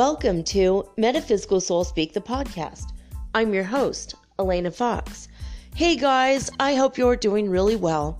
[0.00, 2.92] Welcome to Metaphysical Soul Speak, the podcast.
[3.34, 5.28] I'm your host, Elena Fox.
[5.74, 8.18] Hey guys, I hope you're doing really well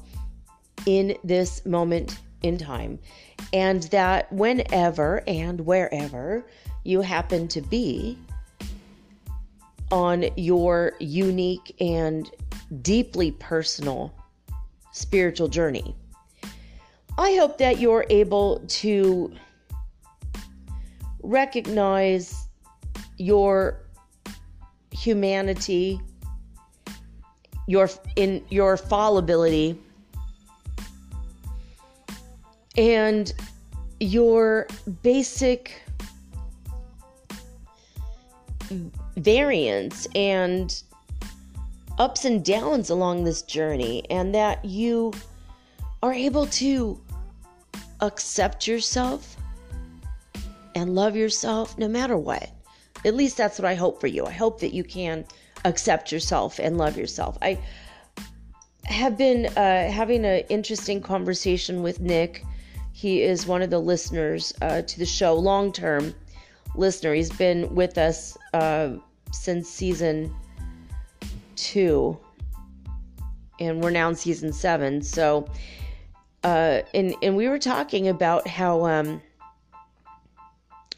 [0.85, 2.99] in this moment in time,
[3.55, 6.45] and that whenever and wherever
[6.85, 8.19] you happen to be
[9.91, 12.31] on your unique and
[12.83, 14.13] deeply personal
[14.93, 15.97] spiritual journey,
[17.17, 19.33] I hope that you're able to
[21.23, 22.49] recognize
[23.17, 23.81] your
[24.91, 26.01] humanity,
[27.67, 29.79] your in your fallibility,
[32.77, 33.33] and
[34.01, 34.67] your
[35.03, 35.83] basic
[39.17, 40.83] variance and
[41.99, 45.13] ups and downs along this journey, and that you
[46.03, 46.99] are able to
[48.01, 49.37] accept yourself
[50.75, 52.51] and love yourself no matter what.
[53.05, 54.27] At least that's what I hope for you.
[54.27, 55.25] I hope that you can
[55.65, 57.39] accept yourself and love yourself.
[57.43, 57.59] I
[58.85, 62.45] have been uh, having an interesting conversation with Nick.
[62.93, 66.15] He is one of the listeners uh, to the show, long term
[66.75, 67.15] listener.
[67.15, 68.95] He's been with us uh,
[69.33, 70.35] since season
[71.57, 72.19] two,
[73.59, 75.03] and we're now in season seven.
[75.03, 75.49] So,
[76.45, 79.23] uh, and and we were talking about how um,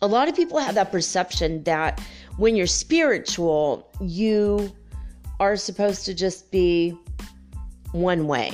[0.03, 2.01] a lot of people have that perception that
[2.37, 4.75] when you're spiritual, you
[5.39, 6.99] are supposed to just be
[7.93, 8.53] one way.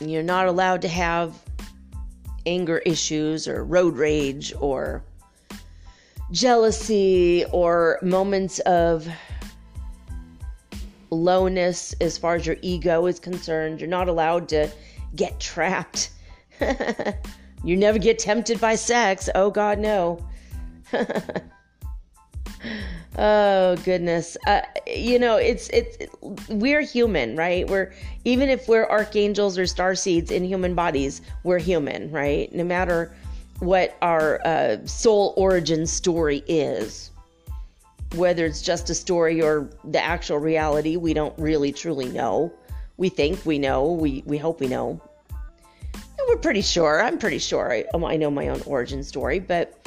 [0.00, 1.34] You're not allowed to have
[2.46, 5.04] anger issues or road rage or
[6.32, 9.06] jealousy or moments of
[11.10, 13.80] lowness as far as your ego is concerned.
[13.80, 14.70] You're not allowed to
[15.14, 16.10] get trapped.
[17.64, 19.28] you never get tempted by sex.
[19.34, 20.24] Oh, God, no.
[23.18, 24.36] oh goodness.
[24.46, 26.10] Uh, you know it's it's it,
[26.48, 27.68] we're human right?
[27.68, 27.92] We're
[28.24, 32.52] even if we're archangels or star seeds in human bodies we're human right?
[32.54, 33.14] No matter
[33.60, 37.10] what our uh, soul origin story is
[38.16, 42.52] whether it's just a story or the actual reality we don't really truly know.
[42.96, 43.92] We think we know.
[43.92, 45.00] We we hope we know
[46.20, 49.38] and we're pretty sure i'm pretty sure I, oh, I know my own origin story
[49.40, 49.86] but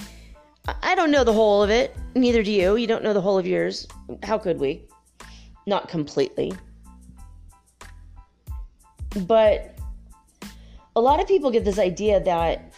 [0.81, 1.95] I don't know the whole of it.
[2.15, 2.77] Neither do you.
[2.77, 3.85] You don't know the whole of yours.
[4.23, 4.85] How could we?
[5.67, 6.53] Not completely.
[9.27, 9.77] But
[10.95, 12.73] a lot of people get this idea that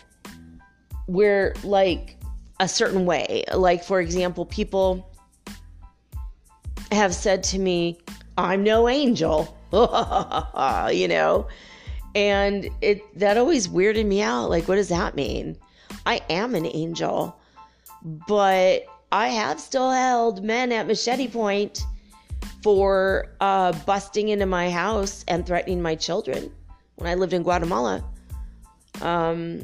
[1.07, 2.17] we're like
[2.59, 3.43] a certain way.
[3.53, 5.07] Like, for example, people
[6.91, 7.99] have said to me,
[8.35, 9.55] I'm no angel,
[10.91, 11.47] you know?
[12.15, 14.49] And it that always weirded me out.
[14.49, 15.57] Like, what does that mean?
[16.05, 17.37] I am an angel
[18.05, 21.81] but I have still held men at machete point
[22.61, 26.51] for uh, busting into my house and threatening my children
[26.95, 28.03] when I lived in Guatemala.
[29.01, 29.63] Um,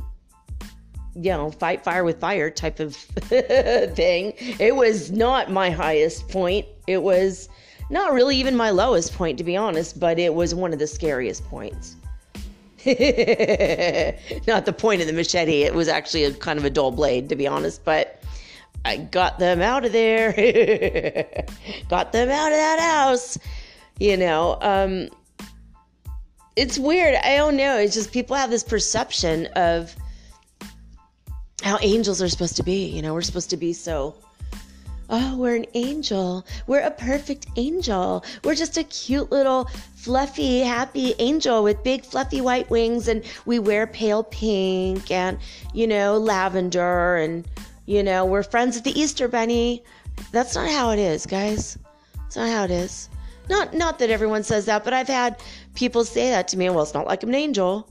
[1.14, 4.34] you know, fight fire with fire type of thing.
[4.60, 6.66] It was not my highest point.
[6.88, 7.48] It was
[7.90, 10.88] not really even my lowest point, to be honest, but it was one of the
[10.88, 11.98] scariest points.
[14.48, 15.64] not the point of the machete.
[15.64, 18.24] It was actually a kind of a dull blade, to be honest, but
[18.86, 20.32] I got them out of there.
[21.90, 23.38] got them out of that house.
[24.00, 25.10] You know, um,
[26.56, 27.16] it's weird.
[27.24, 27.78] I don't know.
[27.78, 29.96] It's just people have this perception of
[31.62, 32.88] how angels are supposed to be.
[32.88, 34.16] You know, we're supposed to be so.
[35.10, 36.46] Oh, we're an angel.
[36.68, 38.24] We're a perfect angel.
[38.44, 39.70] We're just a cute little
[40.02, 45.38] fluffy, happy angel with big fluffy white wings and we wear pale pink and,
[45.74, 47.46] you know, lavender and
[47.86, 49.84] you know, we're friends with the Easter Bunny.
[50.32, 51.78] That's not how it is, guys.
[52.16, 53.10] That's not how it is.
[53.50, 55.42] Not not that everyone says that, but I've had
[55.76, 56.70] people say that to me.
[56.70, 57.90] Well, it's not like I'm an angel.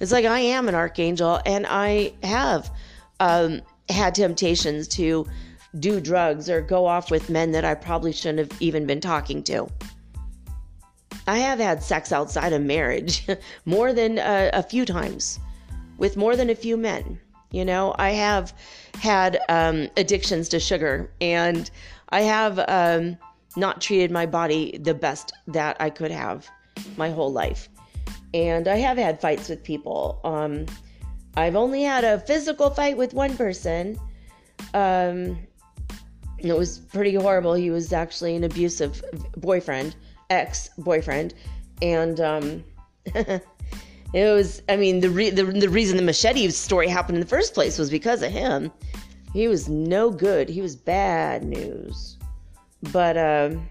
[0.00, 2.70] It's like I am an archangel, and I have
[3.20, 5.26] um, had temptations to
[5.78, 9.42] do drugs or go off with men that I probably shouldn't have even been talking
[9.44, 9.68] to.
[11.28, 13.26] I have had sex outside of marriage
[13.66, 15.38] more than uh, a few times
[15.98, 17.20] with more than a few men.
[17.50, 18.54] You know, I have
[18.94, 21.70] had um, addictions to sugar and
[22.08, 23.18] I have um,
[23.56, 26.48] not treated my body the best that I could have
[26.96, 27.68] my whole life.
[28.32, 30.20] And I have had fights with people.
[30.24, 30.64] Um,
[31.36, 33.98] I've only had a physical fight with one person.
[34.72, 35.38] Um,
[36.38, 37.52] it was pretty horrible.
[37.52, 39.02] He was actually an abusive
[39.36, 39.94] boyfriend,
[40.30, 41.34] ex boyfriend.
[41.80, 42.64] And um,
[44.14, 47.28] It was, I mean, the, re- the the reason the machete story happened in the
[47.28, 48.72] first place was because of him.
[49.34, 50.48] He was no good.
[50.48, 52.16] He was bad news.
[52.90, 53.68] But um,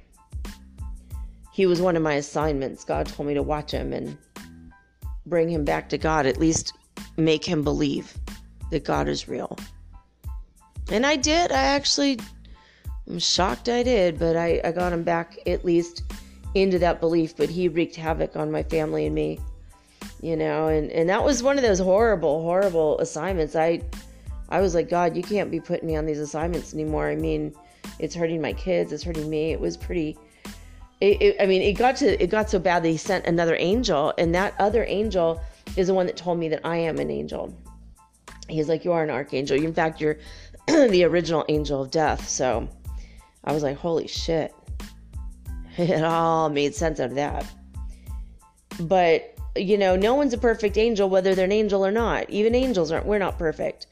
[1.52, 2.84] he was one of my assignments.
[2.84, 4.16] God told me to watch him and
[5.26, 6.74] bring him back to God, at least
[7.18, 8.16] make him believe
[8.70, 9.58] that God is real.
[10.92, 11.52] And I did.
[11.52, 12.20] I actually,
[13.08, 16.04] I'm shocked I did, but I, I got him back at least
[16.62, 17.36] into that belief.
[17.36, 19.40] But he wreaked havoc on my family and me,
[20.22, 23.56] you know, and, and that was one of those horrible, horrible assignments.
[23.56, 23.82] I,
[24.50, 27.10] I was like, God, you can't be putting me on these assignments anymore.
[27.10, 27.54] I mean,
[28.00, 28.92] it's hurting my kids.
[28.92, 29.52] It's hurting me.
[29.52, 30.18] It was pretty,
[31.02, 33.56] it, it, I mean, it got to it got so bad that he sent another
[33.60, 35.42] angel, and that other angel
[35.76, 37.56] is the one that told me that I am an angel.
[38.50, 39.58] He's like, you are an archangel.
[39.58, 40.18] In fact, you're
[40.68, 42.28] the original angel of death.
[42.28, 42.68] So
[43.44, 44.54] I was like, holy shit.
[45.90, 47.46] It all made sense out of that.
[48.80, 52.30] But you know, no one's a perfect angel, whether they're an angel or not.
[52.30, 53.06] Even angels aren't.
[53.06, 53.88] We're not perfect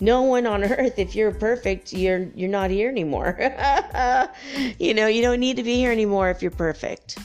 [0.00, 3.36] no one on earth if you're perfect you're you're not here anymore
[4.78, 7.18] you know you don't need to be here anymore if you're perfect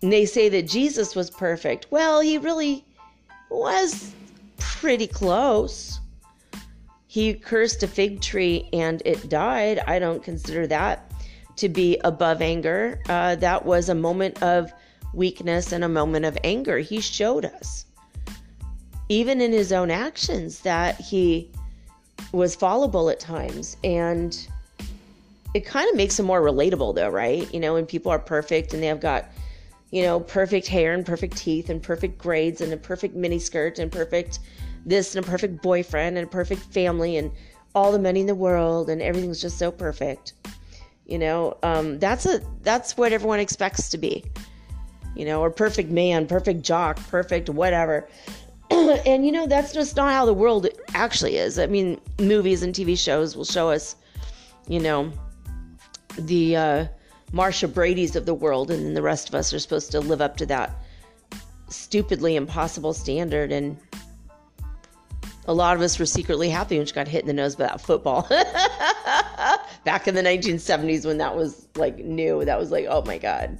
[0.00, 2.84] and they say that jesus was perfect well he really
[3.50, 4.12] was
[4.58, 6.00] pretty close
[7.06, 11.11] he cursed a fig tree and it died i don't consider that
[11.56, 14.72] to be above anger uh, that was a moment of
[15.14, 17.86] weakness and a moment of anger he showed us
[19.12, 21.50] even in his own actions, that he
[22.32, 23.76] was fallible at times.
[23.84, 24.46] And
[25.54, 27.52] it kind of makes him more relatable, though, right?
[27.52, 29.26] You know, when people are perfect and they have got,
[29.90, 33.92] you know, perfect hair and perfect teeth and perfect grades and a perfect miniskirt and
[33.92, 34.38] perfect
[34.86, 37.30] this and a perfect boyfriend and a perfect family and
[37.74, 40.32] all the money in the world and everything's just so perfect.
[41.06, 44.24] You know, um, that's a that's what everyone expects to be.
[45.14, 48.08] You know, or perfect man, perfect jock, perfect whatever.
[49.06, 52.74] and you know that's just not how the world actually is i mean movies and
[52.74, 53.96] tv shows will show us
[54.66, 55.12] you know
[56.20, 56.86] the uh,
[57.32, 60.22] marcia brady's of the world and then the rest of us are supposed to live
[60.22, 60.74] up to that
[61.68, 63.76] stupidly impossible standard and
[65.46, 67.66] a lot of us were secretly happy when she got hit in the nose by
[67.66, 68.26] that football
[69.84, 73.58] back in the 1970s when that was like new that was like oh my god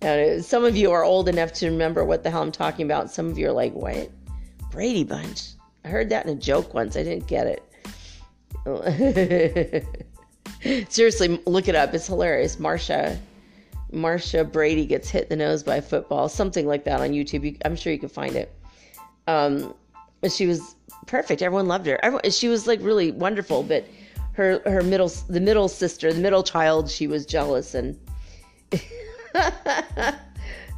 [0.00, 3.10] and some of you are old enough to remember what the hell i'm talking about
[3.10, 4.10] some of you are like what
[4.70, 5.50] Brady Bunch.
[5.84, 6.96] I heard that in a joke once.
[6.96, 7.62] I didn't get it.
[10.92, 11.94] Seriously, look it up.
[11.94, 12.58] It's hilarious.
[12.58, 13.18] Marcia,
[13.92, 17.60] Marcia Brady gets hit in the nose by a football, something like that on YouTube.
[17.64, 18.54] I'm sure you can find it.
[19.26, 19.74] Um,
[20.30, 20.74] she was
[21.06, 21.42] perfect.
[21.42, 21.98] Everyone loved her.
[22.02, 23.86] Everyone, she was like really wonderful, but
[24.38, 27.98] her her middle the middle sister, the middle child, she was jealous and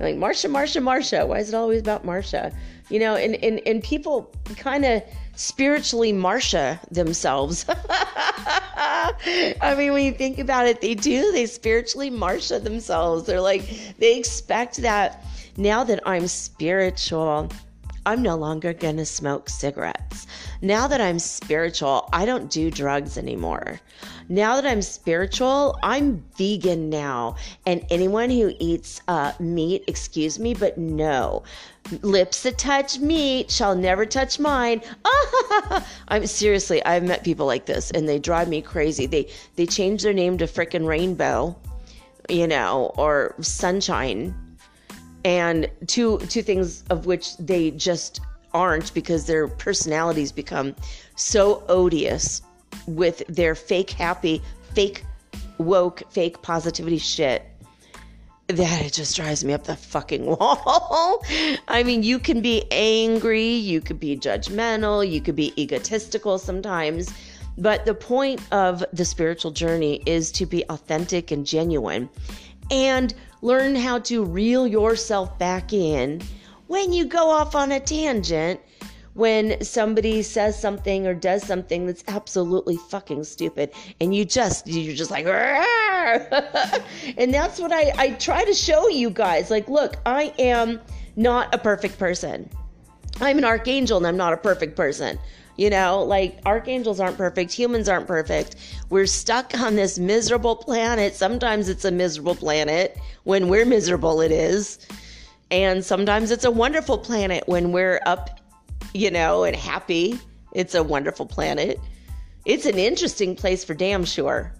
[0.00, 1.26] like Marcia, Marcia, Marcia.
[1.26, 2.52] Why is it always about Marcia?
[2.90, 5.02] you know, and, and, and people kind of
[5.36, 7.64] spiritually Marcia themselves.
[7.68, 11.32] I mean, when you think about it, they do.
[11.32, 13.26] They spiritually Marcia themselves.
[13.26, 15.24] They're like, they expect that
[15.56, 17.48] now that I'm spiritual,
[18.10, 20.26] I'm no longer going to smoke cigarettes.
[20.62, 23.78] Now that I'm spiritual, I don't do drugs anymore.
[24.28, 27.36] Now that I'm spiritual, I'm vegan now.
[27.66, 31.44] And anyone who eats uh, meat, excuse me, but no.
[32.02, 34.82] Lips that touch meat shall never touch mine.
[36.08, 39.06] I'm seriously, I've met people like this and they drive me crazy.
[39.06, 41.56] They they change their name to frickin' rainbow,
[42.28, 44.34] you know, or sunshine
[45.24, 48.20] and two two things of which they just
[48.52, 50.74] aren't because their personalities become
[51.16, 52.42] so odious
[52.86, 54.42] with their fake happy,
[54.74, 55.04] fake
[55.58, 57.44] woke, fake positivity shit
[58.48, 61.24] that it just drives me up the fucking wall.
[61.68, 67.12] I mean, you can be angry, you could be judgmental, you could be egotistical sometimes,
[67.58, 72.08] but the point of the spiritual journey is to be authentic and genuine
[72.70, 76.20] and learn how to reel yourself back in
[76.66, 78.60] when you go off on a tangent
[79.14, 84.94] when somebody says something or does something that's absolutely fucking stupid and you just you're
[84.94, 85.26] just like
[87.18, 89.50] and that's what I, I try to show you guys.
[89.50, 90.80] Like look i am
[91.16, 92.48] not a perfect person.
[93.20, 95.18] I'm an archangel and i'm not a perfect person
[95.60, 98.56] you know, like archangels aren't perfect, humans aren't perfect.
[98.88, 101.14] We're stuck on this miserable planet.
[101.14, 102.98] Sometimes it's a miserable planet.
[103.24, 104.78] When we're miserable, it is.
[105.50, 108.40] And sometimes it's a wonderful planet when we're up,
[108.94, 110.18] you know, and happy.
[110.54, 111.78] It's a wonderful planet.
[112.46, 114.54] It's an interesting place for damn sure.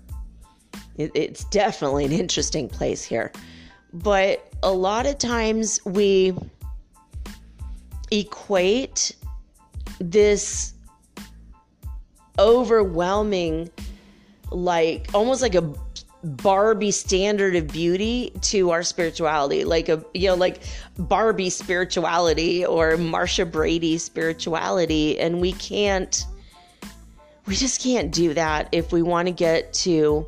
[0.98, 3.32] It, it's definitely an interesting place here.
[3.94, 6.36] But a lot of times we
[8.10, 9.16] equate
[9.98, 10.74] this
[12.40, 13.70] overwhelming,
[14.50, 15.72] like almost like a
[16.22, 20.62] Barbie standard of beauty to our spirituality, like a you know like
[20.98, 26.26] Barbie spirituality or Marcia Brady spirituality, and we can't,
[27.46, 30.26] we just can't do that if we want to get to,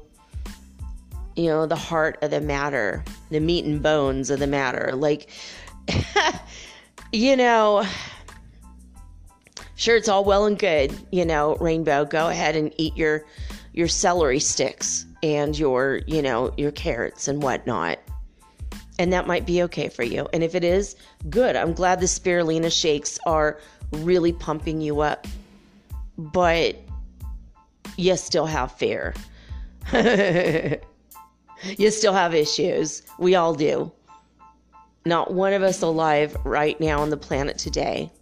[1.37, 4.92] you know, the heart of the matter, the meat and bones of the matter.
[4.95, 5.28] Like,
[7.12, 7.87] you know,
[9.83, 12.05] sure it's all well and good, you know, Rainbow.
[12.05, 13.25] Go ahead and eat your
[13.73, 17.99] your celery sticks and your, you know, your carrots and whatnot.
[18.99, 20.29] And that might be okay for you.
[20.33, 20.95] And if it is,
[21.31, 21.57] good.
[21.57, 23.59] I'm glad the spirulina shakes are
[23.91, 25.27] really pumping you up.
[26.17, 26.77] But
[27.97, 29.15] you still have fear.
[29.93, 33.03] you still have issues.
[33.19, 33.91] We all do.
[35.07, 38.12] Not one of us alive right now on the planet today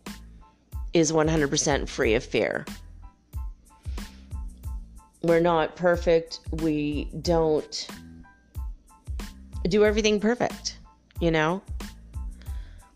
[0.92, 2.64] is 100% free of fear.
[5.22, 6.40] We're not perfect.
[6.62, 7.86] We don't
[9.68, 10.78] do everything perfect,
[11.20, 11.62] you know?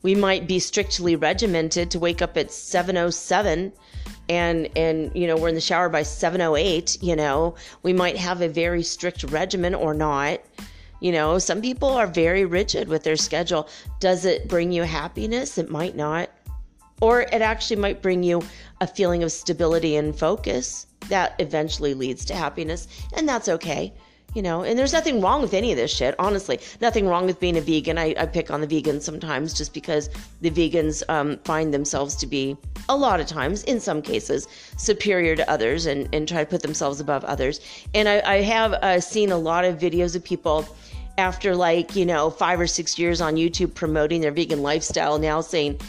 [0.02, 3.72] We might be strictly regimented to wake up at 707
[4.28, 7.54] and and you know, we're in the shower by 708, you know.
[7.82, 10.40] We might have a very strict regimen or not.
[11.00, 13.68] You know, some people are very rigid with their schedule.
[14.00, 15.58] Does it bring you happiness?
[15.58, 16.30] It might not.
[17.00, 18.42] Or it actually might bring you
[18.80, 23.92] a feeling of stability and focus that eventually leads to happiness, and that's okay.
[24.34, 26.58] You know, and there's nothing wrong with any of this shit, honestly.
[26.80, 27.98] Nothing wrong with being a vegan.
[27.98, 30.10] I, I pick on the vegans sometimes just because
[30.40, 32.56] the vegans um, find themselves to be,
[32.88, 36.62] a lot of times, in some cases, superior to others and, and try to put
[36.62, 37.60] themselves above others.
[37.94, 40.66] And I, I have uh, seen a lot of videos of people
[41.16, 45.42] after, like, you know, five or six years on YouTube promoting their vegan lifestyle now
[45.42, 45.80] saying,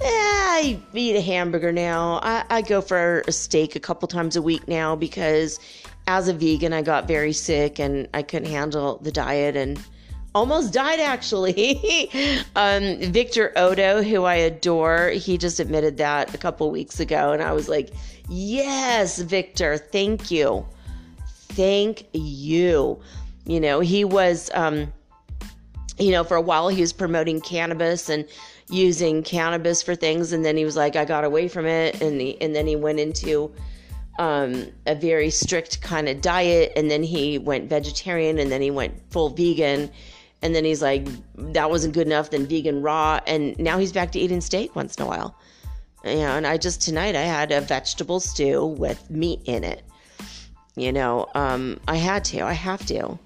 [0.00, 2.20] yeah, I eat a hamburger now.
[2.22, 5.58] I, I go for a steak a couple times a week now because
[6.06, 9.78] as a vegan, I got very sick and I couldn't handle the diet and
[10.34, 12.10] almost died actually.
[12.56, 17.32] um, Victor Oddo, who I adore, he just admitted that a couple weeks ago.
[17.32, 17.90] And I was like,
[18.28, 20.66] yes, Victor, thank you.
[21.26, 23.00] Thank you.
[23.46, 24.92] You know, he was, um,
[25.98, 28.28] you know, for a while he was promoting cannabis and
[28.68, 32.20] using cannabis for things and then he was like I got away from it and
[32.20, 33.52] he, and then he went into
[34.18, 38.70] um, a very strict kind of diet and then he went vegetarian and then he
[38.70, 39.90] went full vegan
[40.42, 41.06] and then he's like
[41.52, 44.96] that wasn't good enough then vegan raw and now he's back to eating steak once
[44.96, 45.38] in a while.
[46.02, 49.82] And I just tonight I had a vegetable stew with meat in it.
[50.76, 53.18] You know um, I had to I have to.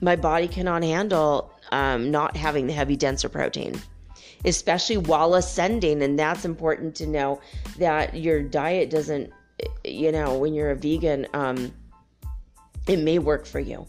[0.00, 3.80] My body cannot handle um, not having the heavy denser protein
[4.44, 6.02] especially while ascending.
[6.02, 7.40] And that's important to know
[7.78, 9.32] that your diet doesn't,
[9.84, 11.72] you know, when you're a vegan, um,
[12.86, 13.86] it may work for you.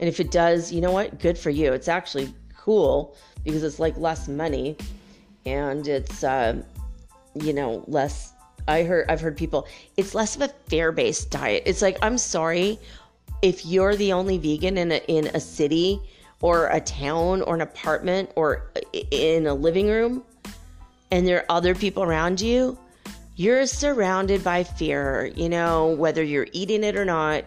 [0.00, 1.18] And if it does, you know what?
[1.18, 1.72] Good for you.
[1.72, 4.76] It's actually cool because it's like less money
[5.46, 6.62] and it's, uh,
[7.34, 8.32] you know, less.
[8.66, 9.66] I heard, I've heard people,
[9.96, 11.62] it's less of a fair based diet.
[11.64, 12.78] It's like, I'm sorry
[13.40, 16.00] if you're the only vegan in a, in a city
[16.40, 18.70] or a town or an apartment or
[19.10, 20.24] in a living room
[21.10, 22.78] and there are other people around you,
[23.36, 25.30] you're surrounded by fear.
[25.34, 27.44] You know, whether you're eating it or not,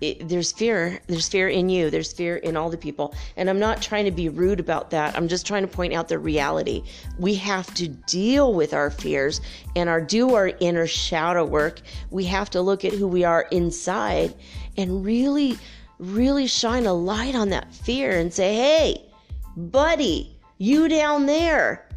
[0.00, 1.00] it, there's fear.
[1.06, 1.90] There's fear in you.
[1.90, 3.14] There's fear in all the people.
[3.36, 5.16] And I'm not trying to be rude about that.
[5.16, 6.82] I'm just trying to point out the reality.
[7.18, 9.40] We have to deal with our fears
[9.74, 11.80] and our do our inner shadow work.
[12.10, 14.34] We have to look at who we are inside
[14.76, 15.58] and really
[15.98, 19.10] really shine a light on that fear and say, hey,
[19.56, 21.88] buddy, you down there,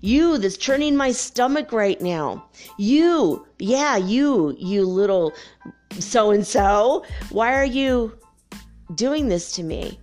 [0.00, 2.44] you that's churning my stomach right now,
[2.78, 5.32] you, yeah, you, you little
[5.98, 8.16] so and so, why are you
[8.94, 9.98] doing this to me?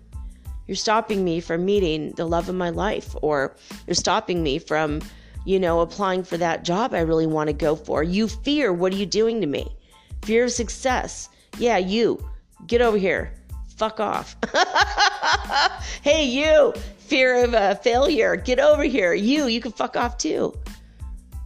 [0.68, 3.56] You're stopping me from meeting the love of my life, or
[3.88, 5.02] you're stopping me from,
[5.44, 8.04] you know, applying for that job I really want to go for.
[8.04, 9.76] You fear, what are you doing to me?
[10.22, 11.30] Fear of success.
[11.58, 12.24] Yeah, you
[12.68, 13.34] Get over here.
[13.78, 14.36] Fuck off.
[16.01, 18.36] hey, you, fear of uh, failure.
[18.36, 19.13] Get over here.
[19.13, 20.54] You, you can fuck off too.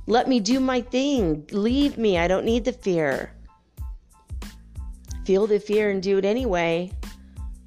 [0.08, 1.48] Let me do my thing.
[1.51, 2.17] Leave me.
[2.17, 3.32] I don't need the fear.
[5.25, 6.91] Feel the fear and do it anyway.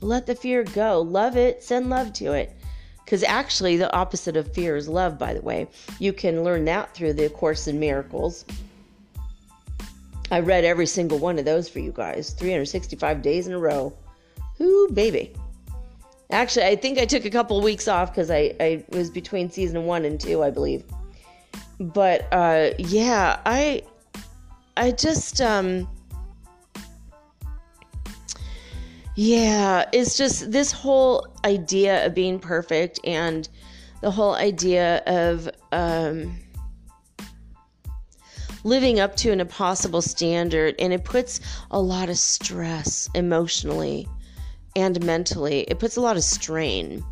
[0.01, 1.01] Let the fear go.
[1.01, 1.63] Love it.
[1.63, 2.55] Send love to it.
[3.05, 5.69] Because actually, the opposite of fear is love, by the way.
[6.01, 8.45] You can learn that through the Course in Miracles.
[10.31, 13.93] I read every single one of those for you guys 365 days in a row.
[14.61, 15.33] Ooh, baby.
[16.31, 19.85] Actually, I think I took a couple weeks off because I, I was between season
[19.85, 20.83] one and two, I believe.
[21.79, 23.83] But uh, yeah, I
[24.77, 25.89] I just um
[29.15, 33.49] yeah, it's just this whole idea of being perfect and
[34.01, 36.37] the whole idea of um
[38.67, 44.09] living up to an impossible standard and it puts a lot of stress emotionally
[44.75, 45.61] and mentally.
[45.69, 47.05] It puts a lot of strain.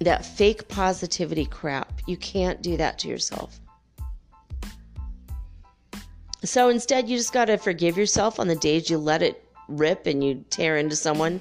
[0.00, 2.00] That fake positivity crap.
[2.08, 3.60] You can't do that to yourself.
[6.42, 10.06] So instead, you just got to forgive yourself on the days you let it rip
[10.08, 11.40] and you tear into someone.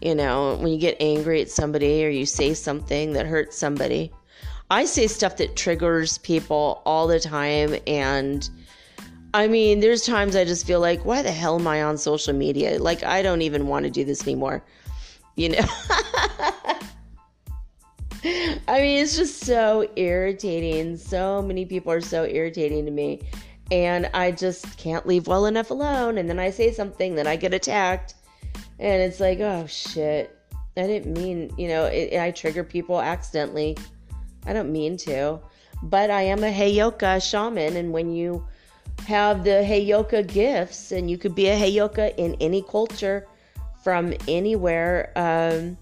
[0.00, 4.12] You know, when you get angry at somebody or you say something that hurts somebody.
[4.74, 7.76] I say stuff that triggers people all the time.
[7.86, 8.50] And
[9.32, 12.32] I mean, there's times I just feel like, why the hell am I on social
[12.32, 12.80] media?
[12.80, 14.64] Like, I don't even want to do this anymore.
[15.36, 15.64] You know?
[18.66, 20.96] I mean, it's just so irritating.
[20.96, 23.20] So many people are so irritating to me.
[23.70, 26.18] And I just can't leave well enough alone.
[26.18, 28.14] And then I say something, then I get attacked.
[28.80, 30.36] And it's like, oh shit.
[30.76, 33.76] I didn't mean, you know, it, I trigger people accidentally.
[34.46, 35.40] I don't mean to.
[35.82, 37.76] But I am a Heyoka shaman.
[37.76, 38.44] And when you
[39.06, 43.26] have the Heyoka gifts, and you could be a Heyoka in any culture
[43.82, 45.76] from anywhere, um,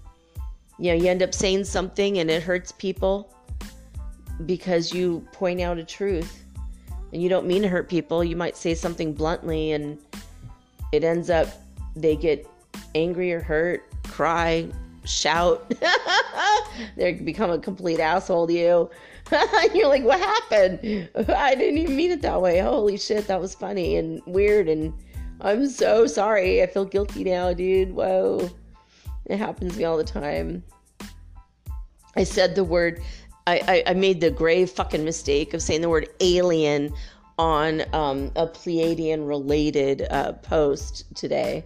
[0.79, 3.33] you know, you end up saying something and it hurts people
[4.45, 6.43] because you point out a truth
[7.13, 8.23] and you don't mean to hurt people.
[8.23, 9.99] You might say something bluntly and
[10.91, 11.47] it ends up
[11.95, 12.47] they get
[12.95, 14.67] angry or hurt, cry,
[15.05, 15.73] shout.
[16.97, 18.89] they become a complete asshole to you.
[19.73, 21.09] You're like, what happened?
[21.29, 22.59] I didn't even mean it that way.
[22.59, 24.67] Holy shit, that was funny and weird.
[24.67, 24.93] And
[25.41, 26.61] I'm so sorry.
[26.61, 27.91] I feel guilty now, dude.
[27.91, 28.49] Whoa.
[29.25, 30.63] It happens to me all the time.
[32.15, 33.01] I said the word,
[33.47, 36.93] I, I, I made the grave fucking mistake of saying the word alien
[37.39, 41.65] on um, a Pleiadian related uh, post today.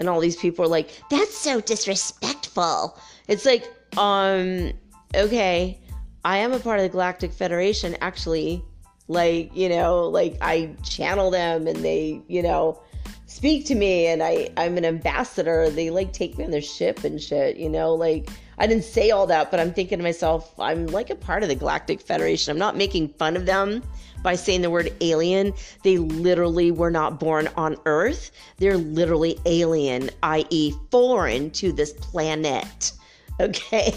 [0.00, 2.98] And all these people are like, that's so disrespectful.
[3.28, 4.72] It's like, um,
[5.14, 5.78] okay,
[6.24, 8.64] I am a part of the Galactic Federation, actually.
[9.08, 12.80] Like, you know, like I channel them and they, you know,
[13.26, 15.68] speak to me and I, I'm an ambassador.
[15.68, 19.10] They like take me on their ship and shit, you know, like I didn't say
[19.10, 22.52] all that, but I'm thinking to myself, I'm like a part of the Galactic Federation.
[22.52, 23.82] I'm not making fun of them
[24.22, 25.52] by saying the word alien.
[25.82, 28.30] They literally were not born on Earth.
[28.58, 32.92] They're literally alien, i.e., foreign to this planet.
[33.40, 33.90] Okay.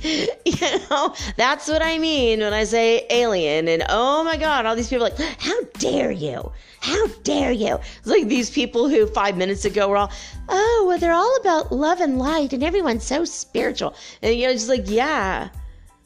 [0.44, 3.66] you know, that's what I mean when I say alien.
[3.66, 6.52] And oh my God, all these people like, how dare you?
[6.78, 7.80] How dare you?
[7.98, 10.12] It's like these people who five minutes ago were all,
[10.48, 13.96] oh, well, they're all about love and light and everyone's so spiritual.
[14.22, 15.48] And, you know, just like, yeah,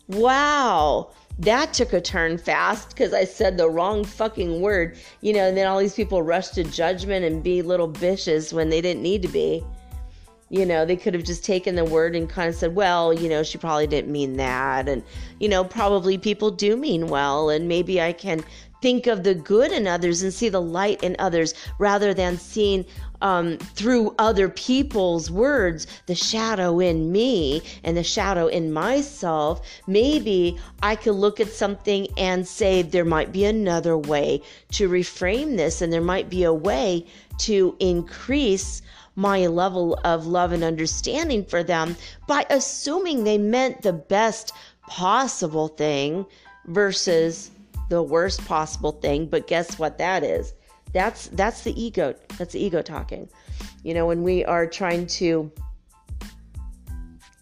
[0.09, 5.49] wow that took a turn fast because I said the wrong fucking word, you know,
[5.49, 9.03] and then all these people rushed to judgment and be little bitches when they didn't
[9.03, 9.65] need to be.
[10.51, 13.29] You know, they could have just taken the word and kind of said, well, you
[13.29, 14.89] know, she probably didn't mean that.
[14.89, 15.03] And,
[15.41, 17.51] you know, probably people do mean well.
[17.51, 18.45] And maybe I can
[18.81, 22.85] think of the good in others and see the light in others rather than seeing
[23.25, 29.67] um, through other people's words the shadow in me and the shadow in myself.
[29.87, 35.57] Maybe I could look at something and say there might be another way to reframe
[35.57, 37.07] this, and there might be a way
[37.39, 38.83] to increase
[39.17, 44.53] my level of love and understanding for them by assuming they meant the best
[44.87, 46.27] possible thing
[46.67, 47.51] versus
[47.89, 50.53] the worst possible thing, but guess what that is?
[50.95, 52.15] That's that's the ego.
[52.39, 53.29] That's the ego talking.
[53.83, 55.53] You know, when we are trying to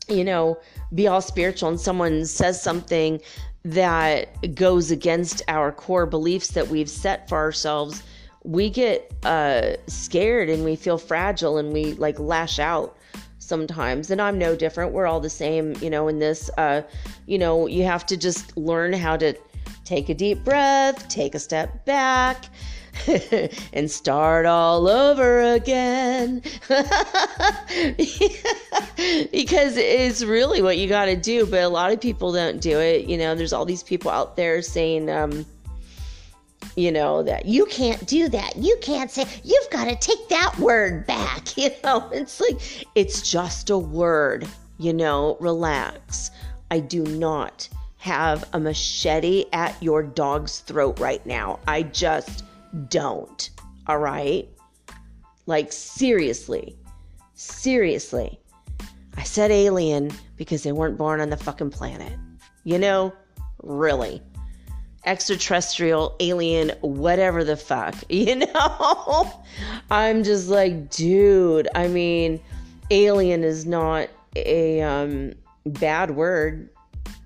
[0.08, 0.58] you know,
[0.94, 3.20] be all spiritual and someone says something
[3.64, 8.02] that goes against our core beliefs that we've set for ourselves,
[8.44, 12.96] we get uh, scared and we feel fragile and we like lash out
[13.38, 14.10] sometimes.
[14.10, 14.92] And I'm no different.
[14.92, 16.50] We're all the same, you know, in this.
[16.58, 16.82] Uh,
[17.26, 19.34] you know, you have to just learn how to
[19.84, 22.46] take a deep breath, take a step back,
[23.72, 26.42] and start all over again.
[29.32, 32.78] because it's really what you got to do, but a lot of people don't do
[32.78, 33.06] it.
[33.06, 35.44] You know, there's all these people out there saying, um,
[36.76, 38.56] you know, that you can't do that.
[38.56, 41.40] You can't say, you've got to take that word back.
[41.56, 42.58] You know, it's like,
[42.94, 46.30] it's just a word, you know, relax.
[46.70, 51.60] I do not have a machete at your dog's throat right now.
[51.68, 52.44] I just
[52.88, 53.50] don't.
[53.86, 54.48] All right?
[55.46, 56.76] Like, seriously.
[57.34, 58.38] Seriously.
[59.16, 62.12] I said alien because they weren't born on the fucking planet.
[62.64, 63.12] You know?
[63.62, 64.22] Really.
[65.04, 69.42] extraterrestrial, alien, whatever the fuck, you know?
[69.90, 72.40] I'm just like, dude, I mean,
[72.90, 75.32] alien is not a um,
[75.66, 76.68] bad word.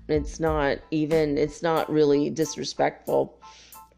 [0.07, 3.36] It's not even, it's not really disrespectful.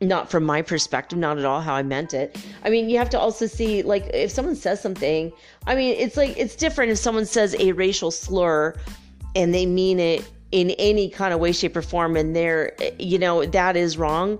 [0.01, 2.38] Not from my perspective, not at all how I meant it.
[2.63, 5.31] I mean, you have to also see, like, if someone says something,
[5.67, 8.75] I mean, it's like, it's different if someone says a racial slur
[9.35, 13.19] and they mean it in any kind of way, shape, or form, and they're, you
[13.19, 14.39] know, that is wrong.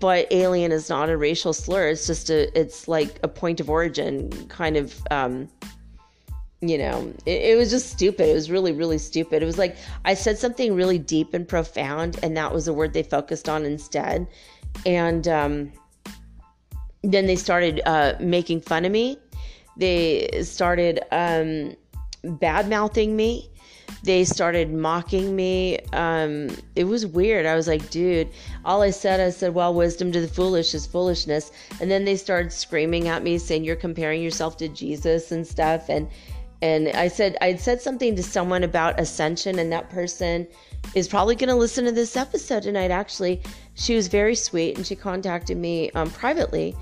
[0.00, 1.88] But alien is not a racial slur.
[1.88, 5.48] It's just a, it's like a point of origin kind of, um,
[6.60, 8.28] you know, it, it, was just stupid.
[8.28, 9.42] It was really, really stupid.
[9.42, 12.92] It was like I said something really deep and profound, and that was the word
[12.92, 14.26] they focused on instead.
[14.86, 15.72] And um,
[17.02, 19.18] then they started uh, making fun of me.
[19.76, 21.76] They started um,
[22.24, 23.50] bad mouthing me.
[24.02, 25.78] They started mocking me.
[25.92, 27.44] Um, it was weird.
[27.44, 28.28] I was like, dude,
[28.64, 31.50] all I said, I said, well, wisdom to the foolish is foolishness.
[31.80, 35.88] And then they started screaming at me, saying, you're comparing yourself to Jesus and stuff.
[35.88, 36.08] And
[36.62, 40.46] and I said I'd said something to someone about ascension, and that person
[40.94, 42.90] is probably going to listen to this episode tonight.
[42.90, 43.40] Actually,
[43.80, 46.76] she was very sweet, and she contacted me um, privately,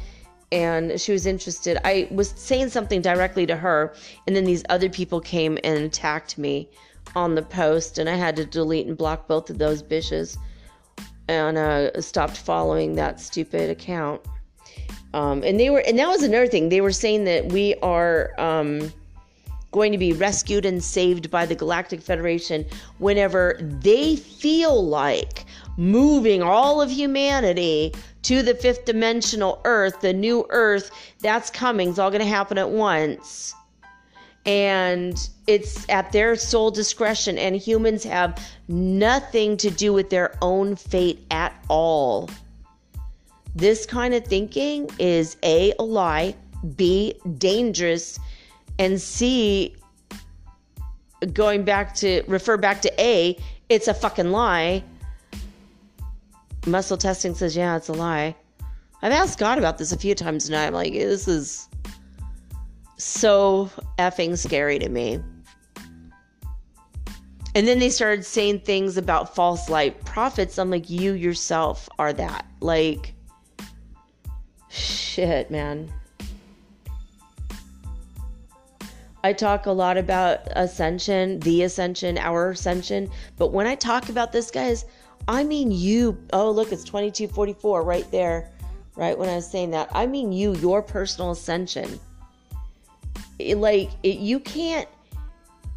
[0.51, 1.79] and she was interested.
[1.85, 3.95] I was saying something directly to her,
[4.27, 6.69] and then these other people came and attacked me
[7.15, 10.37] on the post, and I had to delete and block both of those bitches,
[11.29, 14.21] and uh, stopped following that stupid account.
[15.15, 16.69] Um, and they were, and that was another thing.
[16.69, 18.33] They were saying that we are.
[18.39, 18.93] Um,
[19.71, 22.65] going to be rescued and saved by the Galactic Federation
[22.97, 25.45] whenever they feel like
[25.79, 31.89] moving all of humanity to the fifth dimensional Earth, the new Earth that's coming.
[31.89, 33.55] It's all going to happen at once.
[34.45, 40.75] And it's at their sole discretion, and humans have nothing to do with their own
[40.75, 42.29] fate at all.
[43.55, 46.35] This kind of thinking is A, a lie,
[46.77, 48.19] B, dangerous,
[48.79, 49.77] and C,
[51.33, 53.37] going back to refer back to A,
[53.69, 54.83] it's a fucking lie.
[56.67, 58.35] Muscle testing says, yeah, it's a lie.
[59.01, 60.67] I've asked God about this a few times now.
[60.67, 61.69] I'm like, this is
[62.97, 65.21] so effing scary to me.
[67.55, 70.59] And then they started saying things about false light prophets.
[70.59, 72.47] I'm like, you yourself are that.
[72.61, 73.15] Like,
[74.69, 75.93] shit, man.
[79.25, 83.11] I talk a lot about ascension, the ascension, our ascension.
[83.37, 84.85] But when I talk about this, guys,
[85.29, 86.19] I mean you.
[86.33, 88.51] Oh, look, it's 2244 right there,
[88.97, 89.91] right when I was saying that.
[89.93, 92.01] I mean you, your personal ascension.
[93.39, 94.89] It, like, it, you can't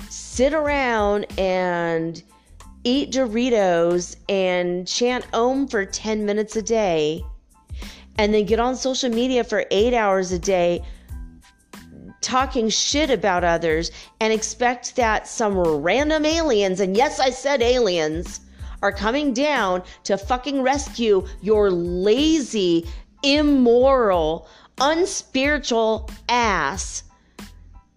[0.10, 2.24] sit around and
[2.86, 7.24] eat Doritos and chant Om for 10 minutes a day
[8.18, 10.82] and then get on social media for eight hours a day
[12.22, 18.40] talking shit about others and expect that some random aliens, and yes, I said aliens,
[18.82, 22.88] are coming down to fucking rescue your lazy,
[23.24, 24.48] immoral,
[24.80, 27.04] unspiritual ass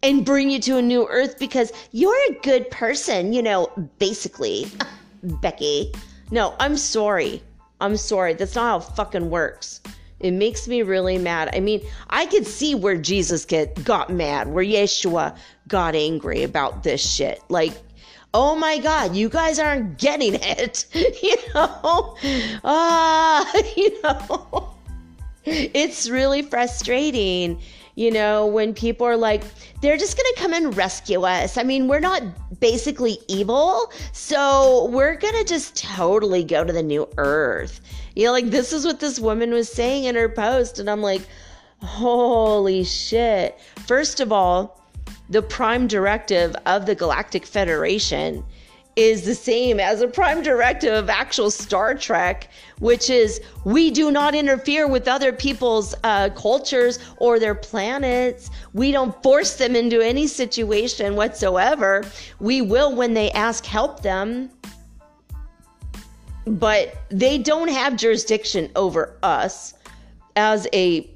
[0.03, 3.69] and bring you to a new earth because you're a good person, you know,
[3.99, 4.67] basically.
[5.23, 5.93] Becky.
[6.31, 7.43] No, I'm sorry.
[7.81, 8.35] I'm sorry.
[8.35, 9.81] That's not how it fucking works.
[10.21, 11.51] It makes me really mad.
[11.55, 15.37] I mean, I could see where Jesus get got mad, where Yeshua
[15.69, 17.43] got angry about this shit.
[17.49, 17.73] Like,
[18.35, 20.87] oh my God, you guys aren't getting it.
[21.23, 22.17] you know?
[22.65, 24.75] Ah, uh, you know.
[25.45, 27.61] it's really frustrating
[27.97, 29.45] you know, when people are like,
[29.81, 31.57] they're just to come and rescue us.
[31.57, 32.23] I mean, we're not
[32.61, 37.81] basically evil, so we're to just totally go to the new earth.
[38.17, 40.79] You know, like this is what this woman was saying in her post.
[40.79, 41.23] And I'm like,
[41.83, 43.59] holy shit.
[43.87, 44.84] First of all,
[45.35, 48.45] the prime directive of the Galactic Federation
[48.95, 54.13] is the same as a prime directive of actual Star Trek, which is we do
[54.13, 58.49] not interfere with other people's uh, cultures or their planets.
[58.75, 62.05] We don't force them into any situation whatsoever.
[62.39, 64.51] We will when they ask help them
[66.47, 69.73] but they don't have jurisdiction over us
[70.37, 71.11] as a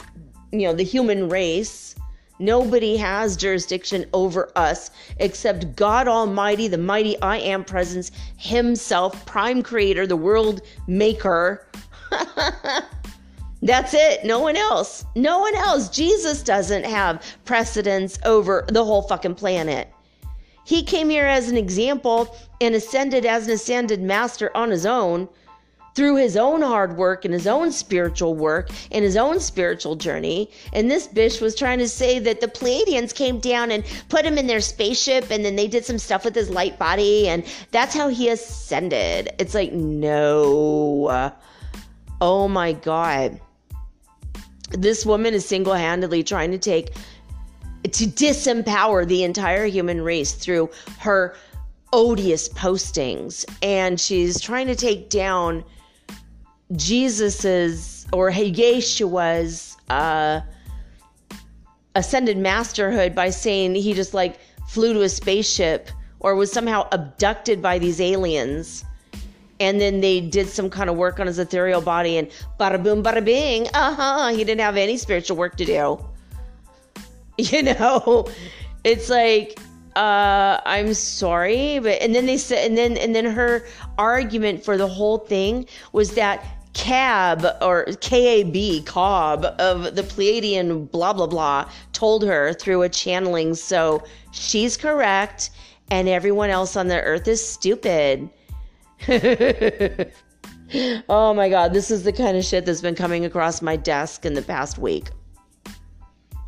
[0.52, 1.94] you know the human race
[2.38, 9.62] nobody has jurisdiction over us except god almighty the mighty i am presence himself prime
[9.62, 11.66] creator the world maker.
[13.62, 14.24] That's it.
[14.24, 15.04] No one else.
[15.14, 15.88] No one else.
[15.88, 19.92] Jesus doesn't have precedence over the whole fucking planet.
[20.64, 25.28] He came here as an example and ascended as an ascended master on his own
[25.98, 30.48] through his own hard work and his own spiritual work and his own spiritual journey.
[30.72, 34.38] And this bitch was trying to say that the Pleiadians came down and put him
[34.38, 37.96] in their spaceship and then they did some stuff with his light body and that's
[37.96, 39.30] how he ascended.
[39.40, 41.32] It's like, no.
[42.20, 43.40] Oh my God.
[44.70, 46.92] This woman is single handedly trying to take,
[47.82, 51.34] to disempower the entire human race through her
[51.92, 53.44] odious postings.
[53.62, 55.64] And she's trying to take down
[56.76, 60.40] Jesus's or Yeshua's uh,
[61.94, 67.62] ascended masterhood by saying he just like flew to a spaceship or was somehow abducted
[67.62, 68.84] by these aliens.
[69.60, 72.28] And then they did some kind of work on his ethereal body and
[72.60, 76.04] bada boom bada bing uh-huh he didn't have any spiritual work to do.
[77.40, 78.26] You know?
[78.82, 79.58] It's like
[79.96, 84.76] uh i'm sorry but and then they said and then and then her argument for
[84.76, 88.54] the whole thing was that cab or kab
[88.86, 95.50] cob of the pleiadian blah blah blah told her through a channeling so she's correct
[95.90, 98.30] and everyone else on the earth is stupid
[101.08, 104.26] oh my god, this is the kind of shit that's been coming across my desk
[104.26, 105.10] in the past week.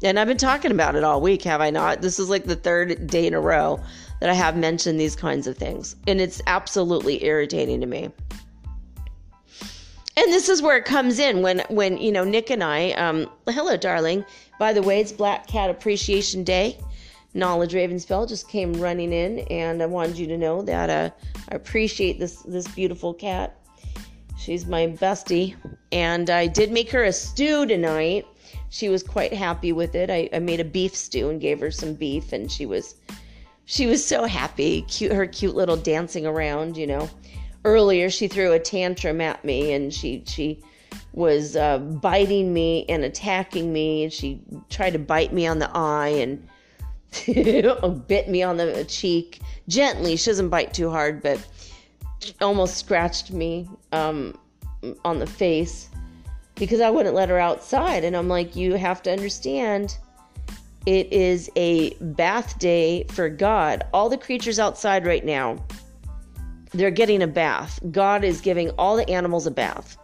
[0.02, 2.00] And I've been talking about it all week, have I not?
[2.00, 3.78] This is like the third day in a row
[4.20, 5.94] that I have mentioned these kinds of things.
[6.06, 8.10] And it's absolutely irritating to me.
[10.20, 13.26] And this is where it comes in when when you know Nick and I um
[13.48, 14.22] hello darling.
[14.58, 16.76] By the way, it's Black Cat Appreciation Day.
[17.32, 21.08] Knowledge Ravensfeld just came running in, and I wanted you to know that uh,
[21.50, 23.56] I appreciate this this beautiful cat.
[24.38, 25.56] She's my bestie,
[25.90, 28.26] and I did make her a stew tonight.
[28.68, 30.10] She was quite happy with it.
[30.10, 32.96] I, I made a beef stew and gave her some beef, and she was
[33.64, 34.82] she was so happy.
[34.82, 37.08] Cute, her cute little dancing around, you know.
[37.64, 40.62] Earlier, she threw a tantrum at me, and she she
[41.12, 45.70] was uh, biting me and attacking me, and she tried to bite me on the
[45.74, 46.48] eye and
[48.06, 50.16] bit me on the cheek gently.
[50.16, 51.44] She doesn't bite too hard, but
[52.40, 54.38] almost scratched me um,
[55.04, 55.88] on the face
[56.54, 58.04] because I wouldn't let her outside.
[58.04, 59.96] And I'm like, you have to understand,
[60.86, 63.84] it is a bath day for God.
[63.92, 65.56] All the creatures outside right now,
[66.72, 67.80] they're getting a bath.
[67.90, 69.96] God is giving all the animals a bath,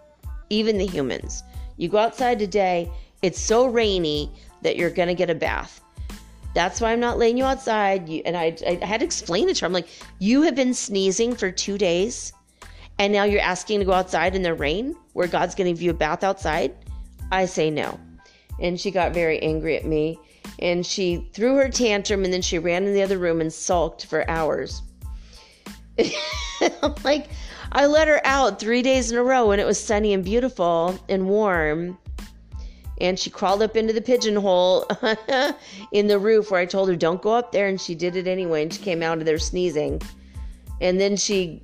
[0.50, 1.42] even the humans.
[1.76, 2.90] You go outside today,
[3.22, 4.31] it's so rainy
[4.62, 5.81] that you're going to get a bath.
[6.55, 8.09] That's why I'm not letting you outside.
[8.09, 9.66] You, and I, I had to explain it to her.
[9.66, 12.33] I'm like, you have been sneezing for two days,
[12.98, 15.83] and now you're asking to go outside in the rain where God's going to give
[15.83, 16.74] you a bath outside?
[17.31, 17.98] I say no.
[18.61, 20.18] And she got very angry at me.
[20.61, 24.07] And she threw her tantrum and then she ran in the other room and sulked
[24.07, 24.83] for hours.
[26.82, 27.28] I'm like,
[27.72, 30.98] I let her out three days in a row when it was sunny and beautiful
[31.09, 31.98] and warm
[32.98, 34.87] and she crawled up into the pigeonhole
[35.92, 38.26] in the roof where I told her don't go up there and she did it
[38.26, 40.00] anyway and she came out of there sneezing.
[40.80, 41.62] And then she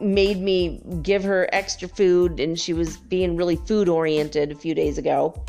[0.00, 4.74] made me give her extra food and she was being really food oriented a few
[4.74, 5.42] days ago.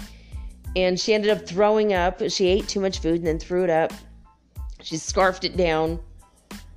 [0.76, 2.22] And she ended up throwing up.
[2.30, 3.92] She ate too much food and then threw it up.
[4.82, 6.00] She scarfed it down.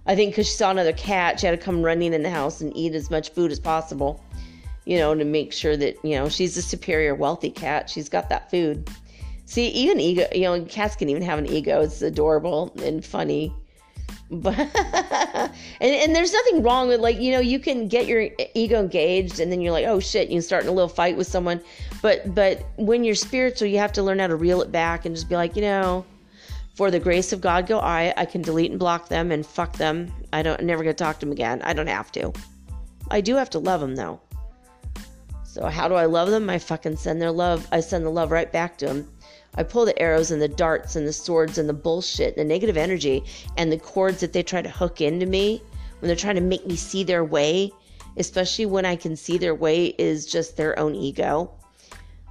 [0.06, 2.60] I think because she saw another cat, she had to come running in the house
[2.60, 4.22] and eat as much food as possible
[4.84, 7.88] you know, to make sure that, you know, she's a superior, wealthy cat.
[7.88, 8.88] She's got that food.
[9.46, 11.80] See, even ego, you know, cats can even have an ego.
[11.82, 13.52] It's adorable and funny.
[14.30, 18.80] But and, and there's nothing wrong with like, you know, you can get your ego
[18.80, 21.60] engaged and then you're like, oh shit, you start in a little fight with someone.
[22.00, 25.14] But but when you're spiritual, you have to learn how to reel it back and
[25.14, 26.06] just be like, you know,
[26.74, 28.12] for the grace of God go I.
[28.16, 30.12] I can delete and block them and fuck them.
[30.32, 31.62] I don't I'm never gonna talk to them again.
[31.62, 32.32] I don't have to.
[33.10, 34.20] I do have to love them though.
[35.44, 36.50] So how do I love them?
[36.50, 37.68] I fucking send their love.
[37.70, 39.08] I send the love right back to them.
[39.56, 42.52] I pull the arrows and the darts and the swords and the bullshit, and the
[42.52, 43.22] negative energy
[43.56, 45.62] and the cords that they try to hook into me
[46.00, 47.70] when they're trying to make me see their way,
[48.16, 51.52] especially when I can see their way is just their own ego.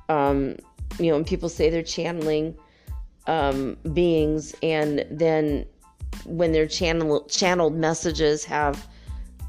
[0.10, 0.58] Um,
[1.00, 2.58] you know, when people say they're channeling
[3.28, 5.66] um, beings and then
[6.26, 8.88] when their channel channeled messages have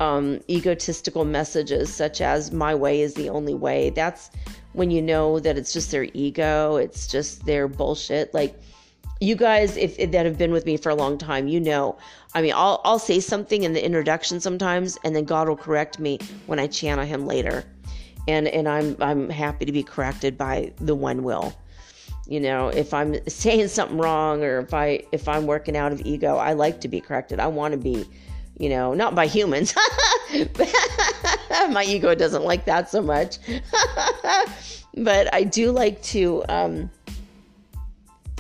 [0.01, 3.91] um, egotistical messages such as my way is the only way.
[3.91, 4.31] That's
[4.73, 8.33] when you know that it's just their ego it's just their bullshit.
[8.35, 8.61] Like
[9.21, 11.97] you guys if, if, that have been with me for a long time you know.
[12.35, 15.99] I mean I'll, I'll say something in the introduction sometimes and then god will correct
[15.99, 17.65] me when i channel him later.
[18.27, 21.55] And and i'm i'm happy to be corrected by the one will
[22.27, 26.01] you know if i'm saying something wrong or if i if i'm working out of
[26.05, 28.07] ego i like to be corrected i want to be
[28.59, 29.75] you know, not by humans.
[31.71, 33.39] my ego doesn't like that so much.
[34.97, 36.91] but I do like to um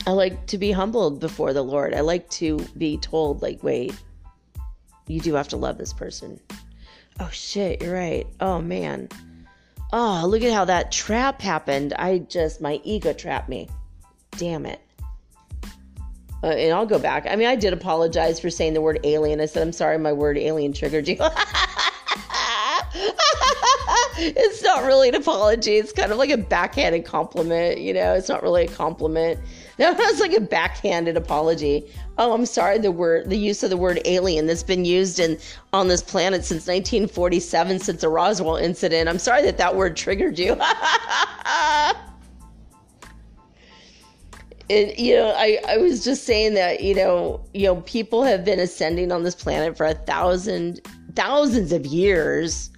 [0.06, 1.94] I like to be humbled before the Lord.
[1.94, 3.94] I like to be told like, "Wait,
[5.06, 6.38] you do have to love this person."
[7.20, 8.26] Oh shit, you're right.
[8.40, 9.08] Oh man.
[9.96, 11.94] Oh, look at how that trap happened.
[11.94, 13.68] I just my ego trapped me.
[14.32, 14.80] Damn it.
[16.42, 17.28] Uh, and I'll go back.
[17.30, 19.40] I mean, I did apologize for saying the word alien.
[19.40, 21.16] I said, I'm sorry, my word alien triggered you.
[24.18, 25.76] it's not really an apology.
[25.76, 27.78] It's kind of like a backhanded compliment.
[27.78, 29.38] You know, it's not really a compliment.
[29.76, 31.90] No, it's like a backhanded apology.
[32.16, 32.78] Oh, I'm sorry.
[32.78, 35.38] The word, the use of the word alien that's been used in
[35.72, 39.08] on this planet since 1947, since the Roswell incident.
[39.08, 40.52] I'm sorry that that word triggered you.
[44.68, 48.44] it, you know, I, I was just saying that, you know, you know, people have
[48.44, 50.80] been ascending on this planet for a thousand,
[51.14, 52.70] thousands of years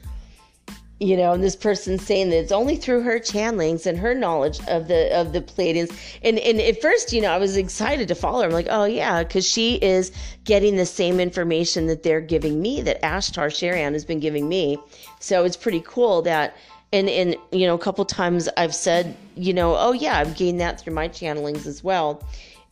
[0.99, 4.61] you know, and this person's saying that it's only through her channelings and her knowledge
[4.67, 5.95] of the of the Pleiadians.
[6.23, 8.47] And and at first, you know, I was excited to follow her.
[8.47, 10.11] I'm like, oh yeah, because she is
[10.45, 14.79] getting the same information that they're giving me, that Ashtar Sheran has been giving me.
[15.21, 16.57] So it's pretty cool that.
[16.93, 20.61] And and you know, a couple times I've said, you know, oh yeah, I've gained
[20.61, 22.23] that through my channelings as well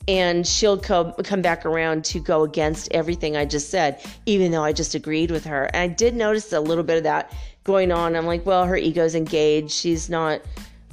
[0.06, 4.62] and she'll come come back around to go against everything I just said, even though
[4.62, 5.64] I just agreed with her.
[5.72, 7.32] And I did notice a little bit of that
[7.64, 8.14] going on.
[8.14, 9.70] I'm like, well, her ego's engaged.
[9.70, 10.40] She's not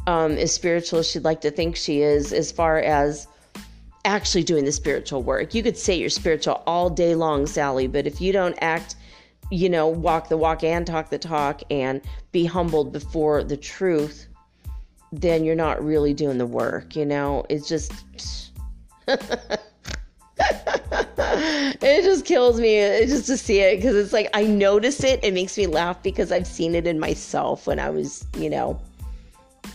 [0.07, 3.27] um, as spiritual as she'd like to think she is, as far as
[4.05, 5.53] actually doing the spiritual work.
[5.53, 8.95] You could say you're spiritual all day long, Sally, but if you don't act,
[9.51, 14.27] you know, walk the walk and talk the talk and be humbled before the truth,
[15.11, 16.95] then you're not really doing the work.
[16.95, 17.91] You know, it's just.
[21.81, 25.23] it just kills me uh, just to see it because it's like I notice it.
[25.23, 28.79] It makes me laugh because I've seen it in myself when I was, you know,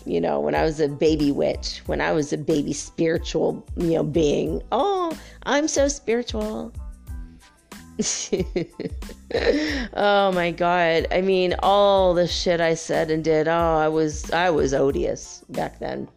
[0.04, 3.90] you know, when I was a baby witch, when I was a baby spiritual, you
[3.92, 4.62] know, being.
[4.72, 6.72] Oh, I'm so spiritual.
[9.94, 11.06] oh my god.
[11.10, 13.48] I mean, all the shit I said and did.
[13.48, 16.08] Oh, I was I was odious back then.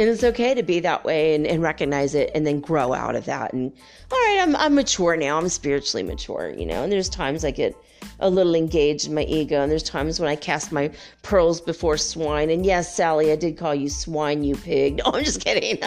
[0.00, 3.14] And it's okay to be that way and, and recognize it and then grow out
[3.14, 3.52] of that.
[3.52, 3.70] And
[4.10, 5.36] all right, I'm, I'm mature now.
[5.36, 6.82] I'm spiritually mature, you know.
[6.82, 7.76] And there's times I get
[8.18, 9.60] a little engaged in my ego.
[9.60, 12.48] And there's times when I cast my pearls before swine.
[12.48, 15.02] And yes, Sally, I did call you swine, you pig.
[15.04, 15.78] No, I'm just kidding.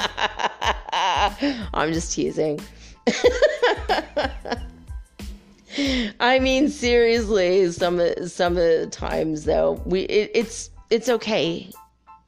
[1.74, 2.60] I'm just teasing.
[6.20, 11.72] I mean, seriously, some some of the times though, we it, it's it's okay,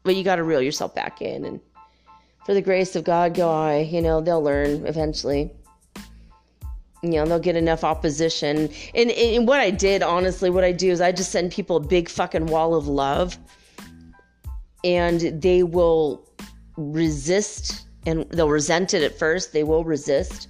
[0.01, 1.59] but you got to reel yourself back in and
[2.45, 3.79] for the grace of God go I.
[3.79, 5.51] You know, they'll learn eventually.
[7.01, 8.69] You know, they'll get enough opposition.
[8.93, 11.79] And, and what I did, honestly, what I do is I just send people a
[11.79, 13.37] big fucking wall of love.
[14.83, 16.29] And they will
[16.77, 19.51] resist and they'll resent it at first.
[19.51, 20.47] They will resist.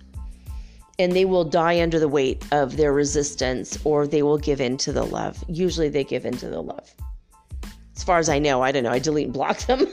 [0.99, 4.77] And they will die under the weight of their resistance or they will give in
[4.77, 5.43] to the love.
[5.47, 6.93] Usually they give in to the love
[7.95, 8.91] as far as I know, I don't know.
[8.91, 9.87] I delete and block them.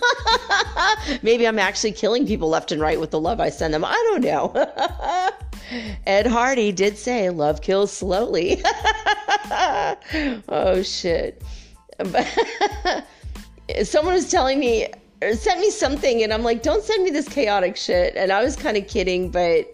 [1.22, 3.84] Maybe I'm actually killing people left and right with the love I send them.
[3.84, 5.30] I don't know.
[6.06, 8.60] Ed Hardy did say love kills slowly.
[10.48, 11.42] oh shit.
[13.84, 14.88] Someone was telling me
[15.34, 18.16] sent me something and I'm like, don't send me this chaotic shit.
[18.16, 19.72] And I was kind of kidding, but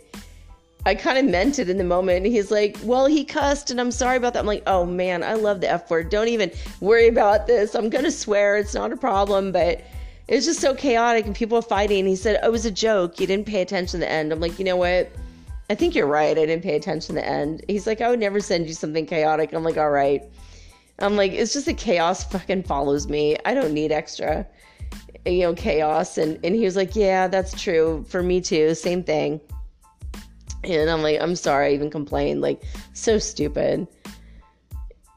[0.87, 2.27] I kind of meant it in the moment.
[2.27, 4.41] He's like, Well, he cussed and I'm sorry about that.
[4.41, 6.09] I'm like, Oh man, I love the F word.
[6.09, 6.51] Don't even
[6.81, 7.75] worry about this.
[7.75, 8.57] I'm going to swear.
[8.57, 9.53] It's not a problem.
[9.53, 9.83] But
[10.29, 12.07] it was just so chaotic and people were fighting.
[12.07, 13.19] He said, oh, It was a joke.
[13.21, 14.33] You didn't pay attention to the end.
[14.33, 15.11] I'm like, You know what?
[15.71, 16.39] I think you're right.
[16.39, 17.65] I didn't pay attention to the end.
[17.69, 19.53] He's like, I would never send you something chaotic.
[19.53, 20.23] I'm like, All right.
[21.01, 23.37] I'm like, It's just the chaos fucking follows me.
[23.45, 24.47] I don't need extra,
[25.27, 26.19] you know, chaos.
[26.19, 28.07] And, and he was like, Yeah, that's true.
[28.09, 28.75] For me too.
[28.75, 29.41] Same thing.
[30.65, 32.41] And I'm like, I'm sorry I even complained.
[32.41, 33.87] Like, so stupid.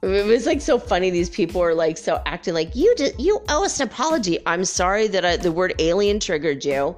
[0.03, 1.11] It was like so funny.
[1.11, 3.19] These people are like so acting like you did.
[3.19, 4.39] You owe us an apology.
[4.47, 6.95] I'm sorry that I, the word alien triggered you.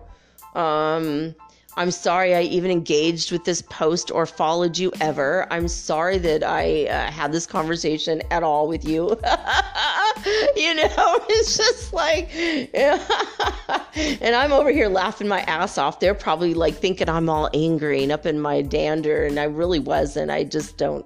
[0.55, 1.35] Um,
[1.75, 5.47] I'm sorry I even engaged with this post or followed you ever.
[5.49, 9.09] I'm sorry that I uh, had this conversation at all with you.
[10.55, 12.29] you know, it's just like,
[14.21, 15.99] and I'm over here laughing my ass off.
[15.99, 19.79] They're probably like thinking I'm all angry and up in my dander, and I really
[19.79, 20.29] wasn't.
[20.29, 21.05] I just don't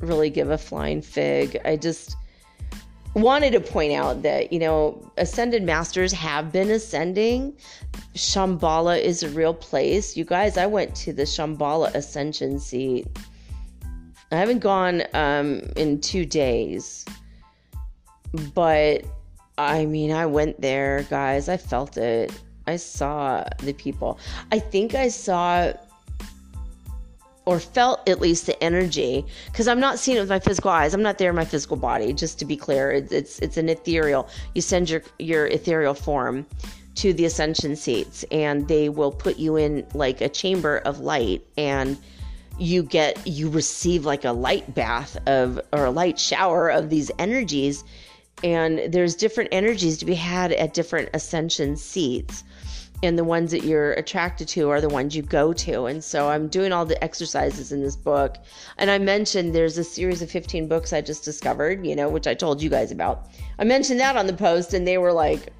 [0.00, 1.60] really give a flying fig.
[1.64, 2.16] I just
[3.14, 7.56] wanted to point out that, you know, ascended masters have been ascending.
[8.14, 10.16] Shambhala is a real place.
[10.16, 13.06] You guys, I went to the Shambhala ascension seat
[14.34, 17.04] I haven't gone um, in two days,
[18.52, 19.04] but
[19.58, 21.48] I mean, I went there, guys.
[21.48, 22.32] I felt it.
[22.66, 24.18] I saw the people.
[24.50, 25.72] I think I saw
[27.46, 30.94] or felt at least the energy because I'm not seeing it with my physical eyes.
[30.94, 32.12] I'm not there in my physical body.
[32.12, 34.28] Just to be clear, it's it's, it's an ethereal.
[34.54, 36.46] You send your your ethereal form
[36.96, 41.44] to the ascension seats, and they will put you in like a chamber of light,
[41.56, 41.98] and
[42.58, 47.10] you get you receive like a light bath of or a light shower of these
[47.18, 47.84] energies,
[48.42, 52.44] and there's different energies to be had at different ascension seats
[53.02, 55.84] and the ones that you're attracted to are the ones you go to.
[55.84, 58.36] And so I'm doing all the exercises in this book.
[58.78, 62.26] And I mentioned there's a series of 15 books I just discovered, you know, which
[62.26, 63.26] I told you guys about.
[63.58, 65.52] I mentioned that on the post, and they were like,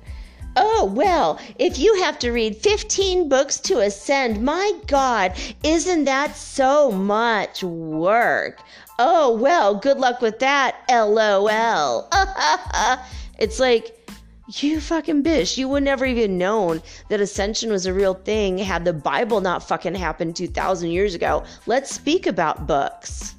[0.56, 5.32] Oh, well, if you have to read 15 books to ascend, my God,
[5.64, 8.60] isn't that so much work?
[9.00, 12.08] Oh, well, good luck with that, lol.
[13.38, 14.03] it's like,
[14.62, 15.56] you fucking bitch.
[15.56, 19.66] You would never even known that ascension was a real thing had the Bible not
[19.66, 21.44] fucking happened 2,000 years ago.
[21.66, 23.34] Let's speak about books.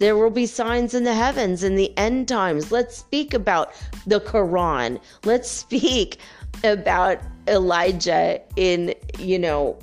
[0.00, 2.72] There will be signs in the heavens in the end times.
[2.72, 3.72] Let's speak about
[4.06, 5.00] the Quran.
[5.24, 6.18] Let's speak
[6.64, 9.78] about Elijah in, you know,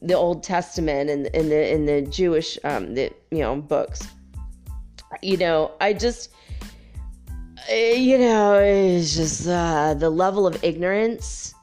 [0.00, 4.06] the Old Testament and in the in the Jewish um the you know books.
[5.22, 6.30] You know, I just
[7.70, 11.54] you know, it's just uh, the level of ignorance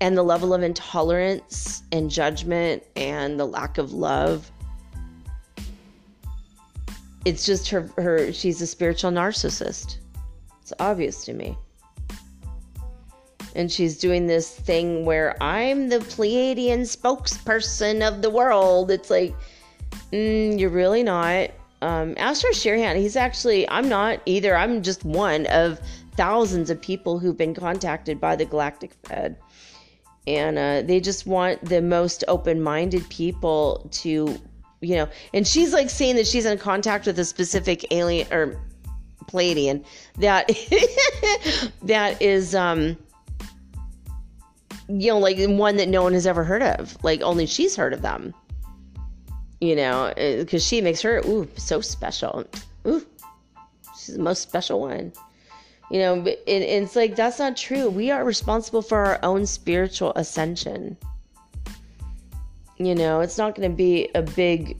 [0.00, 4.50] and the level of intolerance and judgment and the lack of love.
[7.24, 9.98] It's just her, her she's a spiritual narcissist.
[10.62, 11.56] It's obvious to me.
[13.54, 18.90] And she's doing this thing where I'm the Pleiadian spokesperson of the world.
[18.90, 19.34] It's like,
[20.12, 21.50] mm, you're really not
[21.82, 24.56] um, Ashtar Sheran, he's actually, I'm not either.
[24.56, 25.80] I'm just one of
[26.16, 29.36] thousands of people who've been contacted by the Galactic Fed.
[30.26, 34.38] And uh, they just want the most open minded people to,
[34.80, 38.60] you know, and she's like saying that she's in contact with a specific alien or
[39.30, 39.84] Pleiadian
[40.18, 40.48] that
[41.82, 42.96] that is um
[44.88, 47.92] you know like one that no one has ever heard of like only she's heard
[47.92, 48.34] of them
[49.60, 52.44] you know, because uh, she makes her ooh so special.
[52.86, 53.06] Ooh,
[53.96, 55.12] she's the most special one.
[55.90, 57.90] You know, and, and it's like that's not true.
[57.90, 60.96] We are responsible for our own spiritual ascension.
[62.78, 64.78] You know, it's not going to be a big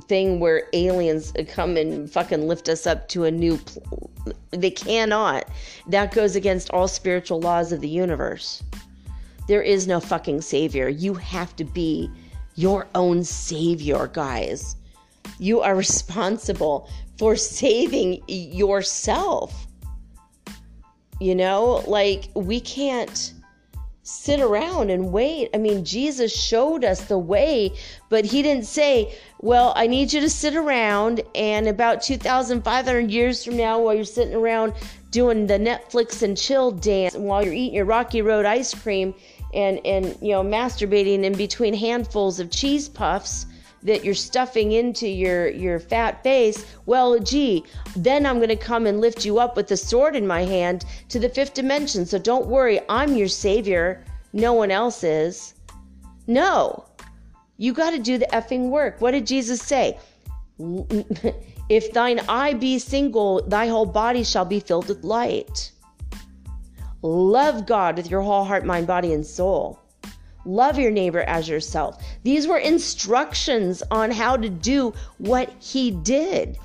[0.00, 4.10] thing where aliens come and fucking lift us up to a new pl-
[4.50, 5.46] they cannot
[5.88, 8.62] that goes against all spiritual laws of the universe
[9.48, 12.10] there is no fucking savior you have to be
[12.54, 14.76] your own savior, guys.
[15.38, 16.88] You are responsible
[17.18, 19.66] for saving yourself.
[21.20, 23.32] You know, like we can't
[24.02, 25.48] sit around and wait.
[25.54, 27.72] I mean, Jesus showed us the way,
[28.08, 33.44] but he didn't say, Well, I need you to sit around, and about 2,500 years
[33.44, 34.74] from now, while you're sitting around
[35.10, 39.14] doing the Netflix and chill dance, while you're eating your Rocky Road ice cream,
[39.52, 43.46] and and you know masturbating in between handfuls of cheese puffs
[43.82, 46.64] that you're stuffing into your your fat face.
[46.86, 47.64] Well gee
[47.96, 50.84] then i'm going to come and lift you up with the sword in my hand
[51.08, 52.06] to the fifth dimension.
[52.06, 54.04] So don't worry i'm your savior.
[54.32, 55.54] No one else is.
[56.26, 56.86] No.
[57.58, 59.00] You got to do the effing work.
[59.00, 59.98] What did jesus say?
[61.68, 65.71] If thine eye be single thy whole body shall be filled with light
[67.02, 69.78] Love God with your whole heart, mind, body, and soul.
[70.44, 72.02] Love your neighbor as yourself.
[72.22, 76.58] These were instructions on how to do what he did.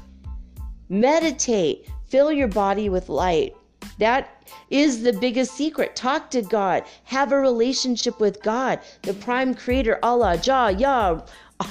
[0.90, 3.56] Meditate, fill your body with light.
[4.00, 5.96] That is the biggest secret.
[5.96, 11.22] Talk to God, have a relationship with God, the prime creator, Allah, Jah, Yah,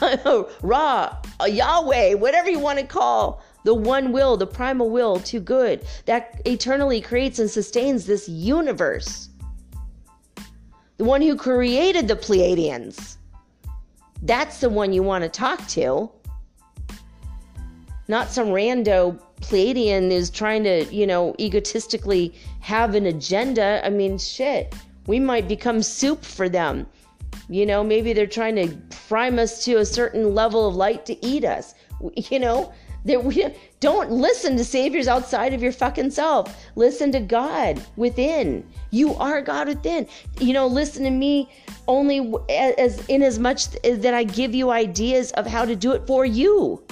[0.62, 5.84] Ra, Yahweh, whatever you want to call the one will, the primal will, to good,
[6.04, 9.28] that eternally creates and sustains this universe.
[10.98, 13.16] The one who created the Pleiadians.
[14.22, 16.08] That's the one you want to talk to.
[18.06, 23.82] Not some rando Pleiadian is trying to, you know, egotistically have an agenda.
[23.84, 24.76] I mean, shit.
[25.08, 26.86] We might become soup for them.
[27.48, 28.68] You know, maybe they're trying to
[29.08, 31.74] prime us to a certain level of light to eat us.
[32.14, 32.72] You know,
[33.06, 33.46] There, we,
[33.80, 36.66] don't listen to saviors outside of your fucking self.
[36.74, 38.66] Listen to God within.
[38.90, 40.08] You are God within.
[40.40, 41.48] You know, listen to me
[41.86, 45.92] only as in as much as that I give you ideas of how to do
[45.92, 46.82] it for you.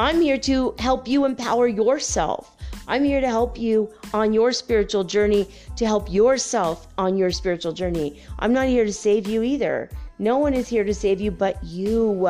[0.00, 2.56] I'm here to help you empower yourself.
[2.86, 5.46] I'm here to help you on your spiritual journey,
[5.76, 8.20] to help yourself on your spiritual journey.
[8.38, 9.90] I'm not here to save you either.
[10.18, 12.28] No one is here to save you but you.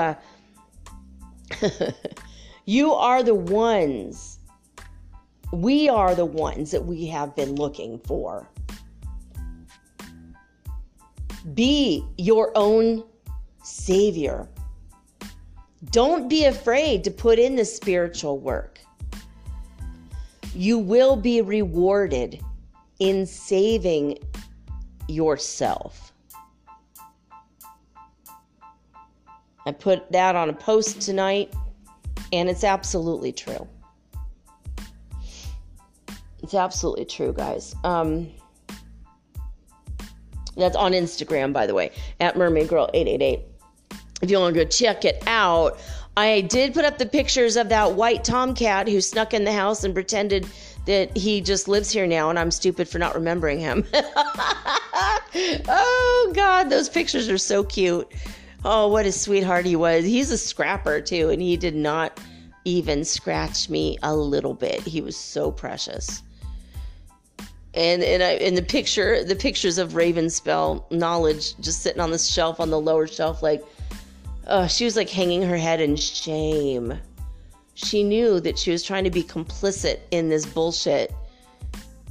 [2.69, 4.41] You are the ones,
[5.55, 8.47] we are the ones that we have been looking for.
[11.55, 13.05] Be your own
[13.63, 14.51] savior.
[15.87, 18.79] Don't be afraid to put in the spiritual work.
[20.55, 22.39] You will be rewarded
[22.99, 24.19] in saving
[25.09, 26.13] yourself.
[29.65, 31.51] I put that on a post tonight.
[32.33, 33.67] And it's absolutely true.
[36.43, 37.75] It's absolutely true, guys.
[37.85, 38.29] Um,
[40.57, 43.41] that's on Instagram, by the way, at Mermaid Girl 888.
[44.23, 45.79] If you want to go check it out,
[46.17, 49.85] I did put up the pictures of that white tomcat who snuck in the house
[49.85, 50.49] and pretended
[50.87, 53.85] that he just lives here now, and I'm stupid for not remembering him.
[55.69, 58.11] oh, God, those pictures are so cute.
[58.65, 60.05] Oh, what a sweetheart he was.
[60.05, 62.19] He's a scrapper too, and he did not
[62.65, 64.81] even scratch me a little bit.
[64.83, 66.23] He was so precious.
[67.75, 72.19] And and I, in the picture, the pictures of Ravenspell knowledge just sitting on the
[72.19, 73.65] shelf on the lower shelf, like,
[74.49, 76.99] oh, she was like hanging her head in shame.
[77.75, 81.15] She knew that she was trying to be complicit in this bullshit,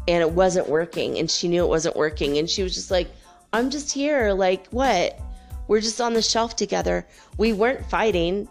[0.07, 1.17] and it wasn't working.
[1.17, 2.37] And she knew it wasn't working.
[2.37, 3.09] And she was just like,
[3.51, 4.31] I'm just here.
[4.31, 5.19] Like, what?
[5.68, 7.07] We're just on the shelf together.
[7.38, 8.47] We weren't fighting.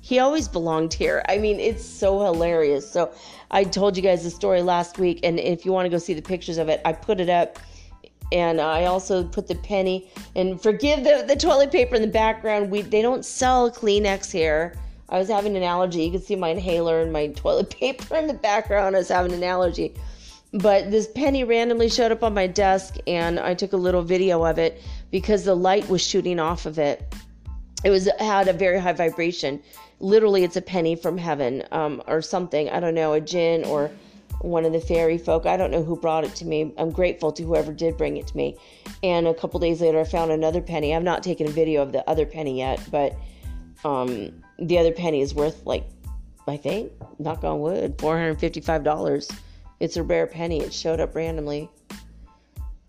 [0.00, 1.22] He always belonged here.
[1.28, 2.90] I mean, it's so hilarious.
[2.90, 3.12] So
[3.50, 6.14] I told you guys the story last week, and if you want to go see
[6.14, 7.58] the pictures of it, I put it up.
[8.32, 12.70] And I also put the penny and forgive the, the toilet paper in the background.
[12.70, 14.74] We they don't sell Kleenex here.
[15.10, 16.02] I was having an allergy.
[16.02, 18.96] You can see my inhaler and my toilet paper in the background.
[18.96, 19.94] I was having an allergy.
[20.54, 24.44] But this penny randomly showed up on my desk, and I took a little video
[24.44, 24.80] of it
[25.10, 27.12] because the light was shooting off of it.
[27.84, 29.60] It was had a very high vibration.
[29.98, 32.70] Literally, it's a penny from heaven, um, or something.
[32.70, 33.90] I don't know, a jinn or
[34.42, 35.44] one of the fairy folk.
[35.44, 36.72] I don't know who brought it to me.
[36.78, 38.56] I'm grateful to whoever did bring it to me.
[39.02, 40.94] And a couple days later, I found another penny.
[40.94, 43.16] I've not taken a video of the other penny yet, but
[43.84, 45.84] um, the other penny is worth like,
[46.46, 49.36] I think, knock on wood, $455.
[49.80, 50.60] It's a rare penny.
[50.60, 51.68] It showed up randomly.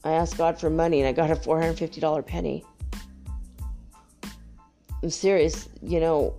[0.04, 2.64] I asked God for money and I got a $450 penny.
[5.02, 6.34] I'm serious, you know,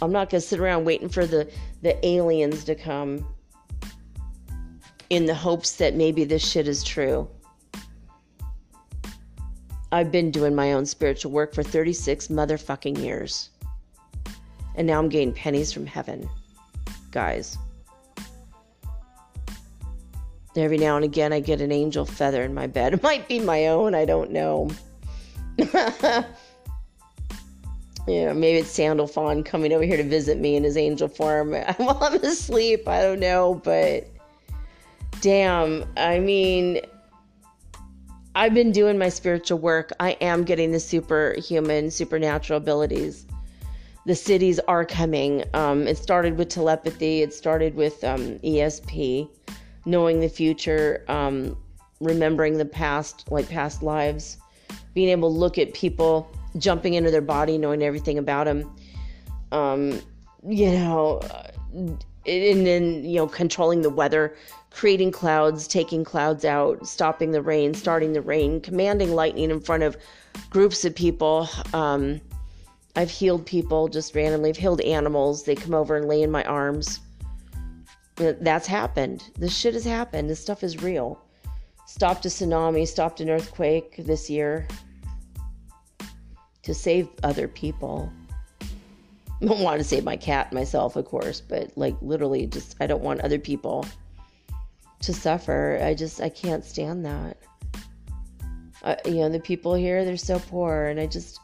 [0.00, 1.50] I'm not going to sit around waiting for the,
[1.82, 3.26] the aliens to come
[5.10, 7.28] in the hopes that maybe this shit is true.
[9.92, 13.50] I've been doing my own spiritual work for 36 motherfucking years.
[14.74, 16.28] And now I'm getting pennies from heaven.
[17.10, 17.58] Guys.
[20.54, 22.92] Every now and again, I get an angel feather in my bed.
[22.94, 24.70] It might be my own, I don't know.
[25.58, 26.24] yeah,
[28.06, 32.22] maybe it's Sandalphon coming over here to visit me in his angel form while I'm
[32.22, 32.86] asleep.
[32.86, 34.08] I don't know, but
[35.20, 36.80] damn, I mean,
[38.34, 39.92] I've been doing my spiritual work.
[40.00, 43.26] I am getting the superhuman, supernatural abilities.
[44.04, 45.44] The cities are coming.
[45.54, 49.28] Um, it started with telepathy, it started with um, ESP
[49.84, 51.56] knowing the future, um,
[52.00, 54.38] remembering the past, like past lives,
[54.94, 58.74] being able to look at people jumping into their body, knowing everything about them.
[59.52, 60.00] Um,
[60.46, 61.20] you know,
[62.26, 64.34] and then you know controlling the weather,
[64.70, 69.82] creating clouds, taking clouds out, stopping the rain, starting the rain, commanding lightning in front
[69.82, 69.96] of
[70.50, 71.48] groups of people.
[71.72, 72.20] Um,
[72.96, 74.50] I've healed people just randomly.
[74.50, 75.44] I've healed animals.
[75.44, 77.00] They come over and lay in my arms.
[78.16, 79.30] That's happened.
[79.38, 80.28] This shit has happened.
[80.28, 81.20] This stuff is real.
[81.86, 84.66] Stopped a tsunami, stopped an earthquake this year
[86.62, 88.12] to save other people.
[89.42, 92.86] I don't want to save my cat myself, of course, but like literally, just I
[92.86, 93.84] don't want other people
[95.00, 95.80] to suffer.
[95.82, 97.36] I just I can't stand that.
[98.82, 101.40] Uh, you know, the people here they're so poor, and I just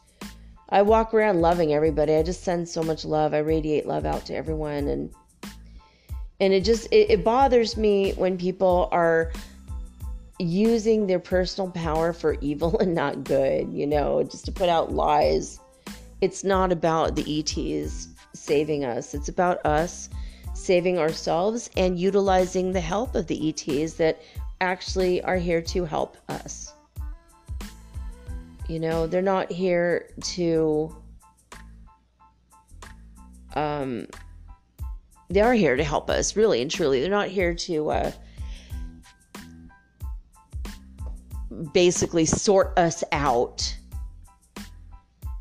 [0.68, 2.14] I walk around loving everybody.
[2.14, 3.34] I just send so much love.
[3.34, 5.12] I radiate love out to everyone, and
[6.40, 9.32] and it just it, it bothers me when people are
[10.38, 14.92] using their personal power for evil and not good you know just to put out
[14.92, 15.60] lies
[16.20, 19.14] it's not about the ets saving us.
[19.14, 20.08] It's about us
[20.54, 24.20] saving ourselves and utilizing the help of the ETs that
[24.60, 26.72] actually are here to help us.
[28.68, 30.94] You know, they're not here to
[33.54, 34.06] um
[35.28, 37.00] they are here to help us, really and truly.
[37.00, 38.12] They're not here to uh
[41.72, 43.76] basically sort us out.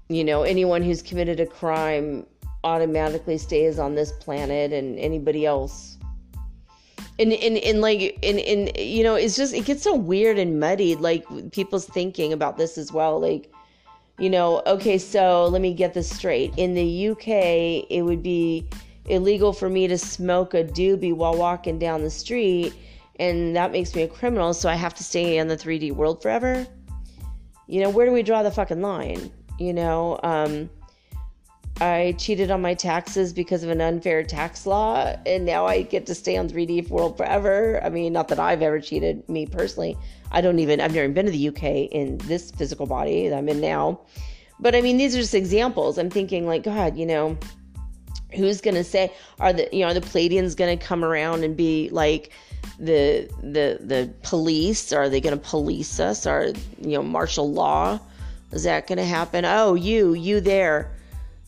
[0.09, 2.25] You know, anyone who's committed a crime
[2.63, 5.97] automatically stays on this planet and anybody else
[7.19, 10.59] and and, and like and, and you know it's just it gets so weird and
[10.59, 13.51] muddied like people's thinking about this as well like
[14.19, 18.67] you know okay so let me get this straight in the uk it would be
[19.08, 22.74] illegal for me to smoke a doobie while walking down the street
[23.20, 26.22] and that makes me a criminal so i have to stay in the 3d world
[26.22, 26.66] forever
[27.68, 30.70] you know where do we draw the fucking line you know um
[31.80, 36.08] I cheated on my taxes because of an unfair tax law, and now I get
[36.08, 37.80] to stay on 3D World forever.
[37.84, 39.95] I mean, not that I've ever cheated, me personally.
[40.32, 43.47] I don't even, I've never been to the UK in this physical body that I'm
[43.47, 44.01] in now.
[44.60, 45.99] But I mean, these are just examples.
[45.99, 47.38] I'm thinking, like, God, you know,
[48.36, 51.55] who's going to say, are the, you know, the Pleiadians going to come around and
[51.55, 52.32] be like,
[52.80, 56.47] the the the police are they going to police us are
[56.80, 57.99] you know martial law
[58.51, 60.91] is that going to happen oh you you there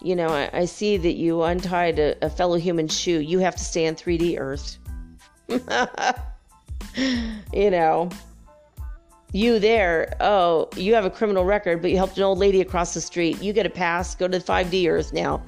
[0.02, 3.20] you know, I, I see that you untied a, a, fellow human shoe.
[3.20, 4.78] You have to stay on 3D Earth.
[7.54, 8.10] you know,
[9.34, 12.94] you there, oh, you have a criminal record, but you helped an old lady across
[12.94, 13.42] the street.
[13.42, 15.44] You get a pass, go to 5D Earth now.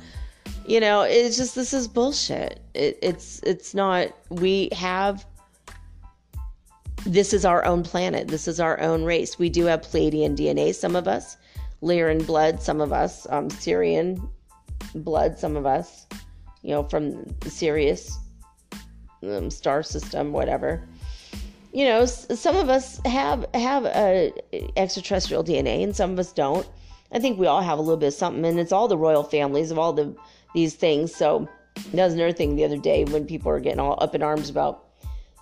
[0.66, 2.62] You know, it's just this is bullshit.
[2.74, 4.10] It, it's it's not.
[4.30, 5.26] We have.
[7.06, 8.28] This is our own planet.
[8.28, 9.40] This is our own race.
[9.40, 10.76] We do have Pleiadian DNA.
[10.76, 11.36] Some of us,
[11.82, 12.62] Lyran blood.
[12.62, 14.30] Some of us, um, Sirian
[14.96, 16.06] blood, some of us,
[16.62, 18.18] you know, from the Sirius
[19.24, 20.88] um, star system, whatever.
[21.74, 24.34] You know, some of us have have a
[24.76, 26.68] extraterrestrial DNA, and some of us don't.
[27.14, 29.24] I think we all have a little bit of something, and it's all the royal
[29.24, 30.16] families of all the
[30.54, 31.14] these things.
[31.14, 31.48] So
[31.94, 34.50] that was another thing the other day when people are getting all up in arms
[34.50, 34.86] about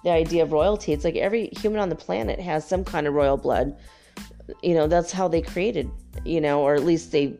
[0.03, 0.93] the idea of royalty.
[0.93, 3.75] It's like every human on the planet has some kind of royal blood.
[4.63, 5.89] You know, that's how they created,
[6.25, 7.37] you know, or at least they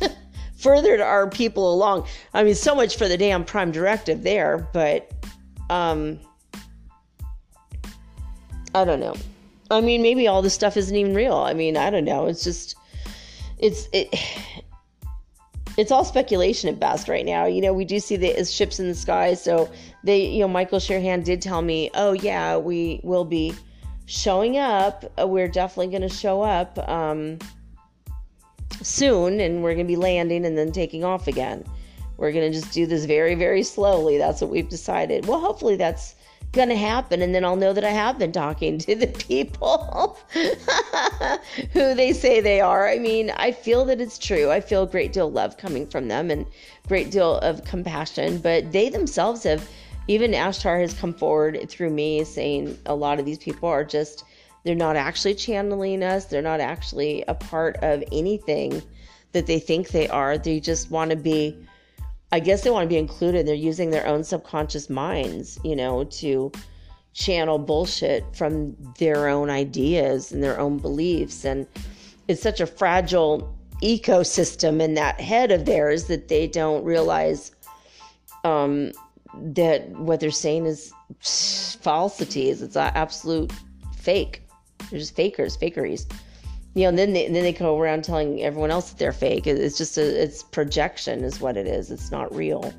[0.56, 2.06] furthered our people along.
[2.34, 5.12] I mean, so much for the damn prime directive there, but
[5.70, 6.18] um,
[8.74, 9.14] I don't know.
[9.70, 11.36] I mean, maybe all this stuff isn't even real.
[11.36, 12.26] I mean, I don't know.
[12.26, 12.76] It's just,
[13.58, 14.14] it's it.
[15.76, 17.46] It's all speculation at best right now.
[17.46, 19.34] You know, we do see the ships in the sky.
[19.34, 19.70] So
[20.04, 23.54] they, you know, Michael Sherhan did tell me, oh yeah, we will be
[24.06, 25.04] showing up.
[25.18, 26.78] We're definitely going to show up.
[26.88, 27.38] Um,
[28.80, 31.64] soon and we're going to be landing and then taking off again.
[32.16, 34.18] We're going to just do this very, very slowly.
[34.18, 35.26] That's what we've decided.
[35.26, 36.14] Well, hopefully that's
[36.52, 40.18] going to happen and then I'll know that I have been talking to the people
[41.72, 42.88] who they say they are.
[42.88, 44.50] I mean, I feel that it's true.
[44.50, 46.46] I feel a great deal of love coming from them and
[46.88, 49.68] great deal of compassion, but they themselves have
[50.08, 54.24] even Ashtar has come forward through me saying a lot of these people are just
[54.64, 56.26] they're not actually channeling us.
[56.26, 58.82] They're not actually a part of anything
[59.32, 60.38] that they think they are.
[60.38, 61.56] They just want to be,
[62.32, 63.46] I guess they want to be included.
[63.46, 66.50] They're using their own subconscious minds, you know, to
[67.12, 71.44] channel bullshit from their own ideas and their own beliefs.
[71.44, 71.66] And
[72.28, 77.52] it's such a fragile ecosystem in that head of theirs that they don't realize
[78.44, 78.92] um,
[79.34, 82.62] that what they're saying is falsities.
[82.62, 83.52] It's absolute
[83.94, 84.42] fake.
[84.90, 86.10] They're just fakers, fakeries.
[86.74, 89.46] You know, and then they, then they go around telling everyone else that they're fake.
[89.46, 91.90] It's just a, it's projection, is what it is.
[91.90, 92.72] It's not real.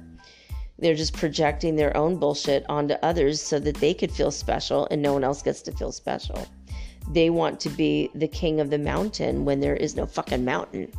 [0.79, 5.01] They're just projecting their own bullshit onto others so that they could feel special and
[5.01, 6.47] no one else gets to feel special.
[7.11, 10.91] They want to be the king of the mountain when there is no fucking mountain.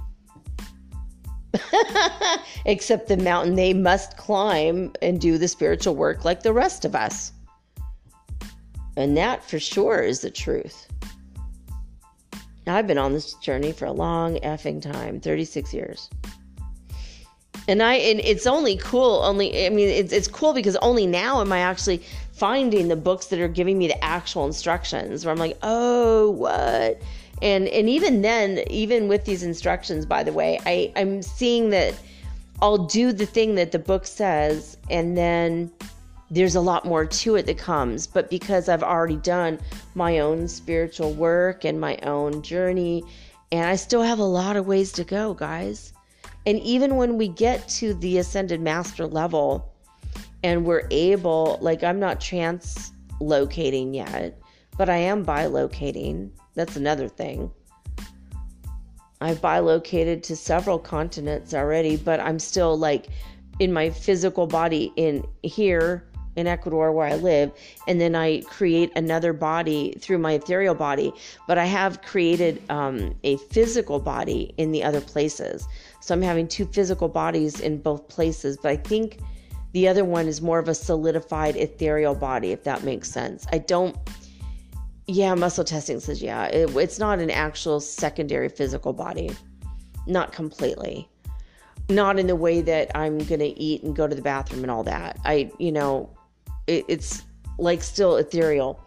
[2.64, 6.94] Except the mountain they must climb and do the spiritual work like the rest of
[6.94, 7.32] us.
[8.96, 10.86] And that for sure is the truth.
[12.66, 16.08] Now, I've been on this journey for a long effing time 36 years.
[17.68, 21.40] And I, and it's only cool, only, I mean, it's, it's cool because only now
[21.40, 22.02] am I actually
[22.32, 27.00] finding the books that are giving me the actual instructions where I'm like, oh, what?
[27.42, 31.94] And, and even then, even with these instructions, by the way, I, I'm seeing that
[32.60, 35.70] I'll do the thing that the book says and then
[36.34, 38.06] there's a lot more to it that comes.
[38.06, 39.60] But because I've already done
[39.94, 43.04] my own spiritual work and my own journey,
[43.52, 45.92] and I still have a lot of ways to go, guys.
[46.44, 49.72] And even when we get to the ascended master level
[50.42, 54.38] and we're able, like, I'm not translocating yet,
[54.76, 56.30] but I am bilocating.
[56.54, 57.50] That's another thing.
[59.20, 63.06] I've bilocated to several continents already, but I'm still like
[63.60, 66.04] in my physical body in here
[66.36, 67.52] in Ecuador where I live,
[67.86, 71.12] and then I create another body through my ethereal body.
[71.46, 75.66] But I have created um, a physical body in the other places.
[76.00, 79.20] So I'm having two physical bodies in both places, but I think
[79.72, 83.46] the other one is more of a solidified ethereal body, if that makes sense.
[83.52, 83.96] I don't.
[85.06, 86.44] Yeah, muscle testing says yeah.
[86.44, 89.30] It, it's not an actual secondary physical body.
[90.06, 91.10] Not completely.
[91.88, 94.70] Not in the way that I'm going to eat and go to the bathroom and
[94.70, 95.18] all that.
[95.24, 96.08] I, you know,
[96.66, 97.22] it, it's
[97.58, 98.80] like still ethereal.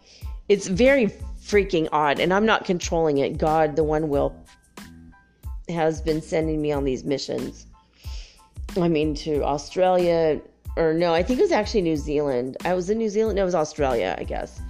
[0.48, 1.06] It's very
[1.42, 3.38] freaking odd, and I'm not controlling it.
[3.38, 4.34] God, the one will,
[5.68, 7.66] has been sending me on these missions.
[8.76, 10.40] I mean, to Australia,
[10.76, 12.56] or no, I think it was actually New Zealand.
[12.64, 13.36] I was in New Zealand.
[13.36, 14.60] No, it was Australia, I guess,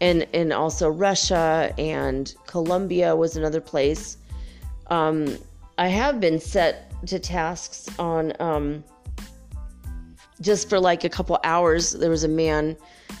[0.00, 4.16] and and also Russia and Colombia was another place.
[4.88, 5.38] Um,
[5.78, 8.84] I have been set to tasks on um,
[10.42, 11.92] just for like a couple hours.
[11.92, 12.76] There was a man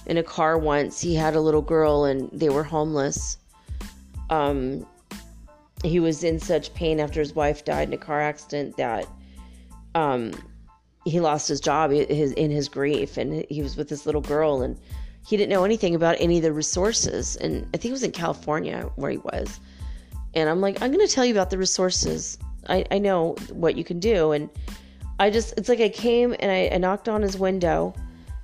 [0.06, 1.00] in a car once.
[1.00, 3.38] He had a little girl and they were homeless.
[4.28, 4.86] Um,
[5.82, 9.06] he was in such pain after his wife died in a car accident that
[9.94, 10.32] um,
[11.04, 13.16] he lost his job his, in his grief.
[13.16, 14.78] And he was with this little girl and
[15.26, 17.36] he didn't know anything about any of the resources.
[17.36, 19.60] And I think it was in California where he was.
[20.34, 22.38] And I'm like, I'm going to tell you about the resources.
[22.68, 24.32] I, I know what you can do.
[24.32, 24.48] And
[25.22, 27.94] I just, it's like I came and I, I knocked on his window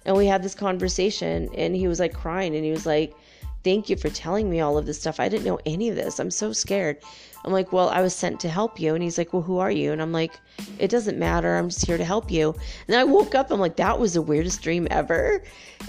[0.07, 3.17] and we had this conversation and he was like crying and he was like,
[3.65, 5.19] Thank you for telling me all of this stuff.
[5.19, 6.21] I didn't know any of this.
[6.21, 6.99] I'm so scared.
[7.45, 8.95] I'm like, Well, I was sent to help you.
[8.95, 9.91] And he's like, Well, who are you?
[9.91, 10.39] And I'm like,
[10.79, 11.57] It doesn't matter.
[11.57, 12.55] I'm just here to help you.
[12.87, 13.51] And I woke up.
[13.51, 15.43] I'm like, That was the weirdest dream ever.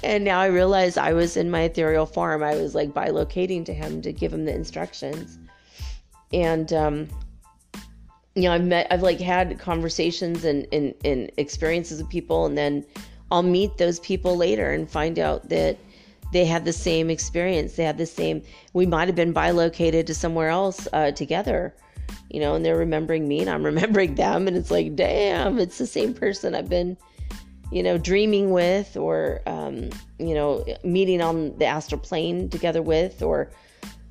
[0.04, 2.42] And now I realize I was in my ethereal form.
[2.42, 5.38] I was like bilocating to him to give him the instructions.
[6.34, 7.10] And, um,
[8.36, 12.58] you know, I've met, I've like had conversations and, and, and experiences with people, and
[12.58, 12.86] then
[13.32, 15.78] I'll meet those people later and find out that
[16.32, 17.76] they had the same experience.
[17.76, 21.74] They had the same, we might have been bilocated to somewhere else uh, together,
[22.30, 24.48] you know, and they're remembering me and I'm remembering them.
[24.48, 26.98] And it's like, damn, it's the same person I've been,
[27.72, 33.24] you know, dreaming with or, um, you know, meeting on the astral plane together with
[33.24, 33.52] or,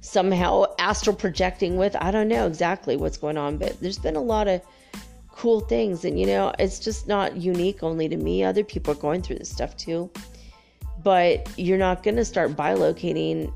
[0.09, 1.95] somehow astral projecting with.
[2.01, 4.63] I don't know exactly what's going on, but there's been a lot of
[5.31, 6.05] cool things.
[6.05, 8.43] And, you know, it's just not unique only to me.
[8.43, 10.11] Other people are going through this stuff too.
[11.03, 13.53] But you're not going to start bilocating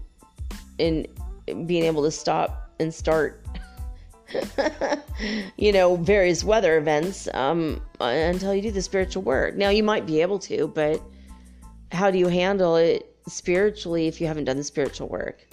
[0.78, 1.08] and
[1.66, 3.44] being able to stop and start,
[5.56, 9.56] you know, various weather events um, until you do the spiritual work.
[9.56, 11.02] Now, you might be able to, but
[11.90, 15.46] how do you handle it spiritually if you haven't done the spiritual work?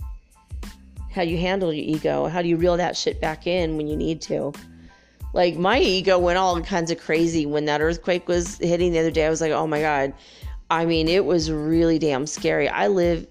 [1.11, 3.95] How you handle your ego, how do you reel that shit back in when you
[3.95, 4.53] need to.
[5.33, 9.11] Like my ego went all kinds of crazy when that earthquake was hitting the other
[9.11, 9.25] day.
[9.25, 10.13] I was like, oh my God.
[10.71, 12.69] I mean, it was really damn scary.
[12.69, 13.27] I live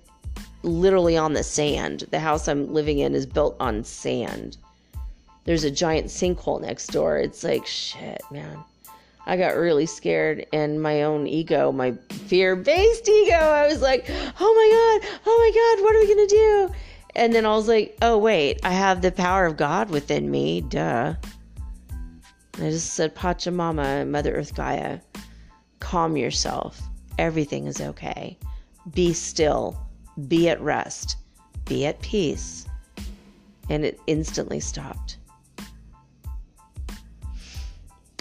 [0.62, 2.04] literally on the sand.
[2.10, 4.56] The house I'm living in is built on sand.
[5.44, 7.18] There's a giant sinkhole next door.
[7.18, 8.58] It's like, shit, man.
[9.26, 14.06] I got really scared, and my own ego, my fear based ego, I was like,
[14.08, 16.74] oh my God, oh my God, what are we going to do?
[17.18, 20.60] And then I was like, oh, wait, I have the power of God within me.
[20.60, 21.14] Duh.
[22.54, 25.00] And I just said, Pachamama, Mother Earth Gaia,
[25.80, 26.80] calm yourself.
[27.18, 28.38] Everything is okay.
[28.94, 29.76] Be still.
[30.28, 31.16] Be at rest.
[31.64, 32.66] Be at peace.
[33.68, 35.16] And it instantly stopped.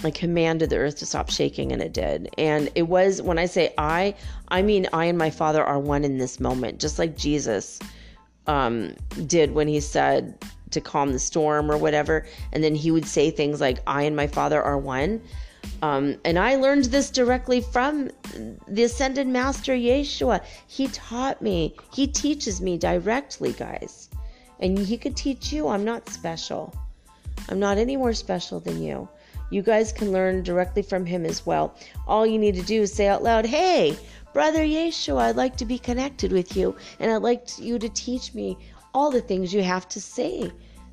[0.03, 2.29] I commanded the earth to stop shaking and it did.
[2.39, 4.15] And it was, when I say I,
[4.47, 7.79] I mean I and my Father are one in this moment, just like Jesus
[8.47, 8.95] um,
[9.25, 10.37] did when he said
[10.71, 12.25] to calm the storm or whatever.
[12.51, 15.21] And then he would say things like, I and my father are one.
[15.81, 18.09] Um, and I learned this directly from
[18.67, 20.43] the ascended master Yeshua.
[20.67, 24.09] He taught me, he teaches me directly, guys.
[24.59, 25.67] And he could teach you.
[25.67, 26.73] I'm not special.
[27.49, 29.07] I'm not any more special than you.
[29.49, 31.75] You guys can learn directly from him as well.
[32.07, 33.97] All you need to do is say out loud, Hey,
[34.33, 38.33] Brother Yeshua, I'd like to be connected with you, and I'd like you to teach
[38.33, 38.57] me
[38.93, 40.51] all the things you have to say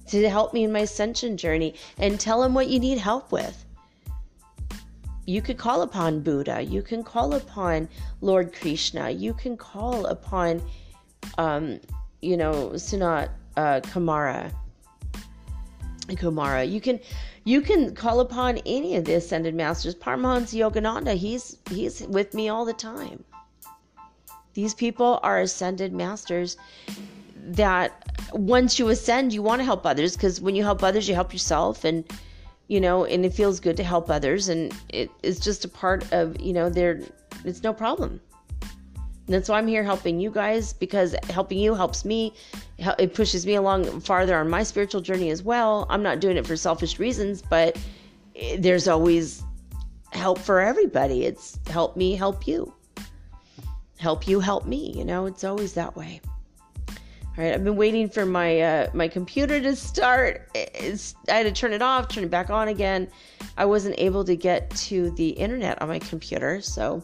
[0.08, 3.64] to help me in my ascension journey and tell him what you need help with.
[5.26, 6.62] You could call upon Buddha.
[6.62, 7.88] You can call upon
[8.20, 9.10] Lord Krishna.
[9.10, 10.62] You can call upon,
[11.38, 11.80] um,
[12.20, 14.52] you know, Sanat uh, Kamara.
[16.08, 16.70] Kumara.
[16.70, 17.00] You can
[17.44, 19.94] you can call upon any of the ascended masters.
[19.94, 23.22] Paramahansa Yogananda, he's he's with me all the time.
[24.54, 26.56] These people are ascended masters
[27.36, 31.14] that once you ascend, you want to help others because when you help others, you
[31.14, 32.04] help yourself and
[32.66, 36.10] you know, and it feels good to help others and it is just a part
[36.12, 37.00] of, you know, there
[37.44, 38.20] it's no problem.
[39.26, 42.34] That's why I'm here helping you guys because helping you helps me.
[42.98, 45.86] It pushes me along farther on my spiritual journey as well.
[45.88, 47.78] I'm not doing it for selfish reasons, but
[48.58, 49.42] there's always
[50.12, 51.24] help for everybody.
[51.24, 52.74] It's help me, help you.
[53.98, 54.92] Help you, help me.
[54.94, 56.20] You know, it's always that way.
[57.36, 60.50] All right, I've been waiting for my uh, my computer to start.
[60.54, 63.08] It's, I had to turn it off, turn it back on again.
[63.56, 67.02] I wasn't able to get to the internet on my computer, so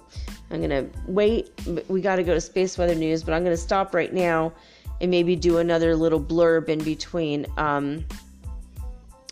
[0.50, 1.50] I'm gonna wait.
[1.88, 4.52] We got to go to Space Weather News, but I'm gonna stop right now
[5.00, 8.04] and maybe do another little blurb in between um,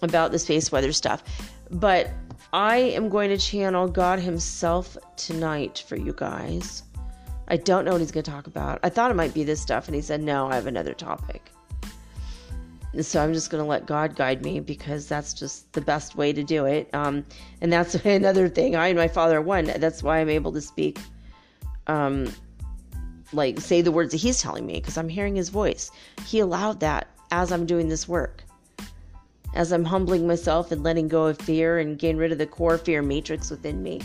[0.03, 1.23] about the space weather stuff.
[1.71, 2.11] But
[2.53, 6.83] I am going to channel God Himself tonight for you guys.
[7.49, 8.79] I don't know what he's going to talk about.
[8.83, 11.51] I thought it might be this stuff, and he said, No, I have another topic.
[13.01, 16.33] So I'm just going to let God guide me because that's just the best way
[16.33, 16.89] to do it.
[16.93, 17.25] Um,
[17.61, 18.77] and that's another thing.
[18.77, 19.67] I and my father are one.
[19.77, 20.99] That's why I'm able to speak,
[21.87, 22.33] um,
[23.33, 25.91] like say the words that he's telling me because I'm hearing his voice.
[26.27, 28.43] He allowed that as I'm doing this work.
[29.55, 32.79] As I'm humbling myself and letting go of fear and getting rid of the core
[32.79, 34.01] fear matrix within me.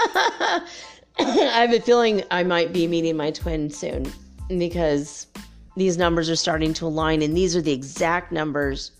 [1.20, 4.12] I have a feeling I might be meeting my twin soon
[4.48, 5.28] because
[5.76, 8.92] these numbers are starting to align, and these are the exact numbers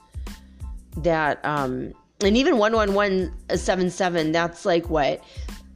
[0.98, 5.24] that, um, and even 11177, that's like what?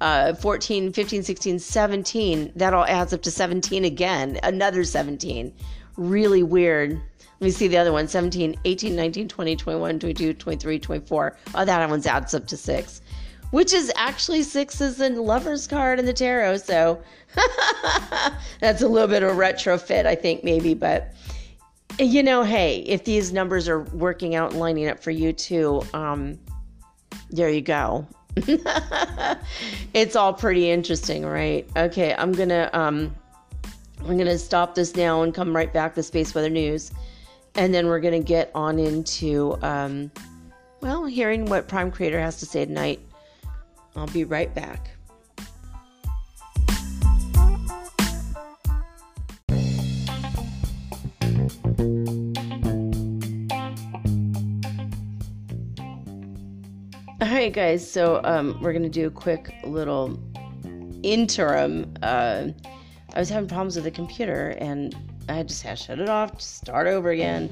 [0.01, 5.53] Uh, 14, 15, 16, 17, that all adds up to 17 again, another 17.
[5.95, 6.93] Really weird.
[6.93, 11.37] Let me see the other one 17, 18, 19, 20, 21, 22, 23, 24.
[11.53, 13.01] Oh, that one adds up to six,
[13.51, 16.57] which is actually six is the lover's card in the tarot.
[16.57, 17.01] So
[18.59, 20.73] that's a little bit of a retrofit, I think, maybe.
[20.73, 21.13] But,
[21.99, 25.83] you know, hey, if these numbers are working out and lining up for you too,
[25.93, 26.39] um,
[27.29, 28.07] there you go.
[29.93, 31.67] it's all pretty interesting, right?
[31.75, 33.13] Okay, I'm gonna um,
[34.01, 36.91] I'm gonna stop this now and come right back to Space Weather News,
[37.55, 40.11] and then we're gonna get on into um,
[40.81, 42.99] well, hearing what Prime Creator has to say tonight.
[43.95, 44.90] I'll be right back.
[57.41, 57.89] Right, guys.
[57.89, 60.19] So um, we're gonna do a quick little
[61.01, 61.91] interim.
[62.03, 62.49] Uh,
[63.15, 64.95] I was having problems with the computer, and
[65.27, 67.51] I just had to shut it off, start over again.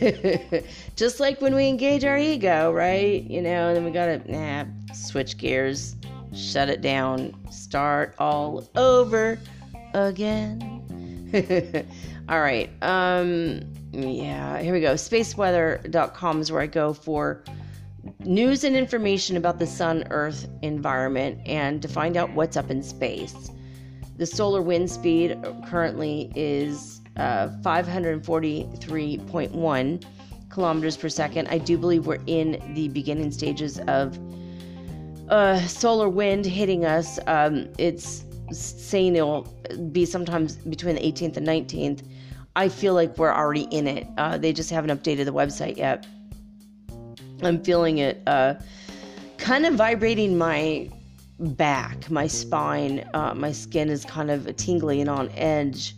[0.96, 3.22] just like when we engage our ego, right?
[3.22, 5.94] You know, then we gotta nah, switch gears,
[6.34, 9.38] shut it down, start all over
[9.94, 10.82] again.
[12.28, 12.70] all right.
[12.82, 13.60] Um,
[13.92, 14.94] yeah, here we go.
[14.94, 17.44] Spaceweather.com is where I go for
[18.24, 22.82] news and information about the sun earth environment and to find out what's up in
[22.82, 23.50] space.
[24.16, 30.04] The solar wind speed currently is uh, 543.1
[30.50, 31.46] kilometers per second.
[31.48, 34.18] I do believe we're in the beginning stages of
[35.28, 37.20] uh, solar wind hitting us.
[37.26, 39.42] Um, it's saying it'll
[39.92, 42.02] be sometimes between the 18th and 19th.
[42.56, 44.08] I feel like we're already in it.
[44.16, 46.04] Uh, they just haven't updated the website yet.
[47.42, 48.54] I'm feeling it uh,
[49.36, 50.90] kind of vibrating my
[51.38, 53.08] back, my spine.
[53.14, 55.94] Uh, my skin is kind of tingly and on edge.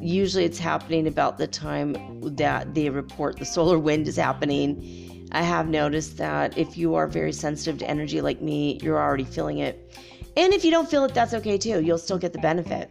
[0.00, 1.96] Usually it's happening about the time
[2.36, 5.28] that they report the solar wind is happening.
[5.32, 9.24] I have noticed that if you are very sensitive to energy like me, you're already
[9.24, 9.96] feeling it.
[10.36, 11.82] And if you don't feel it, that's okay too.
[11.82, 12.90] You'll still get the benefit.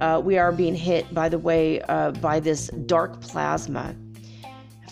[0.00, 3.94] Uh, we are being hit, by the way, uh, by this dark plasma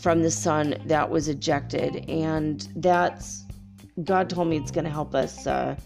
[0.00, 2.08] from the sun that was ejected.
[2.08, 3.44] And that's,
[4.04, 5.76] God told me it's going to help us uh,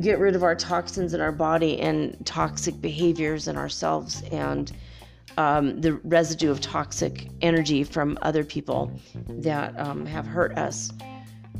[0.00, 4.72] get rid of our toxins in our body and toxic behaviors in ourselves and
[5.36, 8.90] um, the residue of toxic energy from other people
[9.28, 10.92] that um, have hurt us.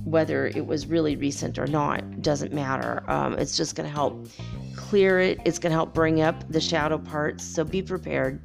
[0.04, 3.04] Whether it was really recent or not doesn't matter.
[3.08, 4.28] Um, it's just going to help
[4.74, 5.38] clear it.
[5.44, 7.44] It's going to help bring up the shadow parts.
[7.44, 8.40] So be prepared.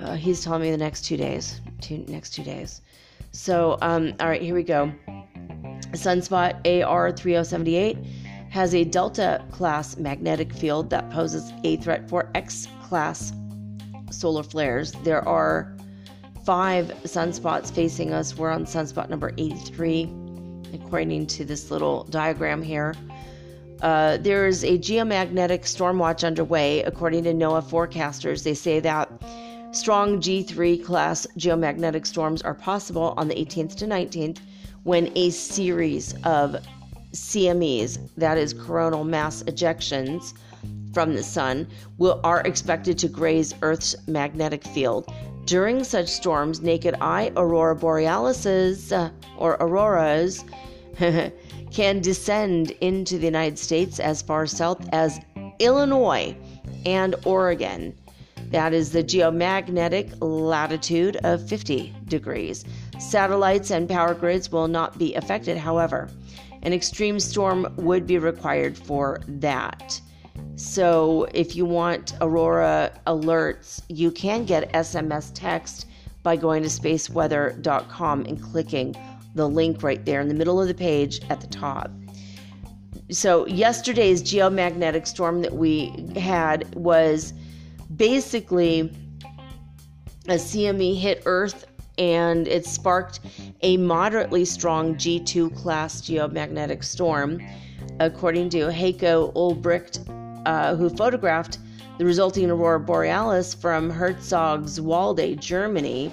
[0.00, 2.82] Uh, he's telling me the next two days two next two days.
[3.32, 4.92] So, um, all right, here we go.
[5.92, 7.98] Sunspot AR 3078
[8.50, 13.32] has a Delta class magnetic field that poses a threat for X class
[14.10, 14.92] solar flares.
[15.04, 15.76] There are
[16.44, 18.36] five sunspots facing us.
[18.36, 20.10] We're on sunspot number 83,
[20.72, 22.94] according to this little diagram here.
[23.82, 28.42] Uh, there's a geomagnetic storm watch underway, according to NOAA forecasters.
[28.42, 29.10] They say that
[29.78, 34.38] Strong G3 class geomagnetic storms are possible on the 18th to 19th
[34.82, 36.56] when a series of
[37.12, 40.34] CMEs, that is coronal mass ejections
[40.92, 41.64] from the sun,
[41.96, 45.08] will are expected to graze Earth's magnetic field.
[45.44, 50.44] During such storms, naked eye aurora borealises uh, or auroras
[51.70, 55.20] can descend into the United States as far south as
[55.60, 56.36] Illinois
[56.84, 57.94] and Oregon.
[58.50, 62.64] That is the geomagnetic latitude of 50 degrees.
[62.98, 66.08] Satellites and power grids will not be affected, however.
[66.62, 70.00] An extreme storm would be required for that.
[70.56, 75.86] So, if you want Aurora alerts, you can get SMS text
[76.22, 78.96] by going to spaceweather.com and clicking
[79.34, 81.90] the link right there in the middle of the page at the top.
[83.10, 87.32] So, yesterday's geomagnetic storm that we had was
[87.98, 88.92] basically
[90.28, 91.66] a CME hit Earth
[91.98, 93.20] and it sparked
[93.62, 97.40] a moderately strong G2 class geomagnetic storm,
[97.98, 100.08] according to Heiko Ulbricht,
[100.46, 101.58] uh, who photographed
[101.98, 106.12] the resulting aurora borealis from Herzogswalde, Germany.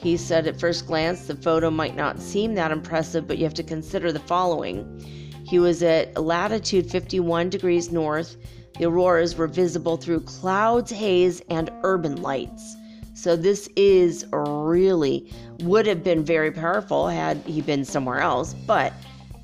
[0.00, 3.54] He said at first glance the photo might not seem that impressive, but you have
[3.54, 5.00] to consider the following.
[5.46, 8.36] He was at latitude 51 degrees north,
[8.78, 12.76] the auroras were visible through clouds, haze, and urban lights.
[13.14, 18.92] So this is really would have been very powerful had he been somewhere else, but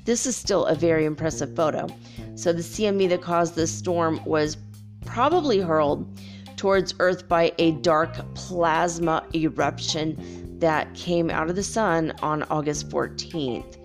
[0.05, 1.87] this is still a very impressive photo.
[2.35, 4.57] So the CME that caused this storm was
[5.05, 6.19] probably hurled
[6.57, 12.89] towards Earth by a dark plasma eruption that came out of the sun on August
[12.89, 13.77] 14th.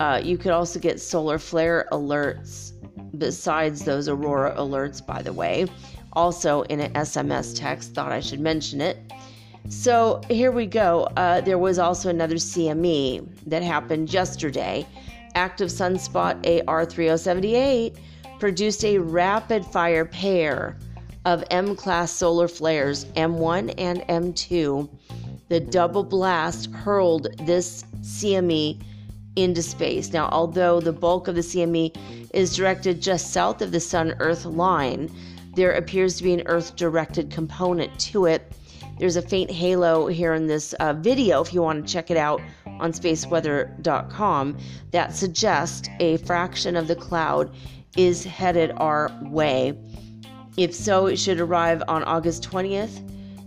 [0.00, 2.67] Uh, you could also get solar flare alerts
[3.16, 5.66] besides those Aurora alerts, by the way,
[6.12, 7.94] also in an SMS text.
[7.94, 8.98] Thought I should mention it.
[9.68, 11.08] So here we go.
[11.16, 14.86] Uh, there was also another CME that happened yesterday.
[15.34, 17.96] Active Sunspot AR3078
[18.38, 20.76] produced a rapid fire pair
[21.24, 24.88] of M class solar flares, M1 and M2.
[25.48, 28.82] The double blast hurled this CME
[29.38, 30.12] into space.
[30.12, 34.44] Now, although the bulk of the CME is directed just south of the Sun Earth
[34.44, 35.10] line,
[35.54, 38.52] there appears to be an Earth directed component to it.
[38.98, 42.16] There's a faint halo here in this uh, video, if you want to check it
[42.16, 44.58] out on spaceweather.com,
[44.90, 47.54] that suggests a fraction of the cloud
[47.96, 49.78] is headed our way.
[50.56, 53.04] If so, it should arrive on August 20th.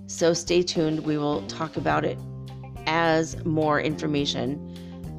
[0.10, 1.02] So stay tuned.
[1.02, 2.18] We will talk about it
[2.86, 4.71] as more information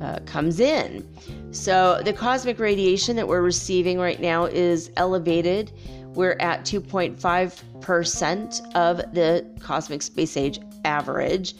[0.02, 1.08] uh, comes in.
[1.52, 5.70] So, the cosmic radiation that we're receiving right now is elevated.
[6.14, 11.54] We're at 2.5% of the cosmic space age average.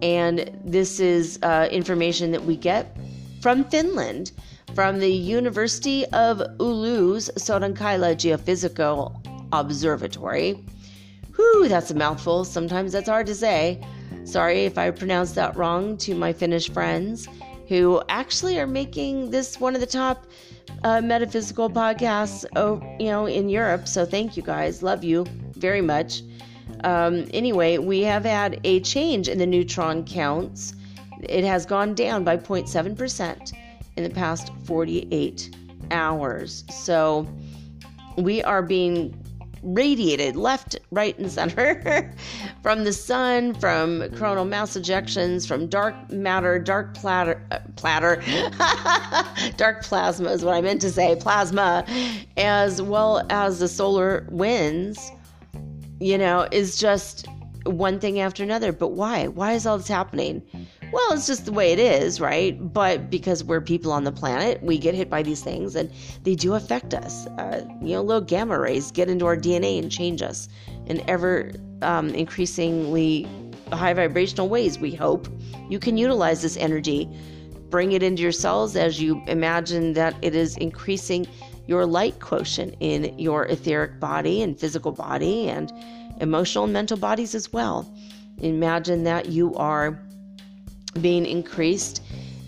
[0.00, 2.96] And this is uh, information that we get
[3.40, 4.30] from Finland,
[4.74, 9.12] from the University of Oulu's Sodankyla Geophysical
[9.52, 10.64] Observatory.
[11.34, 12.44] Whew, that's a mouthful.
[12.44, 13.80] Sometimes that's hard to say.
[14.24, 17.28] Sorry if I pronounced that wrong to my Finnish friends
[17.68, 20.26] who actually are making this one of the top
[20.84, 23.86] uh, metaphysical podcasts, oh, you know, in Europe.
[23.86, 24.82] So thank you guys.
[24.82, 26.22] Love you very much.
[26.84, 30.74] Um, anyway, we have had a change in the neutron counts.
[31.22, 33.52] It has gone down by 0.7%
[33.96, 35.54] in the past 48
[35.90, 36.64] hours.
[36.70, 37.26] So
[38.16, 39.17] we are being
[39.62, 42.12] radiated left, right, and center
[42.62, 48.22] from the sun, from coronal mass ejections, from dark matter, dark platter, uh, platter,
[49.56, 51.84] dark plasma is what I meant to say, plasma,
[52.36, 55.10] as well as the solar winds.
[56.00, 57.26] You know, is just
[57.64, 58.72] one thing after another.
[58.72, 59.26] But why?
[59.26, 60.42] Why is all this happening?
[60.90, 62.56] Well, it's just the way it is, right?
[62.72, 65.90] But because we're people on the planet, we get hit by these things and
[66.22, 67.26] they do affect us.
[67.26, 70.48] Uh, you know, little gamma rays get into our DNA and change us
[70.86, 73.28] in ever um, increasingly
[73.70, 75.28] high vibrational ways, we hope.
[75.68, 77.06] You can utilize this energy,
[77.68, 81.26] bring it into your cells as you imagine that it is increasing
[81.66, 85.70] your light quotient in your etheric body and physical body and
[86.22, 87.92] emotional and mental bodies as well.
[88.40, 90.00] Imagine that you are
[91.00, 92.02] being increased.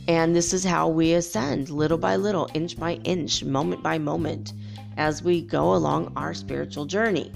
[0.08, 4.54] And this is how we ascend little by little, inch by inch, moment by moment,
[4.96, 7.32] as we go along our spiritual journey.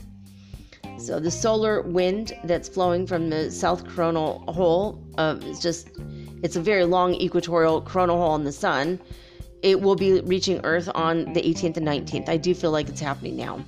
[0.98, 5.90] So, the solar wind that's flowing from the south coronal hole uh, is just,
[6.42, 9.00] it's a very long equatorial coronal hole in the sun.
[9.62, 12.28] It will be reaching Earth on the 18th and 19th.
[12.28, 13.64] I do feel like it's happening now.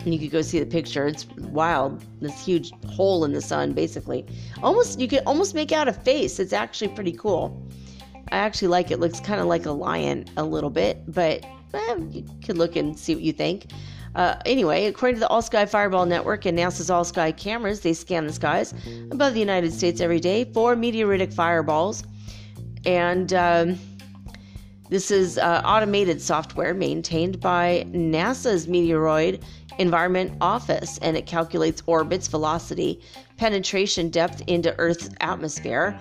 [0.00, 1.06] And you could go see the picture.
[1.06, 2.04] It's wild.
[2.20, 4.24] This huge hole in the sun, basically.
[4.62, 6.38] Almost, you can almost make out a face.
[6.38, 7.66] It's actually pretty cool.
[8.30, 9.00] I actually like it.
[9.00, 11.44] Looks kind of like a lion a little bit, but
[11.74, 13.66] eh, you could look and see what you think.
[14.14, 17.92] Uh, anyway, according to the All Sky Fireball Network and NASA's All Sky cameras, they
[17.92, 18.74] scan the skies
[19.10, 22.04] above the United States every day for meteoritic fireballs.
[22.84, 23.78] And um,
[24.88, 29.42] this is uh, automated software maintained by NASA's Meteoroid
[29.78, 33.00] Environment Office, and it calculates orbits, velocity,
[33.36, 35.98] penetration depth into Earth's atmosphere,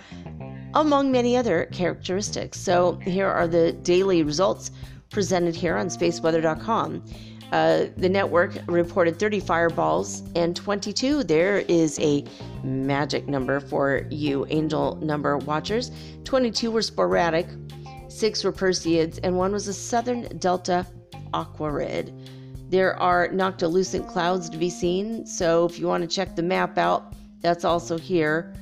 [0.73, 2.59] among many other characteristics.
[2.59, 4.71] So here are the daily results
[5.09, 7.03] presented here on spaceweather.com.
[7.51, 11.23] Uh, the network reported 30 fireballs and 22.
[11.23, 12.25] There is a
[12.63, 15.91] magic number for you, angel number watchers.
[16.25, 17.47] 22 were sporadic,
[18.09, 20.85] six were Perseids, and one was a southern delta
[21.33, 22.13] aquarid.
[22.69, 26.77] There are noctilucent clouds to be seen, so if you want to check the map
[26.77, 28.53] out, that's also here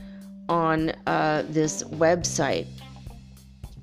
[0.48, 2.68] on uh, this website.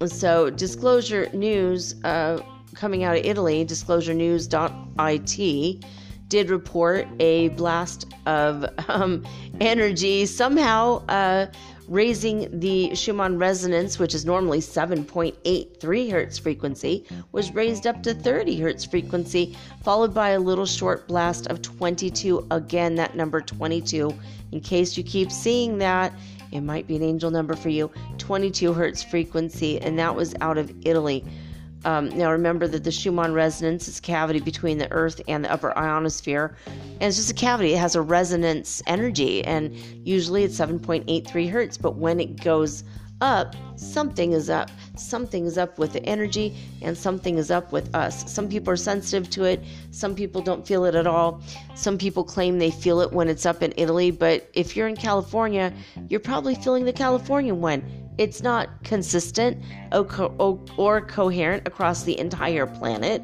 [0.06, 2.40] So, Disclosure News, uh,
[2.74, 5.84] coming out of Italy, disclosurenews.it,
[6.28, 9.24] did report a blast of um,
[9.60, 11.46] energy somehow uh,
[11.88, 18.60] raising the Schumann resonance, which is normally 7.83 hertz frequency, was raised up to 30
[18.60, 22.46] hertz frequency, followed by a little short blast of 22.
[22.50, 24.14] Again, that number 22.
[24.52, 26.12] In case you keep seeing that,
[26.52, 27.90] it might be an angel number for you.
[28.18, 31.24] 22 hertz frequency, and that was out of Italy.
[31.84, 35.52] Um, now remember that the Schumann resonance is a cavity between the Earth and the
[35.52, 37.74] upper ionosphere, and it's just a cavity.
[37.74, 41.76] It has a resonance energy, and usually it's 7.83 hertz.
[41.76, 42.84] But when it goes
[43.20, 44.70] up, something is up.
[44.96, 48.30] Something is up with the energy, and something is up with us.
[48.30, 49.62] Some people are sensitive to it.
[49.90, 51.40] Some people don't feel it at all.
[51.74, 54.96] Some people claim they feel it when it's up in Italy, but if you're in
[54.96, 55.72] California,
[56.08, 57.82] you're probably feeling the Californian one
[58.18, 59.62] it's not consistent
[59.92, 63.22] or, co- or coherent across the entire planet.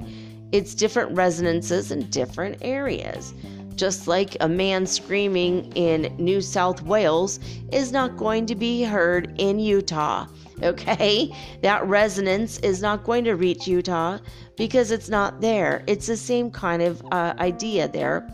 [0.52, 3.34] It's different resonances in different areas.
[3.74, 7.38] Just like a man screaming in New South Wales
[7.70, 10.26] is not going to be heard in Utah.
[10.62, 11.32] Okay?
[11.62, 14.18] That resonance is not going to reach Utah
[14.56, 15.84] because it's not there.
[15.86, 18.28] It's the same kind of uh, idea there.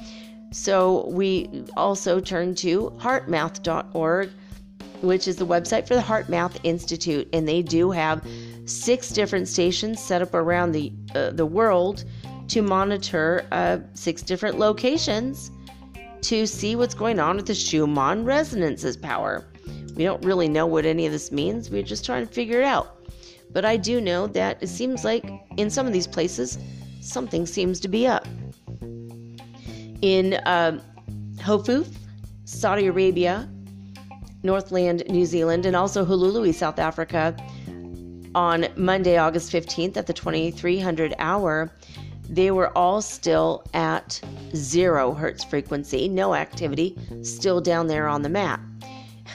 [0.51, 4.31] So we also turn to heartmath.org
[5.05, 8.27] which is the website for the Heart HeartMath Institute, and they do have
[8.65, 12.05] six different stations set up around the uh, the world
[12.49, 15.51] to monitor uh, six different locations
[16.23, 19.47] to see what's going on with the Schumann resonances power.
[19.95, 21.71] We don't really know what any of this means.
[21.71, 23.09] We're just trying to figure it out.
[23.53, 25.25] But I do know that it seems like
[25.57, 26.59] in some of these places,
[27.01, 28.27] something seems to be up.
[30.03, 30.81] In uh,
[31.37, 31.95] Hofuf,
[32.45, 33.49] Saudi Arabia,
[34.45, 37.37] Northland, New Zealand, and also Hulului, South Africa,
[38.35, 41.71] on Monday, August 15th at the 2300 hour,
[42.29, 44.21] they were all still at
[44.55, 48.61] zero hertz frequency, no activity, still down there on the map.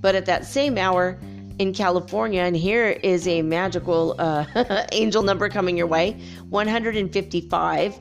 [0.00, 1.18] but at that same hour
[1.58, 4.44] in California, and here is a magical uh,
[4.92, 7.98] angel number coming your way 155.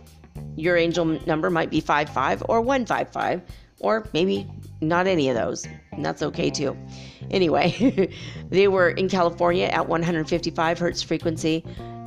[0.55, 3.41] Your angel number might be 55 or 155,
[3.79, 4.47] or maybe
[4.81, 5.67] not any of those.
[5.91, 6.77] And that's okay too.
[7.31, 8.11] Anyway,
[8.49, 11.63] they were in California at 155 hertz frequency,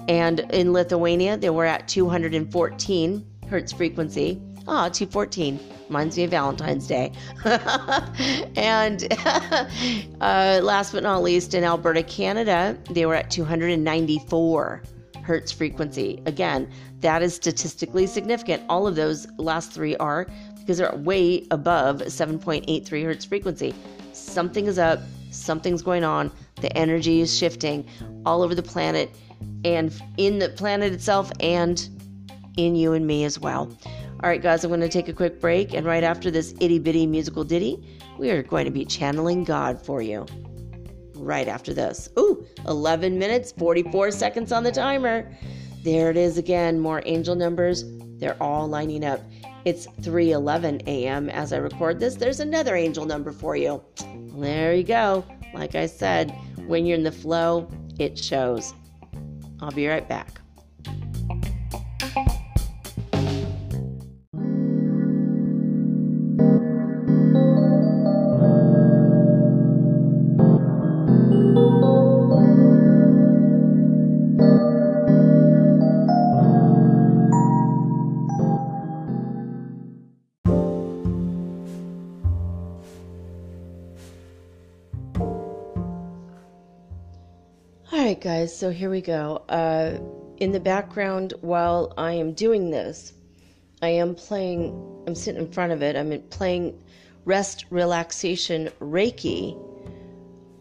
[0.09, 4.40] and in Lithuania, they were at 214 hertz frequency.
[4.68, 7.12] Ah, 214 reminds me of Valentine's Day.
[8.56, 9.09] and
[10.20, 14.82] uh, last but not least, in Alberta, Canada, they were at 294
[15.22, 16.22] hertz frequency.
[16.26, 16.70] Again,
[17.01, 18.62] that is statistically significant.
[18.68, 20.26] All of those last three are
[20.61, 23.74] because they're way above 7.83 hertz frequency.
[24.12, 25.01] Something is up,
[25.31, 27.87] something's going on, the energy is shifting
[28.24, 29.11] all over the planet
[29.65, 31.89] and in the planet itself and
[32.57, 33.77] in you and me as well.
[34.23, 36.78] All right, guys, I'm going to take a quick break, and right after this itty
[36.78, 37.82] bitty musical ditty,
[38.19, 40.27] we are going to be channeling God for you.
[41.15, 42.11] Right after this.
[42.19, 45.31] Ooh, 11 minutes, 44 seconds on the timer.
[45.82, 47.85] There it is again, more angel numbers.
[48.19, 49.20] They're all lining up.
[49.65, 51.28] It's 3:11 a.m.
[51.28, 52.15] as I record this.
[52.15, 53.82] There's another angel number for you.
[54.39, 55.24] There you go.
[55.53, 56.31] Like I said,
[56.66, 57.69] when you're in the flow,
[57.99, 58.73] it shows.
[59.61, 60.40] I'll be right back.
[88.24, 89.42] Right, guys, so here we go.
[89.48, 89.98] Uh,
[90.38, 93.14] in the background, while I am doing this,
[93.80, 94.74] I am playing,
[95.06, 96.82] I'm sitting in front of it, I'm playing
[97.24, 99.56] rest relaxation Reiki,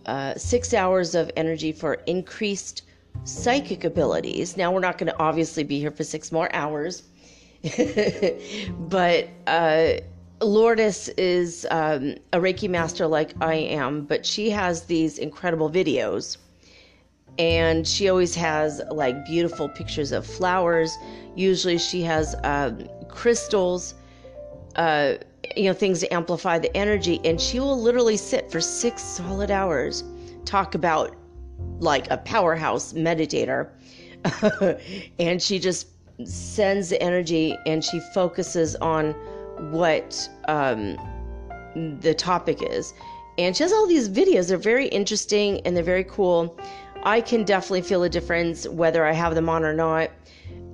[0.05, 2.83] uh, six hours of energy for increased
[3.25, 4.55] psychic abilities.
[4.55, 7.03] Now, we're not going to obviously be here for six more hours,
[8.79, 9.91] but uh,
[10.41, 16.37] Lourdes is um, a Reiki master like I am, but she has these incredible videos
[17.39, 20.95] and she always has like beautiful pictures of flowers.
[21.35, 23.95] Usually, she has um, crystals,
[24.75, 25.13] uh,
[25.55, 29.49] you know, things to amplify the energy, and she will literally sit for six solid
[29.49, 30.03] hours,
[30.43, 31.15] talk about
[31.79, 33.69] like a powerhouse meditator,
[35.19, 35.87] and she just
[36.25, 39.11] sends the energy and she focuses on
[39.71, 40.97] what um,
[42.01, 42.93] the topic is.
[43.37, 44.49] And she has all these videos.
[44.49, 46.59] They're very interesting and they're very cool.
[47.03, 50.11] I can definitely feel a difference whether I have them on or not.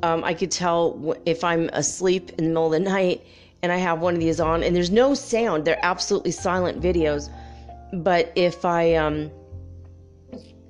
[0.03, 3.25] Um, I could tell if I'm asleep in the middle of the night
[3.63, 5.65] and I have one of these on, and there's no sound.
[5.65, 7.29] They're absolutely silent videos.
[7.93, 9.31] But if I, um,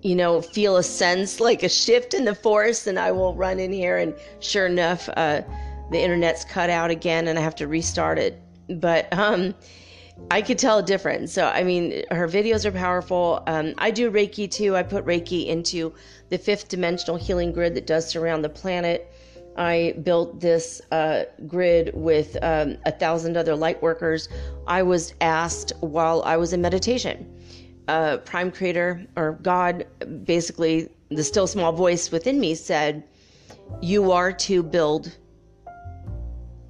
[0.02, 3.60] you know, feel a sense like a shift in the force, then I will run
[3.60, 5.42] in here, and sure enough, uh,
[5.92, 8.42] the internet's cut out again, and I have to restart it.
[8.70, 9.54] But um,
[10.32, 11.34] I could tell a difference.
[11.34, 13.44] So, I mean, her videos are powerful.
[13.48, 14.76] Um, I do Reiki too.
[14.76, 15.94] I put Reiki into
[16.30, 19.12] the fifth dimensional healing grid that does surround the planet.
[19.58, 24.28] I built this uh, grid with um, a thousand other light workers.
[24.68, 27.32] I was asked while I was in meditation.
[27.88, 29.86] Uh, Prime Creator or God,
[30.24, 33.04] basically, the still small voice within me said,
[33.82, 35.16] You are to build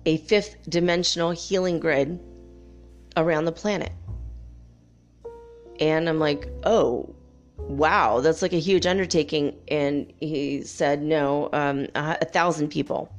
[0.05, 2.19] a fifth dimensional healing grid
[3.17, 3.91] around the planet.
[5.79, 7.13] And I'm like, oh,
[7.57, 9.55] wow, that's like a huge undertaking.
[9.67, 13.13] And he said, no, um, a, a, thousand people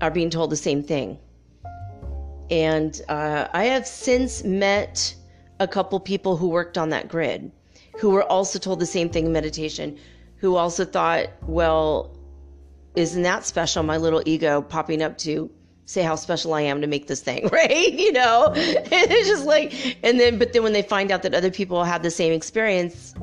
[0.00, 1.18] are being told the same thing.
[2.50, 5.14] And uh, I have since met
[5.60, 7.50] a couple people who worked on that grid
[7.98, 9.98] who were also told the same thing in meditation,
[10.36, 12.16] who also thought, well,
[12.94, 13.82] isn't that special?
[13.82, 15.50] My little ego popping up to
[15.92, 17.92] say how special I am to make this thing, right?
[17.92, 21.50] You know, it's just like, and then, but then when they find out that other
[21.50, 23.14] people have the same experience,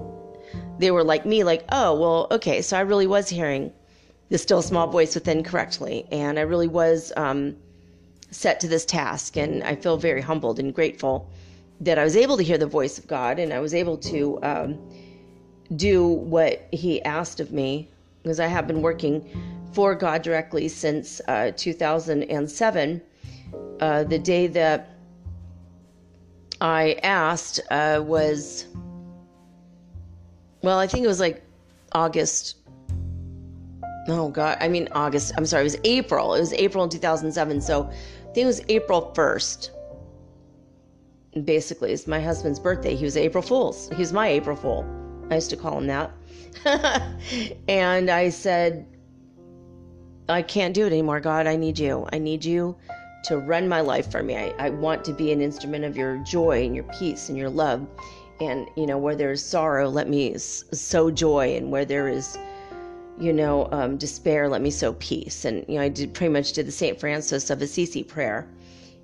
[0.77, 3.73] they were like me, like, oh, well, okay, so I really was hearing
[4.29, 7.55] the still small voice within correctly, and I really was um,
[8.29, 11.29] set to this task, and I feel very humbled and grateful
[11.81, 14.39] that I was able to hear the voice of God, and I was able to
[14.43, 14.91] um,
[15.75, 17.89] do what He asked of me,
[18.21, 19.27] because I have been working
[19.71, 23.01] for God directly since uh, 2007.
[23.79, 24.89] Uh, the day that
[26.61, 28.65] I asked uh, was,
[30.61, 31.43] well, I think it was like
[31.93, 32.57] August.
[34.07, 35.33] Oh God, I mean August.
[35.37, 36.33] I'm sorry, it was April.
[36.33, 37.61] It was April in 2007.
[37.61, 39.69] So I think it was April 1st.
[41.45, 42.95] Basically, it's my husband's birthday.
[42.95, 43.89] He was April Fool's.
[43.89, 44.85] He was my April Fool.
[45.29, 46.11] I used to call him that.
[47.67, 48.85] and I said,
[50.29, 51.47] I can't do it anymore, God.
[51.47, 52.07] I need you.
[52.13, 52.75] I need you
[53.23, 54.37] to run my life for me.
[54.37, 57.49] I, I want to be an instrument of your joy and your peace and your
[57.49, 57.87] love.
[58.39, 61.57] And, you know, where there is sorrow, let me sow joy.
[61.57, 62.37] And where there is,
[63.17, 65.45] you know, um, despair, let me sow peace.
[65.45, 66.99] And, you know, I did pretty much did the St.
[66.99, 68.47] Francis of Assisi prayer.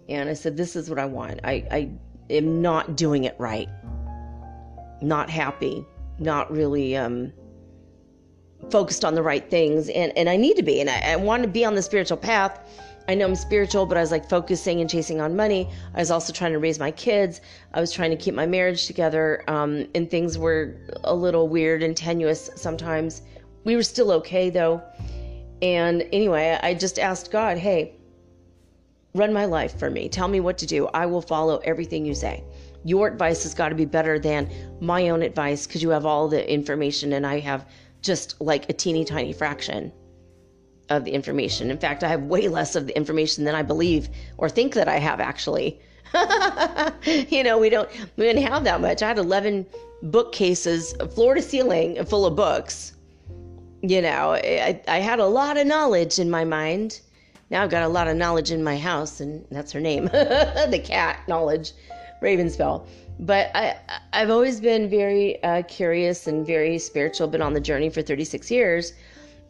[0.07, 1.39] And I said, this is what I want.
[1.43, 1.89] I, I
[2.29, 3.67] am not doing it right.
[5.01, 5.85] Not happy.
[6.19, 7.33] Not really um,
[8.69, 9.89] focused on the right things.
[9.89, 10.81] And, and I need to be.
[10.81, 12.59] And I, I want to be on the spiritual path
[13.07, 15.69] I know I'm spiritual, but I was like focusing and chasing on money.
[15.93, 17.41] I was also trying to raise my kids.
[17.73, 19.43] I was trying to keep my marriage together.
[19.47, 23.21] Um, and things were a little weird and tenuous sometimes.
[23.63, 24.81] We were still okay though.
[25.61, 27.95] And anyway, I just asked God, hey,
[29.13, 30.09] run my life for me.
[30.09, 30.87] Tell me what to do.
[30.87, 32.43] I will follow everything you say.
[32.83, 34.49] Your advice has got to be better than
[34.79, 37.67] my own advice because you have all the information and I have
[38.05, 39.91] just like a teeny tiny fraction
[40.89, 41.71] of the information.
[41.71, 44.87] In fact, I have way less of the information than I believe or think that
[44.87, 45.79] I have actually.
[47.05, 49.01] you know, we don't we didn't have that much.
[49.01, 49.65] I had 11
[50.03, 52.93] bookcases, floor to ceiling, full of books.
[53.81, 57.01] You know, I, I had a lot of knowledge in my mind.
[57.49, 60.81] Now I've got a lot of knowledge in my house, and that's her name, the
[60.83, 61.73] cat knowledge,
[62.21, 62.87] Ravenspell.
[63.19, 63.77] But I,
[64.13, 67.27] I've always been very uh, curious and very spiritual.
[67.27, 68.93] Been on the journey for 36 years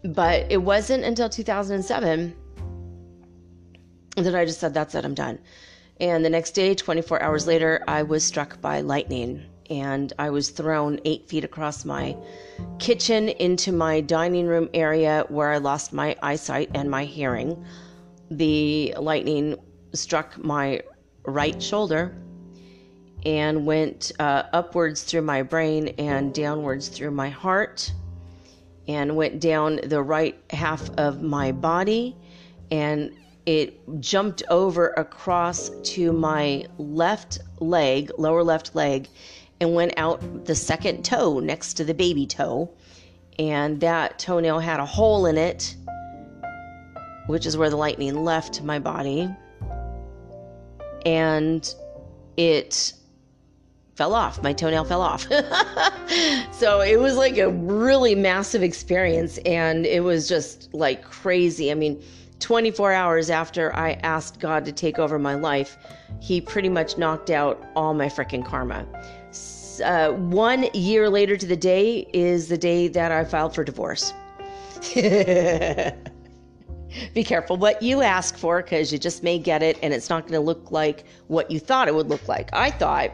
[0.05, 2.35] but it wasn't until 2007
[4.17, 5.39] that I just said, that's it, I'm done.
[5.99, 10.49] And the next day, 24 hours later, I was struck by lightning and I was
[10.51, 12.15] thrown eight feet across my
[12.79, 17.65] kitchen into my dining room area where I lost my eyesight and my hearing.
[18.29, 19.55] The lightning
[19.93, 20.81] struck my
[21.25, 22.15] right shoulder
[23.25, 27.91] and went uh, upwards through my brain and downwards through my heart
[28.87, 32.15] and went down the right half of my body
[32.71, 33.11] and
[33.45, 39.07] it jumped over across to my left leg, lower left leg,
[39.59, 42.71] and went out the second toe next to the baby toe.
[43.37, 45.75] And that toenail had a hole in it,
[47.27, 49.29] which is where the lightning left my body.
[51.05, 51.75] And
[52.37, 52.93] it
[53.95, 54.43] fell off.
[54.43, 55.21] My toenail fell off.
[56.51, 61.71] so it was like a really massive experience and it was just like crazy.
[61.71, 62.03] I mean,
[62.39, 65.77] 24 hours after I asked God to take over my life,
[66.19, 68.85] he pretty much knocked out all my freaking karma.
[69.83, 74.13] Uh, one year later to the day is the day that I filed for divorce.
[77.13, 80.23] Be careful what you ask for because you just may get it and it's not
[80.23, 82.49] going to look like what you thought it would look like.
[82.53, 83.11] I thought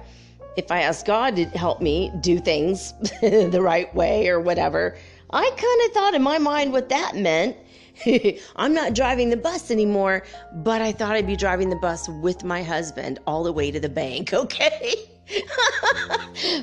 [0.57, 4.98] if I asked God to help me do things the right way or whatever,
[5.30, 7.56] I kind of thought in my mind what that meant.
[8.56, 10.23] I'm not driving the bus anymore,
[10.56, 13.80] but I thought I'd be driving the bus with my husband all the way to
[13.80, 14.95] the bank, okay?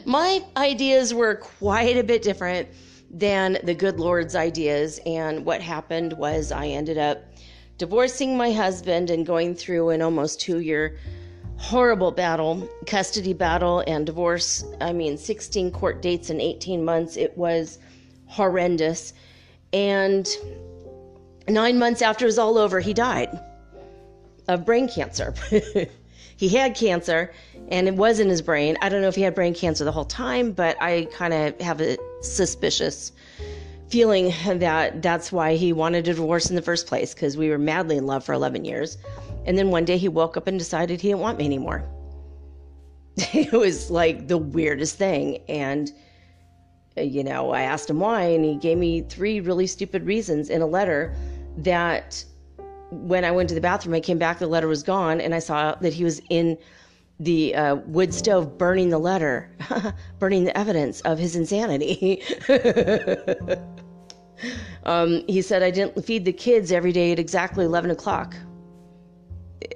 [0.04, 2.68] my ideas were quite a bit different
[3.10, 5.00] than the good Lord's ideas.
[5.06, 7.22] And what happened was I ended up
[7.78, 10.98] divorcing my husband and going through an almost two year
[11.58, 14.64] horrible battle, custody battle and divorce.
[14.80, 17.16] I mean, 16 court dates in 18 months.
[17.16, 17.78] It was
[18.26, 19.12] horrendous.
[19.72, 20.26] And
[21.48, 23.38] nine months after it was all over, he died
[24.46, 25.34] of brain cancer.
[26.36, 27.32] he had cancer
[27.70, 28.78] and it was in his brain.
[28.80, 31.60] I don't know if he had brain cancer the whole time, but I kind of
[31.60, 33.12] have a suspicious
[33.88, 37.58] feeling that that's why he wanted a divorce in the first place because we were
[37.58, 38.98] madly in love for 11 years.
[39.46, 41.84] And then one day he woke up and decided he didn't want me anymore.
[43.16, 45.38] it was like the weirdest thing.
[45.48, 45.90] And,
[46.96, 50.50] uh, you know, I asked him why, and he gave me three really stupid reasons
[50.50, 51.14] in a letter
[51.58, 52.24] that
[52.90, 55.38] when I went to the bathroom, I came back, the letter was gone, and I
[55.38, 56.56] saw that he was in
[57.20, 59.50] the uh, wood stove burning the letter,
[60.18, 62.22] burning the evidence of his insanity.
[64.84, 68.34] um, he said, I didn't feed the kids every day at exactly 11 o'clock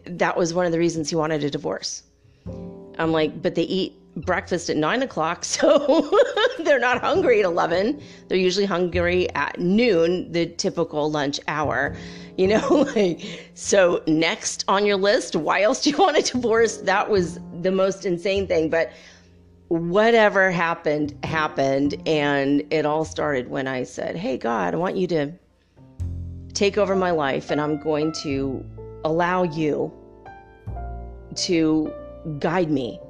[0.06, 2.02] that was one of the reasons he wanted a divorce.
[2.98, 6.10] I'm like, but they eat breakfast at nine o'clock, so
[6.60, 8.02] they're not hungry at 11.
[8.28, 11.96] They're usually hungry at noon, the typical lunch hour.
[12.36, 16.78] You know, like, so next on your list, why else do you want a divorce?
[16.78, 18.70] That was the most insane thing.
[18.70, 18.92] But
[19.68, 21.96] whatever happened, happened.
[22.06, 25.32] And it all started when I said, Hey, God, I want you to
[26.52, 28.64] take over my life, and I'm going to
[29.04, 29.92] allow you
[31.34, 31.92] to
[32.38, 33.00] guide me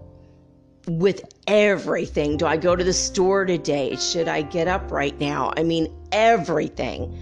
[0.87, 2.37] with everything.
[2.37, 3.97] Do I go to the store today?
[3.97, 5.53] Should I get up right now?
[5.57, 7.19] I mean, everything.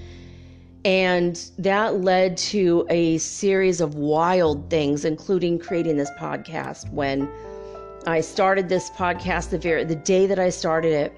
[0.85, 6.91] And that led to a series of wild things, including creating this podcast.
[6.91, 7.29] When
[8.07, 11.17] I started this podcast, the very the day that I started it,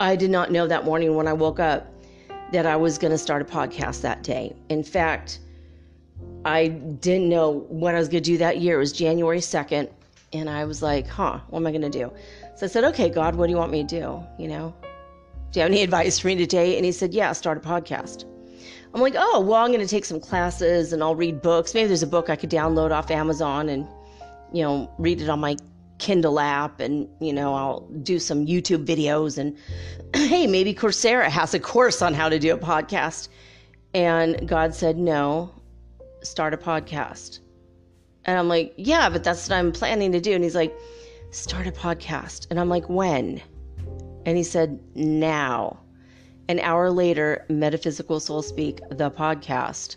[0.00, 1.92] I did not know that morning when I woke up
[2.50, 4.56] that I was going to start a podcast that day.
[4.68, 5.38] In fact,
[6.44, 8.76] I didn't know what I was going to do that year.
[8.76, 9.88] It was January 2nd.
[10.34, 12.12] And I was like, huh, what am I going to do?
[12.56, 14.22] So I said, okay, God, what do you want me to do?
[14.36, 14.74] You know,
[15.52, 16.76] do you have any advice for me today?
[16.76, 18.24] And he said, yeah, start a podcast.
[18.92, 21.72] I'm like, oh, well, I'm going to take some classes and I'll read books.
[21.72, 23.86] Maybe there's a book I could download off Amazon and,
[24.52, 25.56] you know, read it on my
[25.98, 29.56] Kindle app and, you know, I'll do some YouTube videos and,
[30.14, 33.28] hey, maybe Coursera has a course on how to do a podcast.
[33.94, 35.54] And God said, no,
[36.22, 37.38] start a podcast.
[38.26, 40.32] And I'm like, yeah, but that's what I'm planning to do.
[40.32, 40.74] And he's like,
[41.30, 42.46] start a podcast.
[42.50, 43.42] And I'm like, when?
[44.24, 45.80] And he said, now.
[46.48, 49.96] An hour later, Metaphysical Soul Speak, the podcast,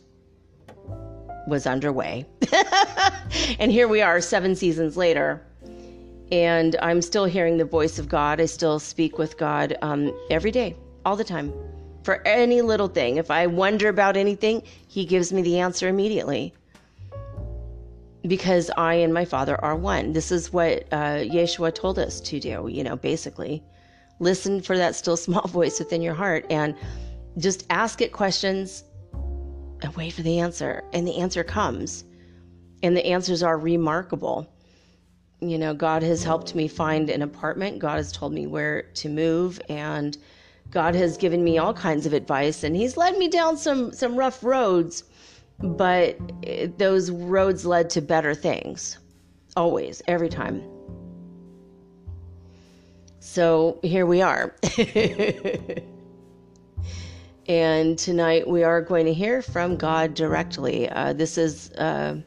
[1.48, 2.26] was underway.
[3.60, 5.46] and here we are, seven seasons later.
[6.32, 8.42] And I'm still hearing the voice of God.
[8.42, 10.76] I still speak with God um, every day,
[11.06, 11.54] all the time,
[12.04, 13.18] for any little thing.
[13.18, 16.54] If I wonder about anything, He gives me the answer immediately
[18.28, 20.14] because I and my Father are one.
[20.14, 23.64] This is what uh, Yeshua told us to do, you know, basically.
[24.20, 26.76] Listen for that still small voice within your heart and
[27.38, 28.84] just ask it questions
[29.82, 30.84] and wait for the answer.
[30.94, 32.04] And the answer comes.
[32.84, 34.52] And the answers are remarkable.
[35.40, 39.10] You know, God has helped me find an apartment, God has told me where to
[39.10, 40.18] move, and
[40.72, 44.16] God has given me all kinds of advice, and He's led me down some, some
[44.16, 45.04] rough roads
[45.60, 46.18] but
[46.78, 48.98] those roads led to better things
[49.56, 50.64] always every time.
[53.20, 54.56] So here we are.
[57.48, 60.90] And tonight we are going to hear from god directly.
[60.90, 62.18] Uh, this is uh,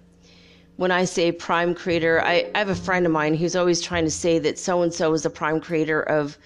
[0.76, 4.04] when i say prime creator I, I have a friend of mine who's always trying
[4.06, 6.38] to say that so and so is the prime creator of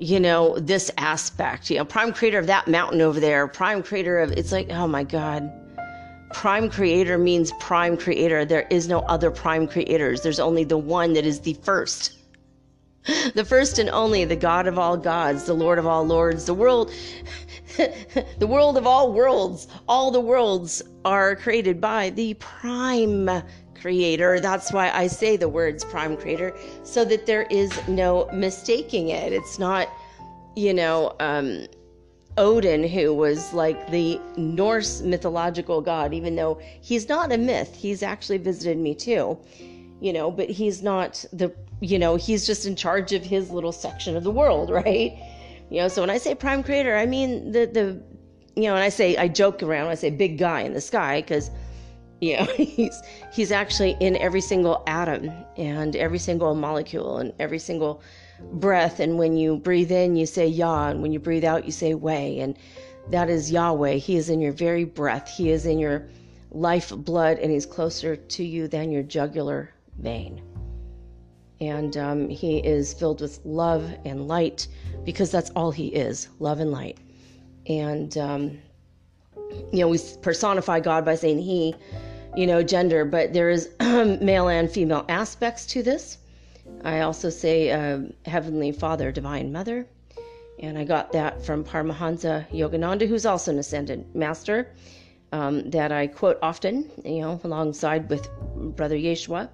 [0.00, 1.68] you know this aspect.
[1.68, 4.86] You know prime creator of that mountain over there prime creator of it's like oh
[4.86, 5.52] my god
[6.32, 8.44] prime creator means prime creator.
[8.44, 10.22] There is no other prime creators.
[10.22, 12.18] There's only the one that is the first.
[13.34, 16.54] The first and only, the God of all gods, the Lord of all lords, the
[16.54, 16.92] world,
[17.76, 19.66] the world of all worlds.
[19.88, 23.28] All the worlds are created by the prime
[23.74, 24.38] creator.
[24.38, 26.54] That's why I say the words prime creator,
[26.84, 29.32] so that there is no mistaking it.
[29.32, 29.88] It's not,
[30.54, 31.66] you know, um,
[32.38, 38.02] Odin, who was like the Norse mythological god, even though he's not a myth, he's
[38.02, 39.38] actually visited me too,
[40.00, 43.72] you know, but he's not the, you know, he's just in charge of his little
[43.72, 45.12] section of the world, right?
[45.70, 48.02] You know, so when I say prime creator, I mean the, the,
[48.56, 51.20] you know, and I say, I joke around, I say big guy in the sky
[51.20, 51.50] because,
[52.20, 53.02] you know, he's,
[53.32, 58.02] he's actually in every single atom and every single molecule and every single
[58.52, 59.00] breath.
[59.00, 60.88] And when you breathe in, you say Yah.
[60.88, 62.40] And when you breathe out, you say Way.
[62.40, 62.56] And
[63.10, 63.94] that is Yahweh.
[63.94, 65.28] He is in your very breath.
[65.28, 66.08] He is in your
[66.50, 70.40] life blood, and He's closer to you than your jugular vein.
[71.60, 74.68] And um, He is filled with love and light
[75.04, 76.98] because that's all He is love and light.
[77.66, 78.58] And, um,
[79.72, 81.74] you know, we personify God by saying He,
[82.36, 86.18] you know, gender, but there is male and female aspects to this.
[86.84, 89.86] I also say uh, Heavenly Father, Divine Mother.
[90.58, 94.72] And I got that from Paramahansa Yogananda, who's also an ascended master,
[95.32, 98.28] um, that I quote often, you know, alongside with
[98.76, 99.48] Brother Yeshua.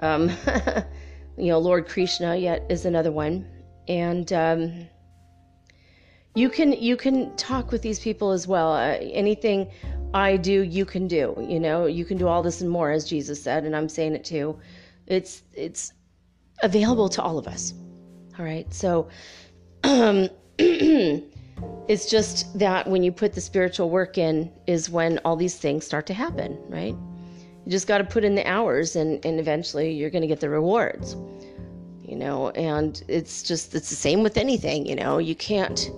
[0.00, 0.28] Um,
[1.36, 3.46] you know, Lord Krishna yet is another one.
[3.86, 4.88] And um,
[6.34, 8.72] you can you can talk with these people as well.
[8.72, 9.70] Uh, anything
[10.14, 11.34] I do, you can do.
[11.40, 14.14] You know, you can do all this and more, as Jesus said, and I'm saying
[14.14, 14.58] it too.
[15.06, 15.92] It's it's
[16.62, 17.74] available to all of us.
[18.38, 18.72] All right.
[18.72, 19.08] So
[19.84, 20.28] um,
[20.58, 25.84] it's just that when you put the spiritual work in, is when all these things
[25.84, 26.94] start to happen, right?
[27.64, 30.40] You just got to put in the hours and, and eventually you're going to get
[30.40, 31.16] the rewards,
[32.02, 32.50] you know?
[32.50, 35.18] And it's just, it's the same with anything, you know?
[35.18, 35.90] You can't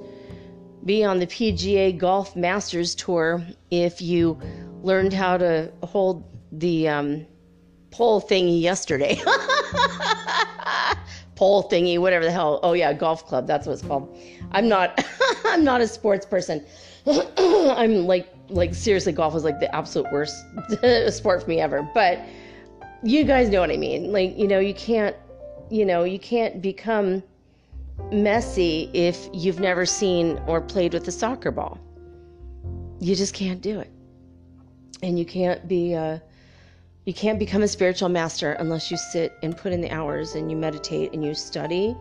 [0.85, 4.41] be on the PGA Golf Masters Tour if you
[4.83, 7.27] learned how to hold the um,
[7.91, 9.21] pole thingy yesterday.
[11.41, 12.61] pole thingy, whatever the hell.
[12.63, 13.47] Oh yeah, golf club.
[13.47, 14.17] That's what it's called.
[14.53, 15.05] I'm not.
[15.45, 16.65] I'm not a sports person.
[17.07, 20.37] I'm like like seriously, golf was like the absolute worst
[21.17, 21.89] sport for me ever.
[21.95, 22.21] But
[23.03, 24.13] you guys know what I mean.
[24.13, 25.17] Like you know, you can't.
[25.71, 27.23] You know, you can't become
[28.11, 31.79] Messi if you've never seen or played with a soccer ball.
[32.99, 33.91] You just can't do it,
[35.03, 35.95] and you can't be.
[35.95, 36.19] Uh,
[37.05, 40.51] you can't become a spiritual master unless you sit and put in the hours and
[40.51, 41.97] you meditate and you study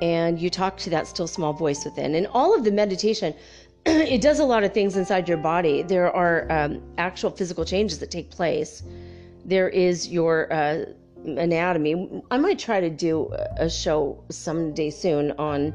[0.00, 2.14] and you talk to that still small voice within.
[2.14, 3.34] And all of the meditation,
[3.86, 5.82] it does a lot of things inside your body.
[5.82, 8.82] There are um, actual physical changes that take place.
[9.44, 10.84] There is your uh,
[11.24, 12.22] anatomy.
[12.30, 15.74] I might try to do a show someday soon on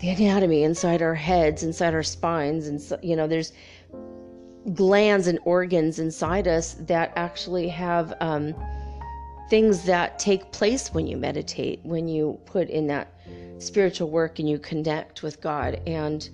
[0.00, 3.52] the anatomy inside our heads, inside our spines, and so, you know, there's
[4.74, 8.54] glands and organs inside us that actually have um,
[9.48, 13.12] things that take place when you meditate, when you put in that
[13.58, 15.80] spiritual work and you connect with God.
[15.86, 16.28] And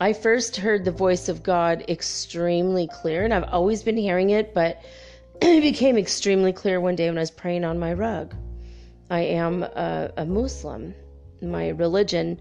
[0.00, 4.54] I first heard the voice of God extremely clear, and I've always been hearing it,
[4.54, 4.82] but
[5.42, 8.34] it became extremely clear one day when I was praying on my rug.
[9.10, 10.94] I am a, a Muslim.
[11.42, 12.40] My religion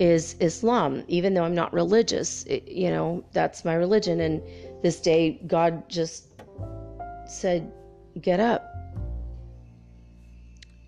[0.00, 2.44] is Islam, even though I'm not religious.
[2.44, 4.20] It, you know, that's my religion.
[4.20, 4.42] And
[4.82, 6.24] this day, God just
[7.26, 7.70] said,
[8.20, 8.74] Get up.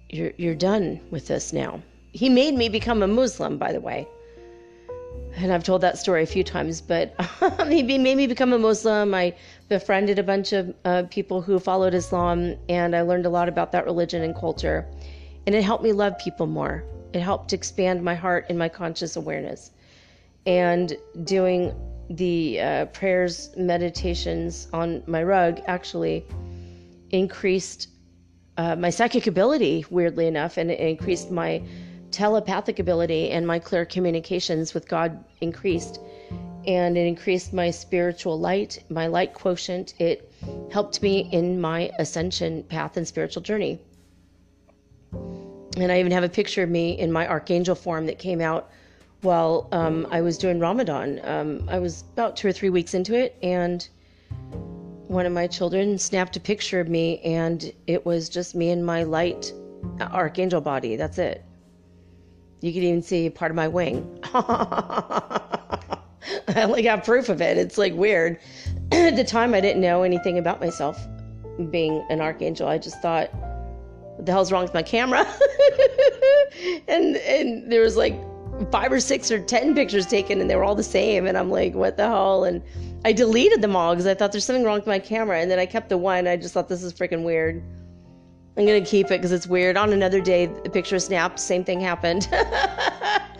[0.08, 1.80] You're, you're done with this now.
[2.12, 4.08] He made me become a Muslim, by the way.
[5.36, 7.14] And I've told that story a few times, but
[7.68, 9.14] he made me become a Muslim.
[9.14, 9.34] I
[9.68, 13.72] befriended a bunch of uh, people who followed Islam, and I learned a lot about
[13.72, 14.86] that religion and culture.
[15.46, 16.84] And it helped me love people more.
[17.12, 19.70] It helped expand my heart and my conscious awareness.
[20.46, 21.74] And doing
[22.10, 26.24] the uh, prayers, meditations on my rug actually
[27.10, 27.88] increased
[28.56, 31.62] uh, my psychic ability, weirdly enough, and it increased my
[32.10, 36.00] telepathic ability and my clear communications with God increased.
[36.66, 39.94] And it increased my spiritual light, my light quotient.
[39.98, 40.32] It
[40.70, 43.80] helped me in my ascension path and spiritual journey.
[45.76, 48.70] And I even have a picture of me in my archangel form that came out
[49.22, 51.20] while um, I was doing Ramadan.
[51.24, 53.88] Um, I was about two or three weeks into it, and
[55.06, 58.84] one of my children snapped a picture of me, and it was just me in
[58.84, 59.52] my light
[60.00, 60.96] archangel body.
[60.96, 61.44] That's it.
[62.60, 64.20] You can even see part of my wing.
[64.34, 65.40] I
[66.56, 67.58] only got proof of it.
[67.58, 68.38] It's like weird.
[68.92, 70.98] At the time, I didn't know anything about myself
[71.70, 72.68] being an archangel.
[72.68, 73.30] I just thought,
[74.16, 75.26] what the hell's wrong with my camera?
[76.88, 78.14] and and there was like
[78.70, 81.50] five or six or ten pictures taken and they were all the same and i'm
[81.50, 82.44] like what the hell?
[82.44, 82.62] And
[83.04, 85.40] i deleted them all because i thought there's something wrong with my camera.
[85.40, 86.26] And then i kept the one.
[86.26, 87.62] I just thought this is freaking weird.
[88.56, 89.76] I'm gonna keep it because it's weird.
[89.76, 91.40] On another day the picture snapped.
[91.40, 92.28] Same thing happened.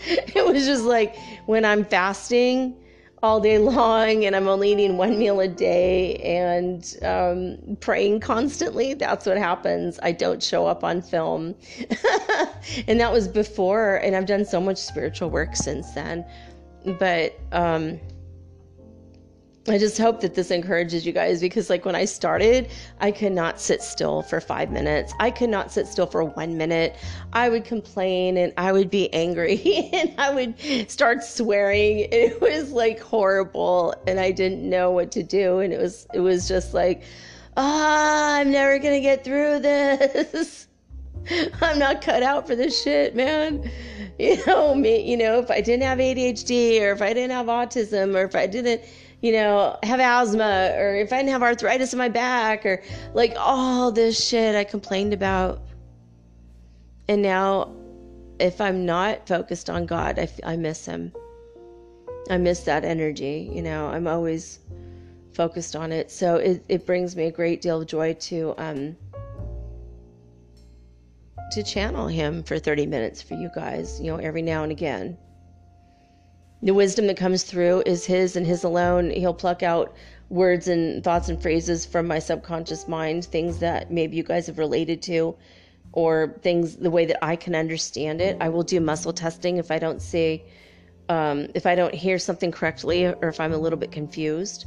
[0.05, 1.17] It was just like
[1.47, 2.75] when i'm fasting
[3.23, 8.95] all day long and I'm only eating one meal a day and um, praying constantly.
[8.95, 10.01] That's what happens.
[10.03, 11.55] I don't show up on film.
[12.89, 16.25] and that was before, and I've done so much spiritual work since then.
[16.99, 18.01] But um,
[19.69, 22.69] I just hope that this encourages you guys because, like, when I started,
[23.01, 25.15] I could not sit still for five minutes.
[25.21, 26.97] I could not sit still for one minute.
[27.33, 32.09] I would complain and I would be angry and I would start swearing.
[32.11, 35.61] It was like horrible, and I didn't know what to do.
[35.61, 37.05] And it was, it was just like,
[37.57, 40.67] ah, I'm never gonna get through this.
[41.61, 43.71] I'm not cut out for this shit, man.
[44.19, 47.47] You know, me, you know, if I didn't have ADHD or if I didn't have
[47.47, 48.83] autism or if I didn't
[49.23, 52.83] you know, have asthma or if I didn't have arthritis in my back or
[53.15, 55.63] like all this shit I complained about.
[57.09, 57.73] And now,
[58.41, 61.13] if I'm not focused on God, I, I miss Him.
[62.31, 63.49] I miss that energy.
[63.53, 64.59] You know, I'm always
[65.35, 66.11] focused on it.
[66.11, 68.97] So it, it brings me a great deal of joy to, um,
[71.53, 75.17] to channel him for 30 minutes for you guys, you know, every now and again
[76.63, 79.11] the wisdom that comes through is his and his alone.
[79.11, 79.95] He'll pluck out
[80.29, 84.59] words and thoughts and phrases from my subconscious mind, things that maybe you guys have
[84.59, 85.37] related to,
[85.93, 88.37] or things the way that I can understand it.
[88.41, 90.45] I will do muscle testing if I don't see,
[91.09, 94.67] um, if I don't hear something correctly, or if I'm a little bit confused.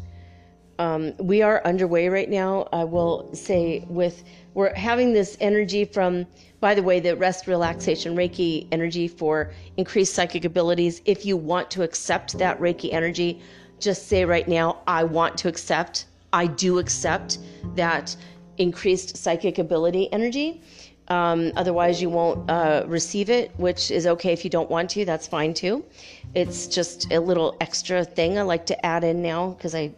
[0.77, 2.67] Um, we are underway right now.
[2.73, 6.27] I will say with we're having this energy from
[6.65, 10.99] by the way, the rest, relaxation, Reiki energy for increased psychic abilities.
[11.05, 13.39] If you want to accept that Reiki energy,
[13.79, 17.37] just say right now, I want to accept, I do accept
[17.75, 18.15] that
[18.57, 20.63] increased psychic ability energy.
[21.09, 25.05] Um, otherwise, you won't uh, receive it, which is okay if you don't want to.
[25.05, 25.85] That's fine too.
[26.33, 29.91] It's just a little extra thing I like to add in now because I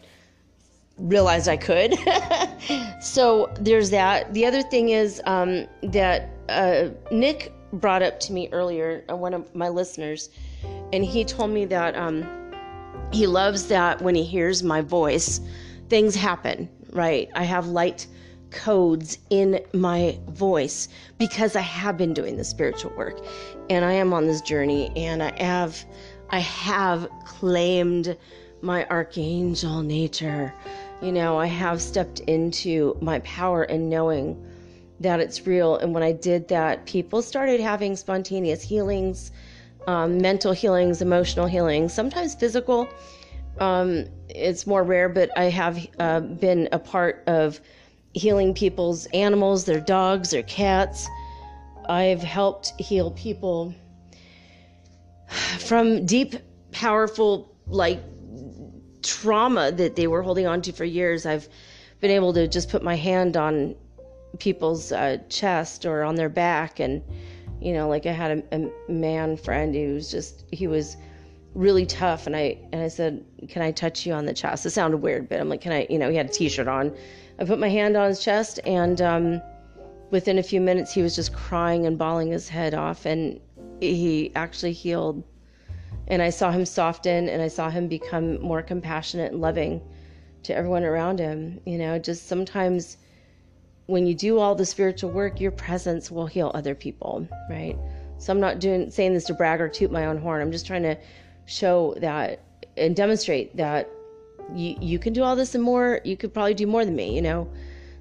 [0.98, 1.95] realized I could.
[3.02, 4.34] so there's that.
[4.34, 9.34] The other thing is um, that uh, Nick brought up to me earlier, uh, one
[9.34, 10.30] of my listeners,
[10.94, 12.26] and he told me that um,
[13.11, 15.41] he loves that when he hears my voice,
[15.90, 17.30] things happen, right?
[17.36, 18.07] I have light
[18.52, 20.88] codes in my voice
[21.18, 23.19] because I have been doing the spiritual work
[23.69, 25.84] and I am on this journey and I have
[26.30, 28.18] I have claimed
[28.61, 30.53] my archangel nature.
[31.02, 34.47] You know, I have stepped into my power and knowing
[34.99, 35.78] that it's real.
[35.78, 39.32] And when I did that, people started having spontaneous healings,
[39.88, 42.90] um, mental healings, emotional healings, sometimes physical.
[43.60, 47.60] Um, it's more rare, but I have uh, been a part of
[48.14, 51.07] healing people's animals, their dogs, their cats.
[51.88, 53.74] I've helped heal people
[55.60, 56.36] from deep,
[56.72, 58.02] powerful, like
[59.03, 61.26] trauma that they were holding on to for years.
[61.26, 61.48] I've
[61.99, 63.76] been able to just put my hand on
[64.40, 67.02] people's uh, chest or on their back, and
[67.62, 70.98] you know, like I had a, a man friend who was just he was
[71.54, 74.72] really tough, and I and I said, "Can I touch you on the chest?" It
[74.72, 76.96] sounded weird, but I'm like, "Can I?" You know, he had a T-shirt on.
[77.40, 79.42] I put my hand on his chest, and um,
[80.12, 83.40] within a few minutes, he was just crying and bawling his head off, and
[83.80, 85.24] he actually healed
[86.08, 89.82] and I saw him soften and I saw him become more compassionate and loving
[90.44, 91.60] to everyone around him.
[91.66, 92.98] You know, just sometimes
[93.88, 97.78] when you do all the spiritual work, your presence will heal other people, right?
[98.20, 100.42] So I'm not doing saying this to brag or toot my own horn.
[100.42, 100.98] I'm just trying to
[101.46, 102.42] show that
[102.76, 103.90] and demonstrate that
[104.54, 106.02] you you can do all this and more.
[106.04, 107.50] You could probably do more than me, you know.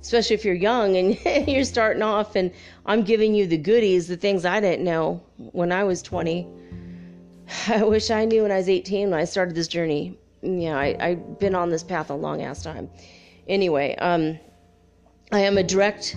[0.01, 1.19] Especially if you're young and
[1.49, 2.53] you're starting off and
[2.85, 6.47] I'm giving you the goodies, the things I didn't know when I was 20
[7.69, 10.19] I wish I knew when I was 18 when I started this journey.
[10.43, 12.91] Yeah, I, I've been on this path a long ass time.
[13.49, 14.39] Anyway, um,
[15.33, 16.17] I am a direct,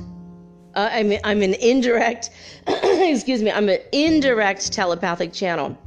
[0.76, 2.30] uh, I'm, I'm an indirect,
[2.68, 5.78] excuse me, I'm an indirect telepathic channel.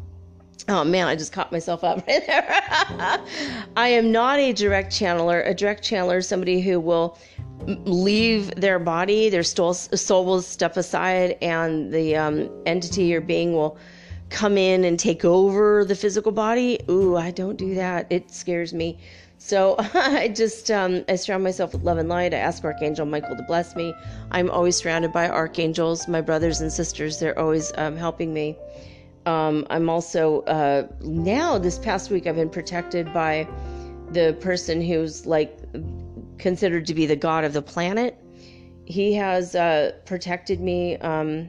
[0.69, 2.63] Oh man, I just caught myself up right there.
[3.77, 5.47] I am not a direct channeler.
[5.49, 7.19] A direct channeler is somebody who will
[7.67, 13.55] leave their body, their soul, soul will step aside, and the um, entity or being
[13.55, 13.77] will
[14.31, 16.81] come in and take over the physical body.
[16.89, 18.07] Ooh, I don't do that.
[18.11, 18.99] It scares me.
[19.43, 22.33] So I just um, I surround myself with love and light.
[22.33, 23.93] I ask Archangel Michael to bless me.
[24.31, 27.19] I'm always surrounded by archangels, my brothers and sisters.
[27.19, 28.57] They're always um, helping me.
[29.27, 33.49] Um, I'm also uh, now this past week I've been protected by
[34.13, 35.59] the person who's like
[36.39, 38.17] considered to be the god of the planet.
[38.85, 40.99] He has uh, protected me.
[40.99, 41.49] Um,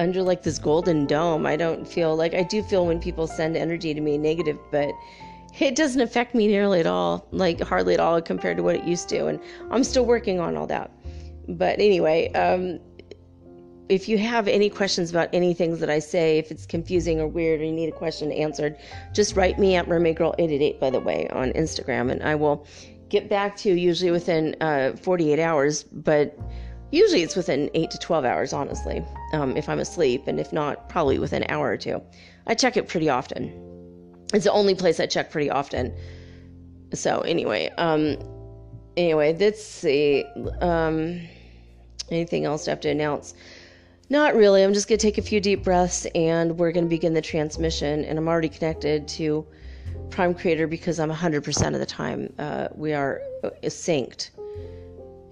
[0.00, 1.44] under like this golden dome.
[1.44, 4.90] I don't feel like I do feel when people send energy to me negative, but
[5.60, 8.84] it doesn't affect me nearly at all, like hardly at all compared to what it
[8.84, 9.26] used to.
[9.26, 9.40] And
[9.70, 10.90] I'm still working on all that.
[11.48, 12.78] But anyway, um,
[13.88, 17.26] if you have any questions about any things that I say, if it's confusing or
[17.26, 18.76] weird or you need a question answered,
[19.14, 22.66] just write me at mermaidgirl888, by the way, on Instagram, and I will
[23.08, 25.84] get back to you usually within uh, 48 hours.
[25.84, 26.38] But
[26.90, 29.04] Usually it's within 8 to 12 hours, honestly,
[29.34, 32.00] um, if I'm asleep, and if not, probably within an hour or two.
[32.46, 33.67] I check it pretty often.
[34.34, 35.94] It's the only place I check pretty often.
[36.94, 38.16] So, anyway, um,
[38.96, 40.24] anyway, let's see.
[40.60, 41.20] Um,
[42.10, 43.34] anything else I have to announce?
[44.10, 44.62] Not really.
[44.62, 47.20] I'm just going to take a few deep breaths and we're going to begin the
[47.20, 48.04] transmission.
[48.04, 49.46] And I'm already connected to
[50.10, 52.32] Prime Creator because I'm 100% of the time.
[52.38, 54.30] Uh, we are uh, synced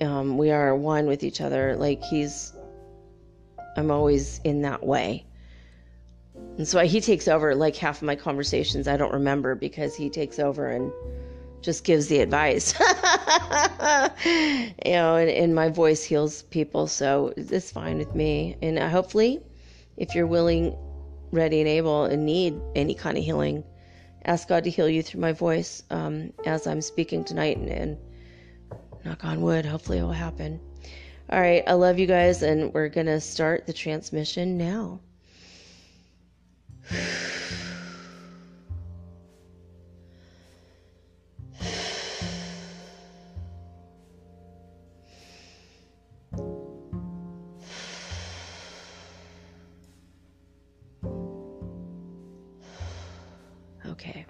[0.01, 1.77] um, we are one with each other.
[1.77, 2.53] Like he's,
[3.77, 5.27] I'm always in that way.
[6.59, 8.89] And so he takes over like half of my conversations.
[8.89, 10.91] I don't remember because he takes over and
[11.61, 12.73] just gives the advice.
[12.81, 12.87] you
[14.93, 16.87] know, and, and, my voice heals people.
[16.87, 18.57] So it's fine with me.
[18.63, 19.41] And uh, hopefully,
[19.97, 20.77] if you're willing,
[21.31, 23.65] ready, and able, and need any kind of healing,
[24.25, 27.59] ask God to heal you through my voice um, as I'm speaking tonight.
[27.59, 27.99] and, and
[29.05, 30.61] knock on wood, hopefully it will happen.
[31.31, 35.01] All right, I love you guys, and we're going to start the transmission now.
[53.87, 54.27] Okay.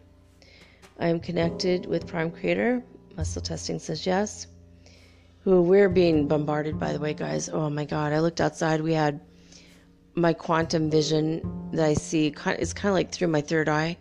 [0.98, 2.82] I am connected with Prime Creator.
[3.16, 4.46] Muscle testing says yes.
[5.44, 7.48] Who we're being bombarded, by the way, guys.
[7.48, 8.12] Oh my God.
[8.12, 8.80] I looked outside.
[8.80, 9.20] We had
[10.16, 12.28] my quantum vision that I see.
[12.58, 13.96] is kind of like through my third eye.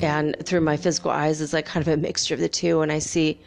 [0.00, 2.80] And through my physical eyes, it's like kind of a mixture of the two.
[2.80, 3.40] And I see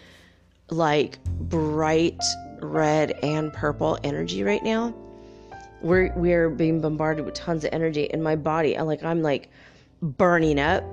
[0.69, 2.21] like bright
[2.61, 4.93] red and purple energy right now.
[5.81, 8.77] We're we're being bombarded with tons of energy in my body.
[8.77, 9.49] I like I'm like
[10.01, 10.83] burning up.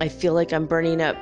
[0.00, 1.16] I feel like I'm burning up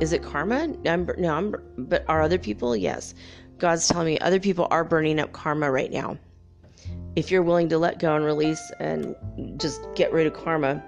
[0.00, 0.74] is it karma?
[0.84, 2.76] I'm, no, I'm, but are other people?
[2.76, 3.14] Yes.
[3.58, 6.18] God's telling me other people are burning up karma right now.
[7.16, 9.16] If you're willing to let go and release and
[9.58, 10.82] just get rid of karma,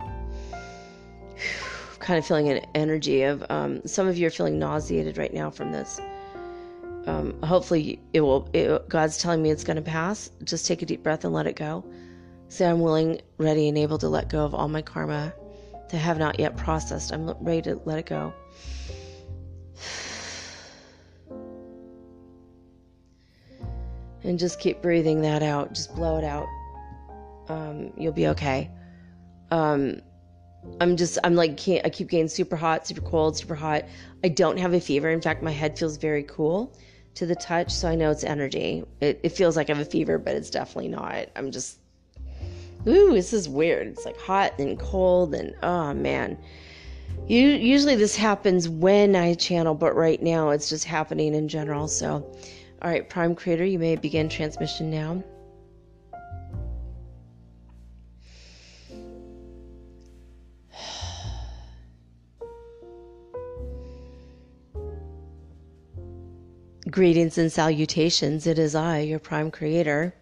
[2.00, 5.50] kind of feeling an energy of um, some of you are feeling nauseated right now
[5.50, 6.00] from this.
[7.06, 8.48] Um, hopefully, it will.
[8.52, 10.30] It, God's telling me it's going to pass.
[10.44, 11.84] Just take a deep breath and let it go.
[12.48, 15.32] Say, I'm willing, ready, and able to let go of all my karma
[15.90, 17.12] that have not yet processed.
[17.12, 18.32] I'm ready to let it go.
[24.24, 25.72] And just keep breathing that out.
[25.72, 26.46] Just blow it out.
[27.48, 28.70] Um, you'll be okay.
[29.50, 30.00] Um,
[30.80, 33.84] I'm just, I'm like, I keep getting super hot, super cold, super hot.
[34.22, 35.10] I don't have a fever.
[35.10, 36.76] In fact, my head feels very cool
[37.14, 38.84] to the touch, so I know it's energy.
[39.00, 41.28] It, it feels like I have a fever, but it's definitely not.
[41.36, 41.78] I'm just
[42.86, 43.88] ooh, this is weird.
[43.88, 46.38] It's like hot and cold and oh man.
[47.28, 51.86] You, usually this happens when I channel, but right now it's just happening in general.
[51.86, 52.26] So,
[52.82, 55.22] all right, Prime Creator, you may begin transmission now.
[66.90, 68.48] Greetings and salutations.
[68.48, 70.12] It is I, your Prime Creator.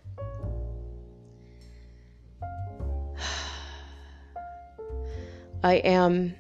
[5.64, 6.34] I am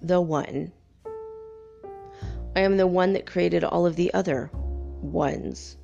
[0.00, 0.70] the one.
[2.54, 4.52] I am the one that created all of the other
[5.12, 5.76] ones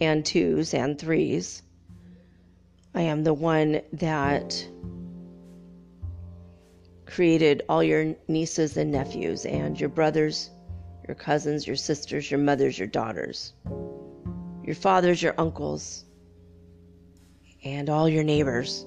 [0.00, 1.62] and twos and threes.
[2.94, 4.66] I am the one that
[7.06, 10.50] created all your nieces and nephews and your brothers,
[11.06, 13.52] your cousins, your sisters, your mothers, your daughters,
[14.64, 16.04] your fathers, your uncles,
[17.64, 18.86] and all your neighbors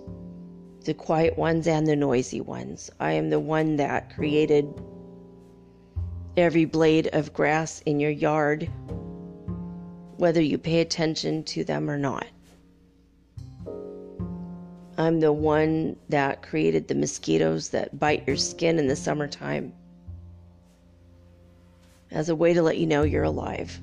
[0.84, 2.92] the quiet ones and the noisy ones.
[3.00, 4.66] I am the one that created
[6.38, 8.70] every blade of grass in your yard,
[10.18, 12.26] whether you pay attention to them or not.
[14.98, 19.74] I'm the one that created the mosquitoes that bite your skin in the summertime
[22.12, 23.80] as a way to let you know you're alive.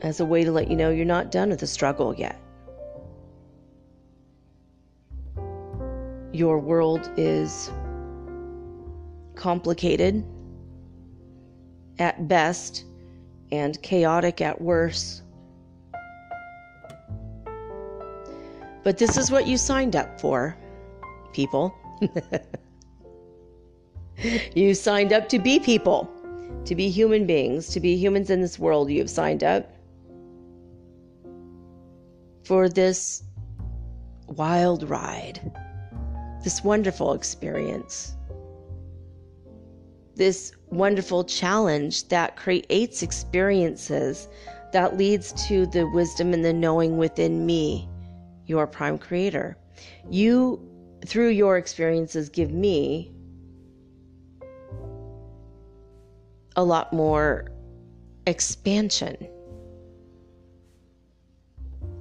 [0.00, 2.40] As a way to let you know you're not done with the struggle yet.
[6.34, 7.70] your world is
[9.36, 10.24] complicated
[11.98, 12.84] at best
[13.52, 15.22] and chaotic at worst.
[18.82, 20.56] But this is what you signed up for,
[21.32, 21.74] people.
[24.54, 26.10] you signed up to be people,
[26.64, 28.90] to be human beings, to be humans in this world.
[28.90, 29.70] You have signed up
[32.44, 33.22] for this
[34.26, 35.40] wild ride
[36.44, 38.13] this wonderful experience,
[40.16, 44.28] this wonderful challenge that creates experiences
[44.72, 47.88] that leads to the wisdom and the knowing within me,
[48.46, 49.56] your prime creator.
[50.10, 50.60] You,
[51.06, 53.12] through your experiences, give me
[56.56, 57.50] a lot more
[58.26, 59.16] expansion.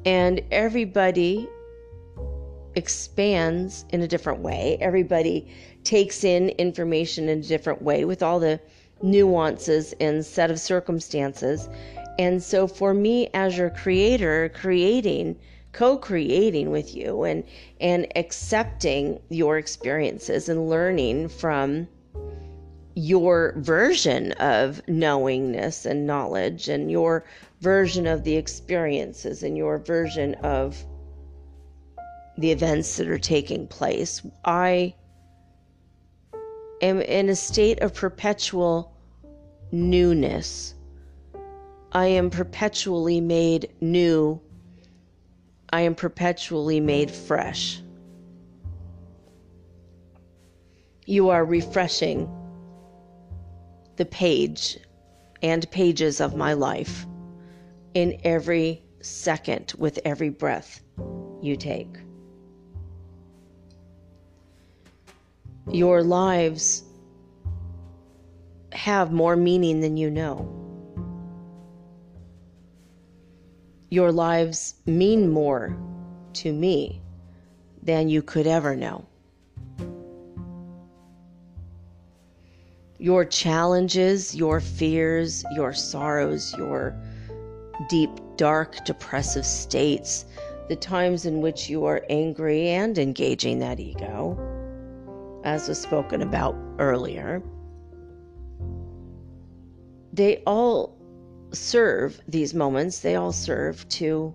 [0.05, 1.47] And everybody
[2.75, 4.77] expands in a different way.
[4.81, 5.47] Everybody
[5.83, 8.59] takes in information in a different way with all the
[9.01, 11.69] nuances and set of circumstances.
[12.19, 15.35] And so for me as your creator, creating,
[15.71, 17.43] co-creating with you and
[17.81, 21.87] and accepting your experiences and learning from
[22.95, 27.25] your version of knowingness and knowledge and your
[27.59, 30.85] version of the experiences and your version of
[32.37, 34.21] the events that are taking place.
[34.45, 34.93] I
[36.83, 38.93] am in a state of perpetual
[39.71, 40.75] newness.
[41.93, 44.41] I am perpetually made new.
[45.71, 47.81] I am perpetually made fresh.
[51.05, 52.29] You are refreshing
[53.95, 54.77] the page
[55.41, 57.05] and pages of my life
[57.93, 60.81] in every second with every breath
[61.41, 62.02] you take.
[65.71, 66.83] Your lives
[68.71, 70.49] have more meaning than you know.
[73.89, 75.77] Your lives mean more
[76.33, 77.01] to me
[77.83, 79.05] than you could ever know.
[82.97, 86.95] Your challenges, your fears, your sorrows, your
[87.89, 90.25] deep, dark, depressive states,
[90.69, 94.37] the times in which you are angry and engaging that ego,
[95.43, 97.41] as was spoken about earlier,
[100.11, 100.97] they all
[101.51, 104.33] serve these moments, they all serve to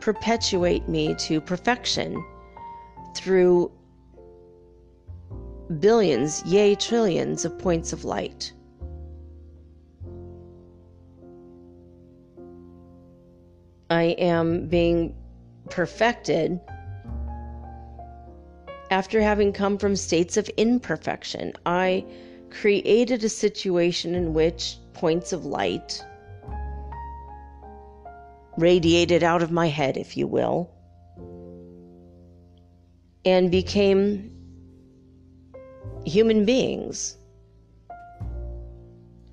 [0.00, 2.24] perpetuate me to perfection
[3.14, 3.70] through
[5.80, 8.52] billions, yea, trillions of points of light.
[13.90, 15.14] I am being
[15.70, 16.60] perfected
[18.90, 21.52] after having come from states of imperfection.
[21.66, 22.04] I
[22.50, 26.04] created a situation in which points of light
[28.56, 30.70] radiated out of my head, if you will,
[33.24, 34.32] and became
[36.04, 37.16] human beings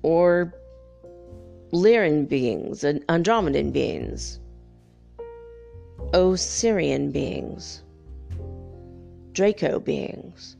[0.02, 0.54] or
[1.72, 4.38] Lyran beings and Andromedan beings,
[6.14, 7.82] Osirian beings,
[9.36, 10.56] Draco beings.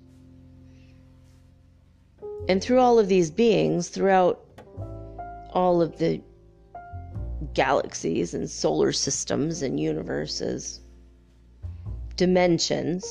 [2.47, 4.45] And through all of these beings, throughout
[5.55, 6.21] all of the
[7.55, 10.83] galaxies and solar systems and universes,
[12.17, 13.07] dimensions,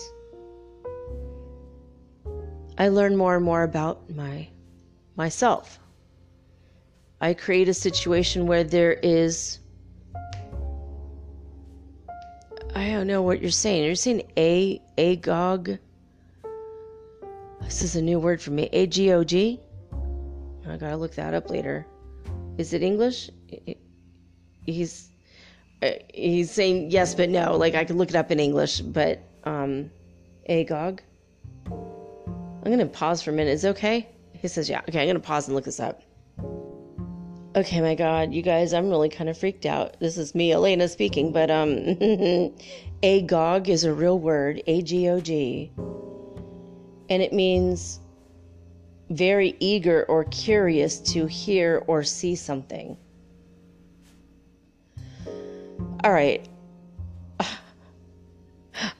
[2.77, 4.47] I learn more and more about my
[5.15, 5.79] myself.
[7.19, 9.57] I create a situation where there is
[12.76, 13.85] I don't know what you're saying.
[13.85, 15.77] You're saying a agog
[17.65, 18.69] this is a new word for me.
[18.73, 19.60] A G O G?
[20.69, 21.85] I gotta look that up later.
[22.57, 23.30] Is it English?
[24.65, 25.10] He's
[25.81, 27.57] uh, he's saying yes, but no.
[27.57, 29.89] Like I could look it up in English, but um,
[30.47, 31.02] Agog.
[31.65, 33.52] I'm gonna pause for a minute.
[33.52, 34.07] Is it okay?
[34.34, 34.81] He says yeah.
[34.88, 36.02] Okay, I'm gonna pause and look this up.
[37.56, 39.98] Okay, my God, you guys, I'm really kind of freaked out.
[40.02, 41.95] This is me, Elena, speaking, but um,
[43.03, 44.61] Agog is a real word.
[44.68, 45.72] A G O G
[47.10, 47.99] and it means
[49.10, 52.98] very eager or curious to hear or see something.
[56.03, 56.48] All right.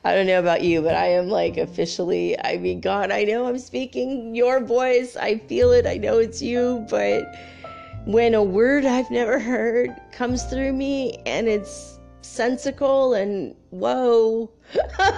[0.04, 3.48] I don't know about you, but I am like officially, I mean, God, I know
[3.48, 5.16] I'm speaking your voice.
[5.16, 5.88] I feel it.
[5.88, 6.86] I know it's you.
[6.90, 7.24] But
[8.06, 14.52] when a word I've never heard comes through me and it's sensical and whoa.
[15.00, 15.12] All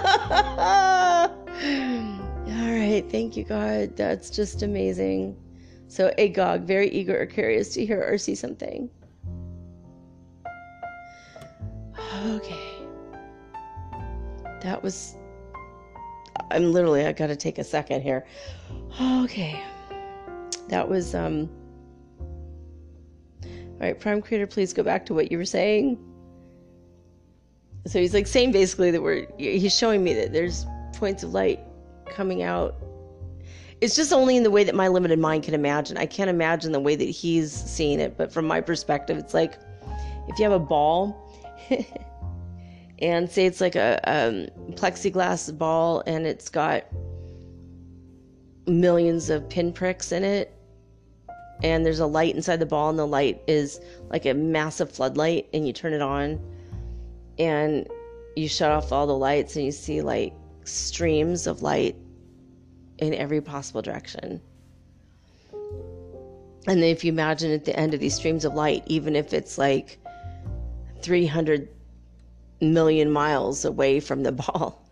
[2.74, 3.96] right, thank you, God.
[3.96, 5.36] That's just amazing.
[5.86, 8.90] So, Agog, very eager or curious to hear or see something.
[12.26, 12.68] Okay.
[14.62, 15.14] That was.
[16.50, 18.26] I'm literally, I gotta take a second here.
[19.00, 19.62] Okay.
[20.68, 21.50] That was, um.
[23.80, 25.98] All right, Prime Creator, please go back to what you were saying.
[27.86, 31.60] So he's like saying basically that we're, he's showing me that there's points of light
[32.06, 32.74] coming out
[33.80, 35.96] it's just only in the way that my limited mind can imagine.
[35.96, 39.58] I can't imagine the way that he's seeing it, but from my perspective, it's like
[40.28, 41.16] if you have a ball
[42.98, 46.84] and say it's like a um, plexiglass ball and it's got
[48.66, 50.57] millions of pinpricks in it,
[51.62, 53.80] and there's a light inside the ball, and the light is
[54.10, 56.40] like a massive floodlight, and you turn it on,
[57.38, 57.88] and
[58.36, 60.32] you shut off all the lights, and you see like
[60.64, 61.96] streams of light
[62.98, 64.40] in every possible direction.
[66.68, 69.32] And then if you imagine at the end of these streams of light, even if
[69.32, 69.98] it's like
[71.00, 71.68] 300
[72.60, 74.87] million miles away from the ball,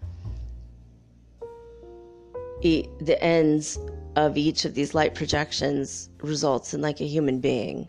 [3.01, 3.79] the ends
[4.17, 7.89] of each of these light projections results in like a human being.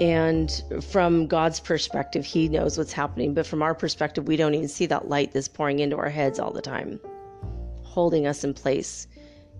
[0.00, 3.34] And from God's perspective, He knows what's happening.
[3.34, 6.38] But from our perspective, we don't even see that light that's pouring into our heads
[6.38, 7.00] all the time,
[7.82, 9.08] holding us in place,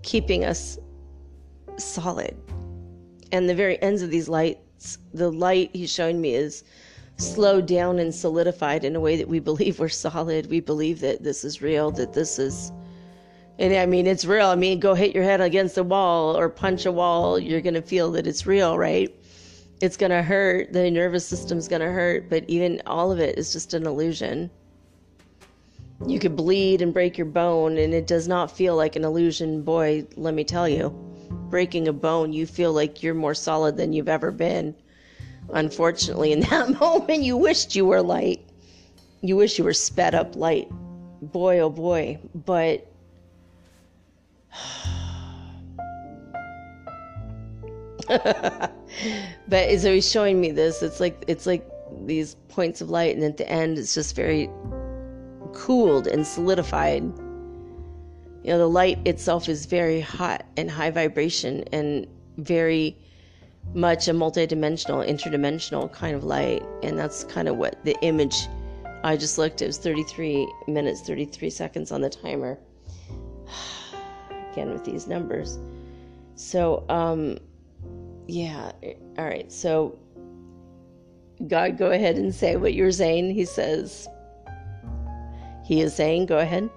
[0.01, 0.77] keeping us
[1.77, 2.35] solid.
[3.31, 6.63] And the very ends of these lights, the light He's showing me is
[7.19, 10.49] slowed down and solidified in a way that we believe we're solid.
[10.49, 12.71] We believe that this is real, that this is.
[13.59, 14.47] And I mean, it's real.
[14.47, 17.73] I mean, go hit your head against a wall or punch a wall, you're going
[17.73, 19.13] to feel that it's real, right?
[19.81, 20.73] it's going to hurt.
[20.73, 24.49] The nervous system's going to hurt, but even all of it is just an illusion.
[26.05, 29.61] You could bleed and break your bone, and it does not feel like an illusion.
[29.61, 30.89] Boy, let me tell you,
[31.49, 34.75] breaking a bone, you feel like you're more solid than you've ever been.
[35.53, 38.41] Unfortunately, in that moment, you wished you were light.
[39.21, 40.69] You wish you were sped up light.
[41.21, 42.19] Boy, oh boy.
[42.33, 42.87] But
[49.47, 50.81] but so he's showing me this.
[50.81, 51.69] It's like it's like
[52.05, 54.49] these points of light, and at the end, it's just very
[55.53, 57.03] cooled and solidified.
[58.43, 62.07] You know, the light itself is very hot and high vibration and
[62.37, 62.97] very
[63.73, 66.63] much a multidimensional, interdimensional kind of light.
[66.83, 68.47] And that's kind of what the image
[69.03, 72.59] I just looked, it was 33 minutes, 33 seconds on the timer.
[74.51, 75.57] Again, with these numbers.
[76.35, 77.37] So, um,
[78.27, 78.71] yeah,
[79.17, 79.51] all right.
[79.51, 79.97] So,
[81.47, 83.31] God, go ahead and say what you're saying.
[83.33, 84.07] He says,
[85.65, 86.69] He is saying, go ahead.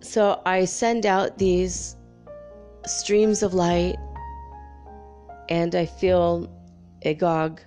[0.00, 1.96] So, I send out these
[2.86, 3.96] streams of light
[5.48, 6.50] and I feel
[7.04, 7.60] agog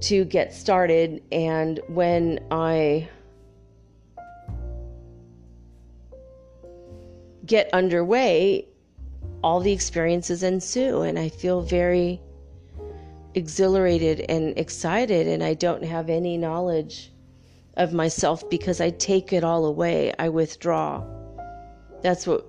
[0.00, 1.22] to get started.
[1.32, 3.08] And when I
[7.44, 8.68] get underway,
[9.42, 12.20] all the experiences ensue, and I feel very
[13.34, 17.12] exhilarated and excited, and I don't have any knowledge
[17.76, 20.12] of myself because I take it all away.
[20.18, 21.04] I withdraw.
[22.02, 22.46] That's what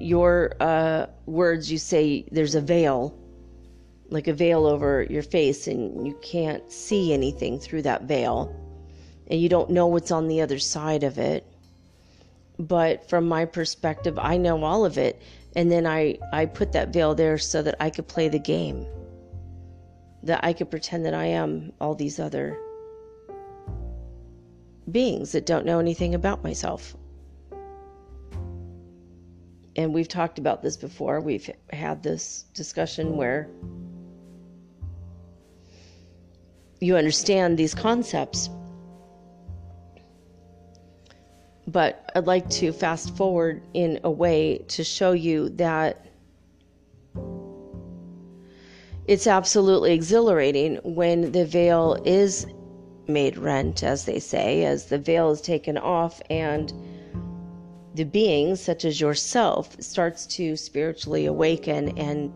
[0.00, 3.16] your uh, words you say there's a veil,
[4.08, 8.54] like a veil over your face, and you can't see anything through that veil,
[9.28, 11.46] and you don't know what's on the other side of it.
[12.58, 15.20] But from my perspective i know all of it
[15.56, 18.86] and then i i put that veil there so that i could play the game
[20.22, 22.56] that i could pretend that i am all these other
[24.90, 26.96] beings that don't know anything about myself
[29.76, 31.20] and we've talked about this before.
[31.20, 33.48] We've had this discussion where
[36.80, 38.50] you understand these concepts
[41.66, 46.06] but I'd like to fast forward in a way to show you that
[49.06, 52.46] it's absolutely exhilarating when the veil is
[53.06, 56.72] made rent, as they say, as the veil is taken off and
[57.94, 62.32] the being, such as yourself, starts to spiritually awaken and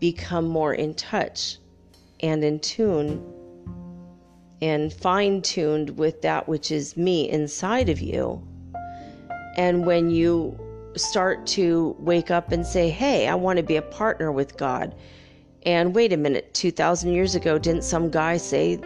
[0.00, 1.58] become more in touch
[2.20, 3.24] and in tune
[4.62, 8.42] and fine tuned with that which is me inside of you
[9.56, 10.58] and when you
[10.96, 14.94] start to wake up and say, Hey, I want to be a partner with God.
[15.64, 18.78] And wait a minute, 2,000 years ago, didn't some guy say,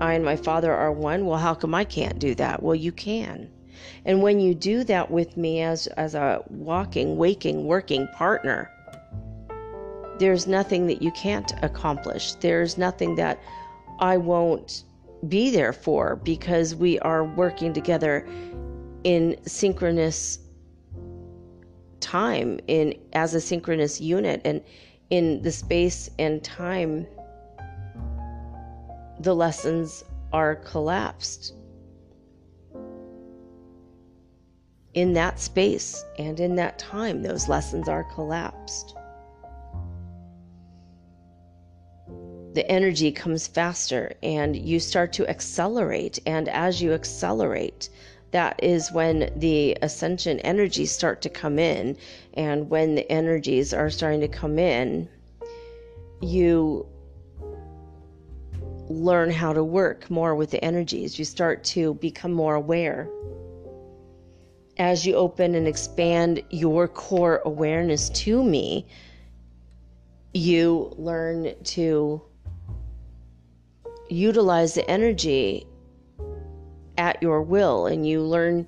[0.00, 1.26] I and my Father are one?
[1.26, 2.62] Well, how come I can't do that?
[2.62, 3.50] Well, you can.
[4.04, 8.70] And when you do that with me as, as a walking, waking, working partner,
[10.18, 12.34] there's nothing that you can't accomplish.
[12.34, 13.40] There's nothing that
[14.00, 14.84] I won't
[15.28, 18.26] be there for because we are working together
[19.04, 20.38] in synchronous
[22.00, 24.60] time in as a synchronous unit and
[25.10, 27.06] in the space and time
[29.20, 31.54] the lessons are collapsed
[34.94, 38.94] in that space and in that time those lessons are collapsed
[42.54, 47.88] the energy comes faster and you start to accelerate and as you accelerate
[48.32, 51.96] that is when the ascension energies start to come in.
[52.34, 55.08] And when the energies are starting to come in,
[56.22, 56.86] you
[58.88, 61.18] learn how to work more with the energies.
[61.18, 63.08] You start to become more aware.
[64.78, 68.86] As you open and expand your core awareness to me,
[70.32, 72.22] you learn to
[74.08, 75.66] utilize the energy
[76.96, 78.66] at your will and you learn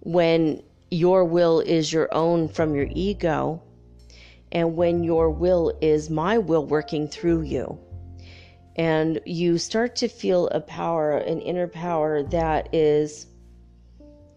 [0.00, 3.62] when your will is your own from your ego
[4.52, 7.78] and when your will is my will working through you.
[8.76, 13.26] And you start to feel a power, an inner power that is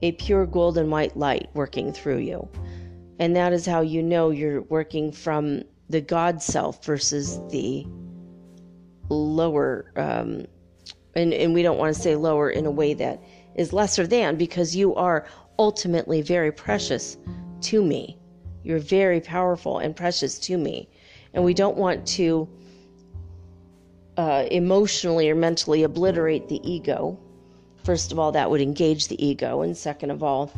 [0.02, 2.48] a pure golden white light working through you.
[3.20, 7.86] And that is how you know you're working from the God self versus the
[9.10, 10.46] lower um,
[11.18, 13.22] and, and we don't want to say lower in a way that
[13.56, 15.26] is lesser than because you are
[15.58, 17.18] ultimately very precious
[17.62, 18.20] to me.
[18.64, 20.88] You're very powerful and precious to me.
[21.34, 22.48] And we don't want to
[24.18, 27.20] uh, emotionally or mentally obliterate the ego,
[27.88, 29.62] first of all, that would engage the ego.
[29.62, 30.52] And second of all,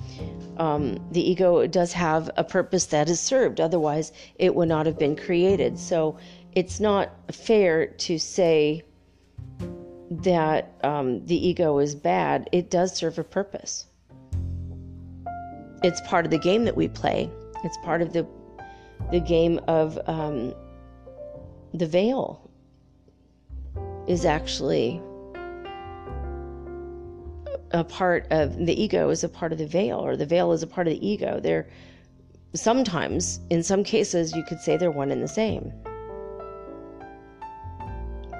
[0.57, 3.61] um, the ego does have a purpose that is served.
[3.61, 5.77] Otherwise, it would not have been created.
[5.77, 6.17] So
[6.53, 8.81] it's not fair to say
[10.09, 12.49] that um, the ego is bad.
[12.51, 13.85] It does serve a purpose.
[15.83, 17.29] It's part of the game that we play.
[17.63, 18.25] It's part of the
[19.11, 20.53] the game of um,
[21.75, 22.49] the veil
[24.07, 24.99] is actually
[27.71, 30.63] a part of the ego is a part of the veil or the veil is
[30.63, 31.39] a part of the ego.
[31.39, 31.67] They're
[32.53, 35.71] sometimes in some cases you could say they're one and the same.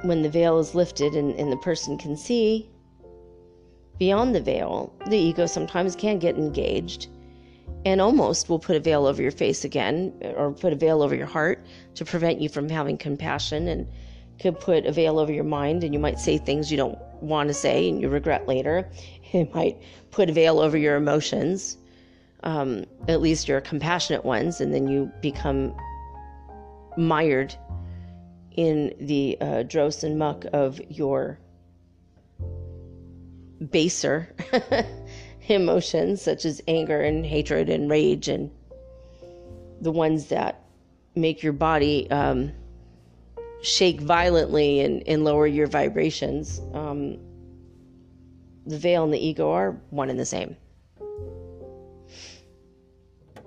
[0.04, 2.70] When the veil is lifted and, and the person can see
[4.00, 7.08] beyond the veil the ego sometimes can get engaged
[7.86, 11.16] and almost will put a veil over your face again or put a veil over
[11.16, 11.66] your heart
[11.96, 13.88] to prevent you from having compassion and
[14.40, 17.50] could put a veil over your mind and you might say things you don't want
[17.50, 18.90] to say and you regret later
[19.34, 19.82] it might
[20.12, 21.78] put a veil over your emotions
[22.44, 25.76] um, at least your compassionate ones and then you become
[26.98, 27.54] mired
[28.56, 31.40] in the uh, dross and muck of your
[33.72, 34.34] baser
[35.48, 38.50] emotions such as anger and hatred and rage and
[39.82, 40.62] the ones that
[41.16, 42.52] make your body um,
[43.62, 46.62] shake violently and, and lower your vibrations.
[46.74, 47.18] Um,
[48.70, 50.56] the veil and the ego are one and the same.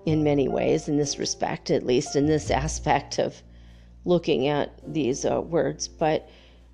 [0.04, 3.40] In many ways, in this respect, at least in this aspect of
[4.04, 5.86] looking at these uh, words.
[5.86, 6.28] But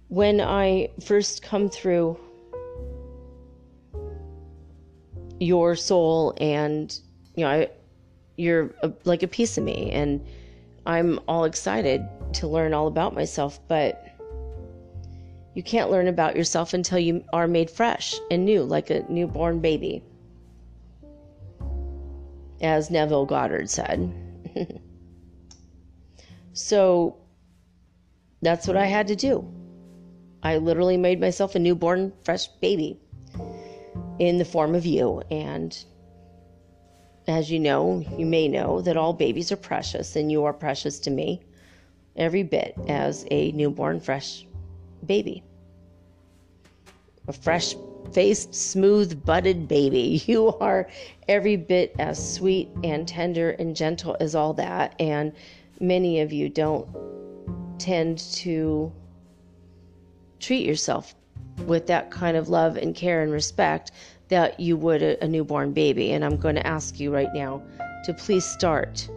[0.09, 2.19] when I first come through
[5.41, 6.99] your soul and
[7.37, 7.69] you know I,
[8.37, 10.25] you're a, like a piece of me and
[10.87, 12.05] i'm all excited
[12.35, 14.08] to learn all about myself but
[15.59, 19.59] you can't learn about yourself until you are made fresh and new like a newborn
[19.59, 20.05] baby
[22.61, 24.13] as neville goddard said
[26.53, 27.17] so
[28.41, 29.45] that's what i had to do
[30.45, 33.01] i literally made myself a newborn fresh baby
[34.19, 35.23] in the form of you.
[35.31, 35.77] And
[37.27, 40.99] as you know, you may know that all babies are precious, and you are precious
[41.01, 41.43] to me
[42.17, 44.47] every bit as a newborn, fresh
[45.05, 45.45] baby.
[47.29, 47.75] A fresh
[48.13, 50.23] faced, smooth, budded baby.
[50.27, 50.89] You are
[51.29, 54.95] every bit as sweet and tender and gentle as all that.
[54.99, 55.33] And
[55.81, 56.89] many of you don't
[57.79, 58.93] tend to
[60.41, 61.15] treat yourself
[61.67, 63.93] with that kind of love and care and respect
[64.29, 66.13] that you would a, a newborn baby.
[66.13, 67.63] And I'm going to ask you right now
[68.05, 69.09] to please start.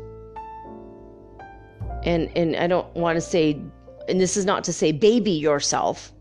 [2.03, 3.61] And and I don't want to say
[4.09, 6.11] and this is not to say baby yourself.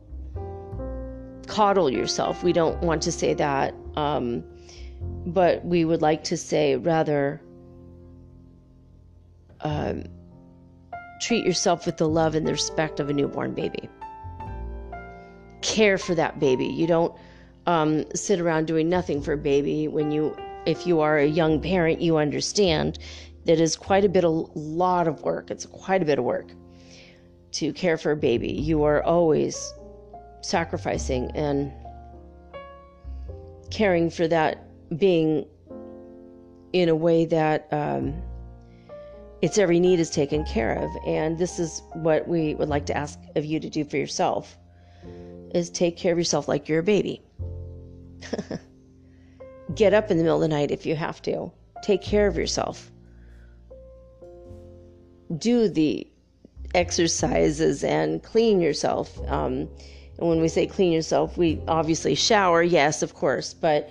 [1.51, 2.43] Coddle yourself.
[2.43, 3.75] We don't want to say that.
[3.97, 4.45] Um,
[5.27, 7.41] but we would like to say rather
[9.61, 10.05] um,
[11.21, 13.89] treat yourself with the love and the respect of a newborn baby
[15.63, 16.67] care for that baby.
[16.67, 17.15] You don't
[17.67, 19.89] um, sit around doing nothing for a baby.
[19.89, 20.37] When you,
[20.67, 22.99] if you are a young parent, you understand
[23.45, 25.51] that is quite a bit, a lot of work.
[25.51, 26.53] It's quite a bit of work
[27.53, 28.53] to care for a baby.
[28.53, 29.73] You are always
[30.43, 31.73] sacrificing and
[33.71, 34.67] caring for that
[34.99, 35.47] being
[36.73, 38.23] in a way that um,
[39.43, 40.91] its every need is taken care of.
[41.07, 44.57] And this is what we would like to ask of you to do for yourself
[45.55, 47.23] is take care of yourself like you're a baby.
[49.75, 51.51] Get up in the middle of the night if you have to.
[51.83, 52.91] Take care of yourself.
[55.39, 56.07] Do the
[56.75, 59.19] exercises and clean yourself.
[59.29, 59.69] Um,
[60.21, 63.91] and when we say clean yourself, we obviously shower, yes, of course, but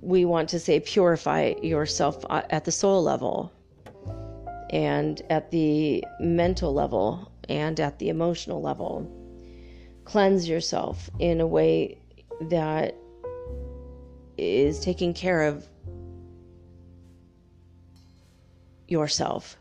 [0.00, 3.52] we want to say purify yourself uh, at the soul level
[4.70, 9.08] and at the mental level and at the emotional level
[10.04, 11.96] cleanse yourself in a way
[12.40, 12.96] that
[14.38, 15.66] is taking care of
[18.88, 19.56] yourself.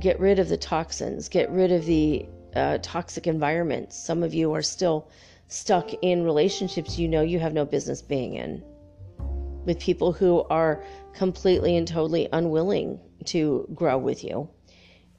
[0.00, 2.26] Get rid of the toxins, get rid of the
[2.58, 3.96] uh, toxic environments.
[3.96, 5.08] Some of you are still
[5.46, 8.62] stuck in relationships you know you have no business being in
[9.64, 14.48] with people who are completely and totally unwilling to grow with you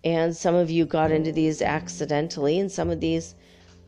[0.04, 3.36] and some of you got into these accidentally, and some of these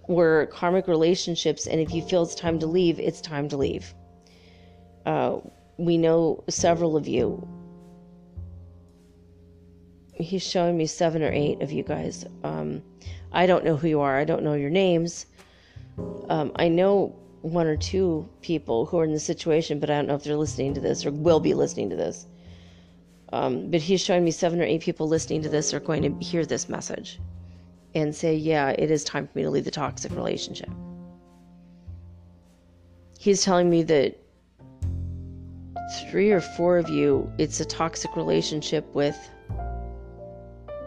[0.07, 1.67] were karmic relationships.
[1.67, 3.93] And if you feel it's time to leave, it's time to leave.
[5.05, 5.37] Uh,
[5.77, 7.47] we know several of you
[10.13, 12.25] he's showing me seven or eight of you guys.
[12.43, 12.83] Um,
[13.31, 14.17] I don't know who you are.
[14.17, 15.25] I don't know your names.
[16.29, 20.07] Um, I know one or two people who are in the situation, but I don't
[20.07, 22.27] know if they're listening to this or will be listening to this.
[23.33, 26.25] Um, but he's showing me seven or eight people listening to this are going to
[26.25, 27.19] hear this message
[27.95, 30.69] and say, yeah, it is time for me to leave the toxic relationship.
[33.17, 34.17] He's telling me that
[36.09, 39.17] three or four of you, it's a toxic relationship with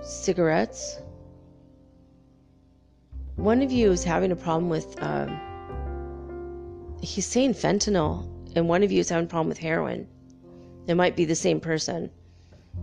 [0.02, 1.00] cigarettes.
[3.36, 5.40] One of you is having a problem with, um,
[7.02, 10.06] he's saying fentanyl, and one of you is having a problem with heroin.
[10.86, 12.10] It might be the same person.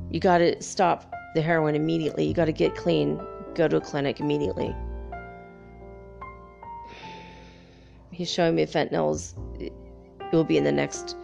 [0.10, 2.26] You got to stop the heroin immediately.
[2.26, 3.22] You got to get clean.
[3.56, 4.76] Go to a clinic immediately.
[8.12, 9.36] He's showing me fentanyl's.
[9.58, 9.72] It
[10.34, 11.16] will be in the next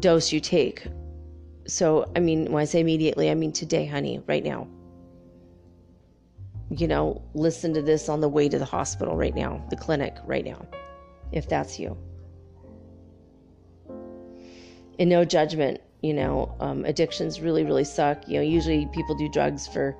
[0.00, 0.86] dose you take.
[1.66, 4.66] So, I mean, when I say immediately, I mean today, honey, right now.
[6.70, 10.16] You know, listen to this on the way to the hospital right now, the clinic
[10.24, 10.64] right now,
[11.32, 11.96] if that's you.
[14.98, 18.28] And no judgment, you know, um, addictions really, really suck.
[18.28, 19.96] You know, usually people do drugs for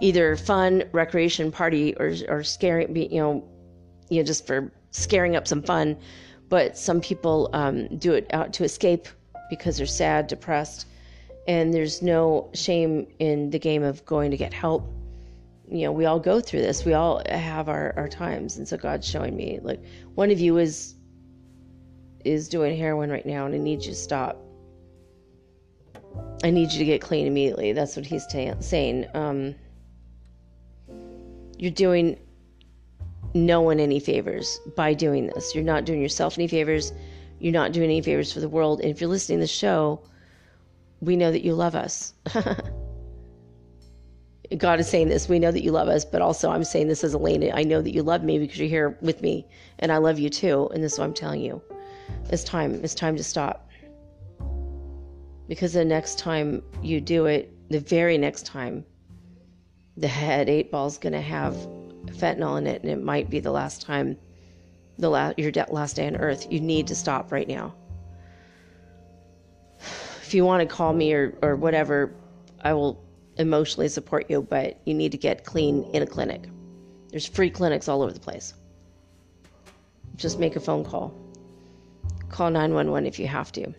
[0.00, 3.44] either fun, recreation, party, or, or scaring, you know,
[4.08, 5.96] you know, just for scaring up some fun.
[6.48, 9.06] But some people um, do it out to escape
[9.48, 10.86] because they're sad, depressed,
[11.46, 14.90] and there's no shame in the game of going to get help.
[15.70, 16.84] You know, we all go through this.
[16.84, 18.56] We all have our, our times.
[18.56, 19.80] And so God's showing me like
[20.14, 20.96] one of you is
[22.24, 24.36] is doing heroin right now and I need you to stop.
[26.42, 27.72] I need you to get clean immediately.
[27.72, 28.26] That's what he's
[28.60, 29.06] saying.
[29.14, 29.54] Um,
[31.56, 32.18] you're doing
[33.32, 35.54] no one any favors by doing this.
[35.54, 36.92] You're not doing yourself any favors.
[37.38, 38.80] You're not doing any favors for the world.
[38.80, 40.02] And if you're listening to the show,
[41.00, 42.12] we know that you love us.
[44.58, 45.28] God is saying this.
[45.28, 47.52] We know that you love us, but also I'm saying this as Elaine.
[47.54, 49.46] I know that you love me because you're here with me,
[49.78, 50.68] and I love you too.
[50.74, 51.62] And this is what I'm telling you.
[52.30, 52.80] It's time.
[52.82, 53.68] It's time to stop.
[55.46, 58.84] Because the next time you do it, the very next time,
[59.96, 61.54] the head eight ball is going to have
[62.06, 64.16] fentanyl in it, and it might be the last time
[64.98, 66.46] the last your last day on earth.
[66.50, 67.74] You need to stop right now.
[70.22, 72.14] If you want to call me or or whatever,
[72.62, 73.02] I will
[73.36, 76.48] emotionally support you, but you need to get clean in a clinic.
[77.10, 78.54] There's free clinics all over the place.
[80.16, 81.14] Just make a phone call.
[82.28, 83.74] Call 911 if you have to.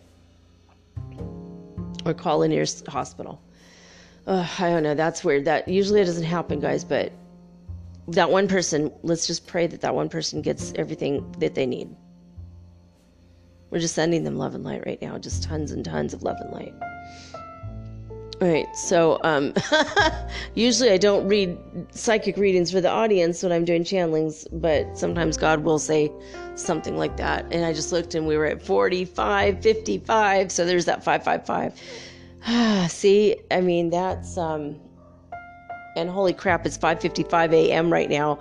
[2.04, 3.40] Or call in your hospital.
[4.26, 4.94] Uh, I don't know.
[4.94, 5.46] That's weird.
[5.46, 7.12] That usually it doesn't happen, guys, but
[8.08, 11.94] that one person, let's just pray that that one person gets everything that they need.
[13.70, 16.36] We're just sending them love and light right now, just tons and tons of love
[16.40, 16.74] and light.
[18.40, 19.54] Right, so um,
[20.54, 21.56] usually I don't read
[21.92, 26.10] psychic readings for the audience when I'm doing channelings, but sometimes God will say
[26.56, 27.46] something like that.
[27.52, 32.90] And I just looked and we were at 45, 55, so there's that 555.
[32.90, 34.36] See, I mean, that's.
[34.36, 34.80] Um,
[35.94, 37.92] and holy crap it's 5:55 a.m.
[37.92, 38.38] right now.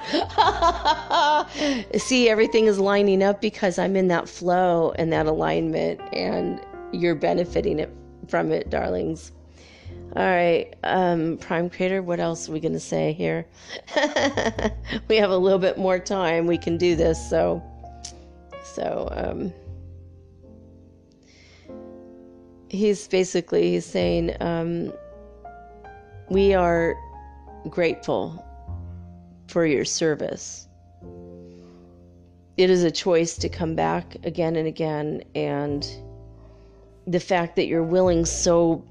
[1.97, 6.61] See, everything is lining up because I'm in that flow and that alignment and
[6.93, 7.93] you're benefiting it
[8.27, 9.31] from it, darlings.
[10.13, 13.45] All right, um, Prime Creator, what else are we going to say here?
[15.07, 16.47] we have a little bit more time.
[16.47, 17.29] We can do this.
[17.29, 17.63] So,
[18.61, 19.53] so, um,
[22.69, 24.91] he's basically he's saying, um,
[26.29, 26.97] we are
[27.69, 28.45] grateful
[29.47, 30.67] for your service.
[32.57, 35.89] It is a choice to come back again and again, and
[37.07, 38.83] the fact that you're willing, so,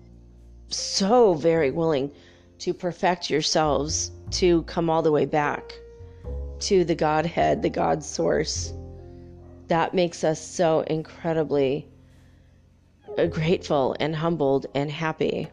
[0.71, 2.11] so very willing
[2.59, 5.73] to perfect yourselves to come all the way back
[6.61, 8.73] to the Godhead, the God source,
[9.69, 11.89] that makes us so incredibly
[13.19, 15.49] uh, grateful and humbled and happy.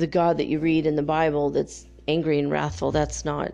[0.00, 3.52] the God that you read in the Bible that's angry and wrathful, that's not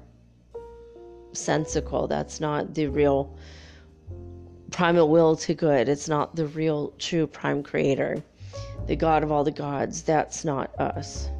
[1.32, 2.06] sensical.
[2.06, 3.36] That's not the real
[4.76, 5.88] primal will to good.
[5.88, 8.22] It's not the real, true prime creator,
[8.86, 10.02] the God of all the gods.
[10.02, 11.30] That's not us.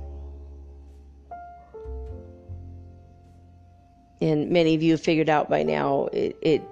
[4.22, 6.62] And many of you have figured out by now it, it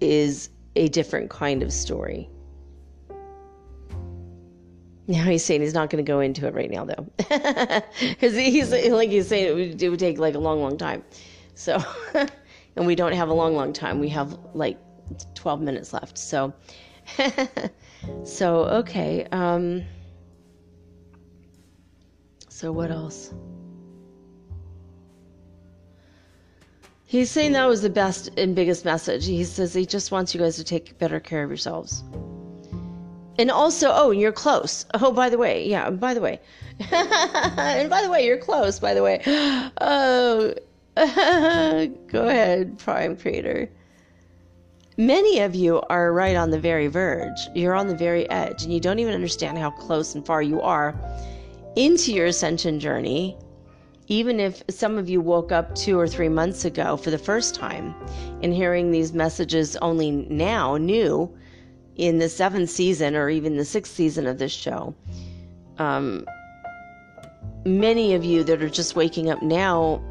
[0.00, 2.28] is a different kind of story.
[5.06, 7.06] Now he's saying he's not going to go into it right now, though,
[8.00, 11.04] because he's like he's saying it would, it would take like a long, long time.
[11.54, 11.80] So,
[12.74, 14.00] and we don't have a long, long time.
[14.00, 14.76] We have like
[15.34, 16.18] 12 minutes left.
[16.18, 16.52] So,
[18.24, 19.26] so okay.
[19.32, 19.84] Um,
[22.58, 23.32] So, what else?
[27.04, 29.26] He's saying that was the best and biggest message.
[29.26, 32.02] He says he just wants you guys to take better care of yourselves.
[33.38, 34.86] And also, oh, you're close.
[34.94, 36.40] Oh, by the way, yeah, by the way.
[36.90, 39.22] and by the way, you're close, by the way.
[39.80, 40.52] Oh,
[40.96, 43.70] go ahead, Prime Creator.
[44.98, 47.48] Many of you are right on the very verge.
[47.54, 50.60] You're on the very edge, and you don't even understand how close and far you
[50.60, 50.94] are
[51.76, 53.38] into your ascension journey
[54.08, 57.54] even if some of you woke up two or three months ago for the first
[57.54, 57.94] time
[58.42, 61.32] and hearing these messages only now, new
[61.96, 64.94] in the seventh season or even the sixth season of this show,
[65.78, 66.24] um,
[67.66, 70.02] many of you that are just waking up now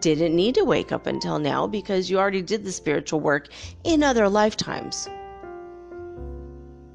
[0.00, 3.48] didn't need to wake up until now because you already did the spiritual work
[3.84, 5.08] in other lifetimes.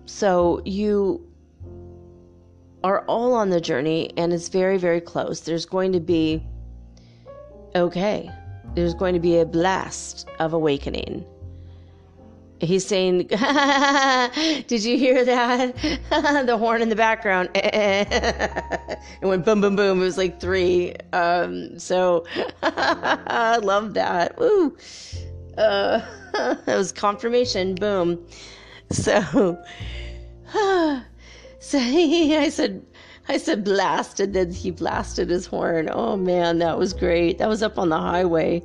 [0.06, 1.28] So you
[2.84, 5.42] are all on the journey and it's very, very close.
[5.42, 6.44] There's going to be,
[7.76, 8.32] okay,
[8.74, 11.26] there's going to be a blast of awakening.
[12.60, 15.76] He's saying, Did you hear that?
[16.46, 17.50] the horn in the background.
[17.56, 20.02] it went boom, boom, boom.
[20.02, 20.96] It was like three.
[21.14, 22.26] Um, so
[22.64, 24.38] I love that.
[24.40, 24.76] Woo.
[25.58, 26.02] Uh,
[26.34, 27.76] that was confirmation.
[27.76, 28.26] Boom.
[28.92, 29.58] So.
[31.60, 32.86] So I said,
[33.28, 34.32] I said blasted.
[34.32, 35.90] Then he blasted his horn.
[35.92, 37.40] Oh man, that was great.
[37.40, 38.64] That was up on the highway.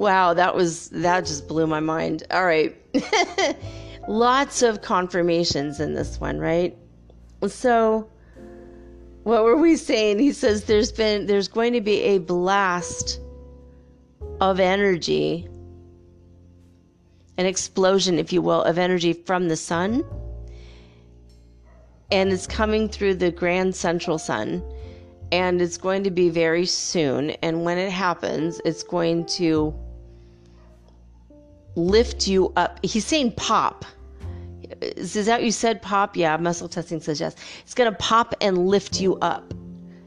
[0.00, 2.24] Wow, that was that just blew my mind.
[2.30, 2.76] All right.
[4.08, 6.76] Lots of confirmations in this one, right?
[7.46, 8.10] So
[9.24, 10.18] what were we saying?
[10.18, 13.20] He says there's been there's going to be a blast
[14.40, 15.48] of energy
[17.40, 20.04] an explosion, if you will, of energy from the sun.
[22.12, 24.62] And it's coming through the grand central sun.
[25.32, 27.30] And it's going to be very soon.
[27.42, 29.74] And when it happens, it's going to
[31.76, 32.78] lift you up.
[32.82, 33.84] He's saying pop.
[34.80, 35.82] Is that you said?
[35.82, 36.16] Pop?
[36.16, 37.34] Yeah, muscle testing says yes.
[37.62, 39.52] It's going to pop and lift you up.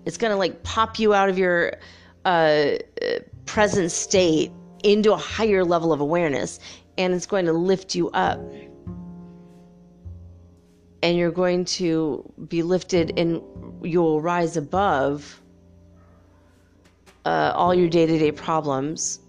[0.05, 1.73] It's going to like pop you out of your
[2.25, 2.71] uh,
[3.45, 4.51] present state
[4.83, 6.59] into a higher level of awareness
[6.97, 8.39] and it's going to lift you up.
[11.01, 13.41] And you're going to be lifted and
[13.81, 15.41] you'll rise above
[17.25, 19.19] uh, all your day to day problems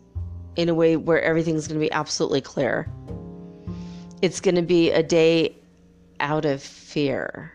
[0.57, 2.89] in a way where everything's going to be absolutely clear.
[4.23, 5.57] It's going to be a day
[6.21, 7.53] out of fear.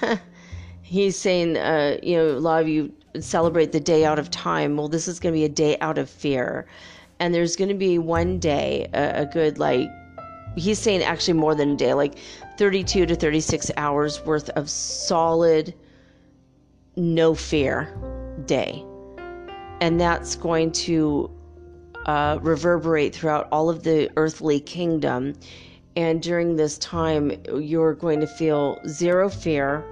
[0.82, 4.76] He's saying, uh, you know, a lot of you celebrate the day out of time.
[4.76, 6.66] Well, this is going to be a day out of fear
[7.20, 9.88] and there's going to be one day a, a, good like
[10.56, 12.18] he's saying actually more than a day like
[12.56, 15.74] 32 to 36 hours worth of solid
[16.96, 17.96] no fear
[18.46, 18.84] day
[19.80, 21.30] and that's going to
[22.06, 25.34] uh, reverberate throughout all of the earthly kingdom
[25.96, 29.84] and during this time you're going to feel zero fear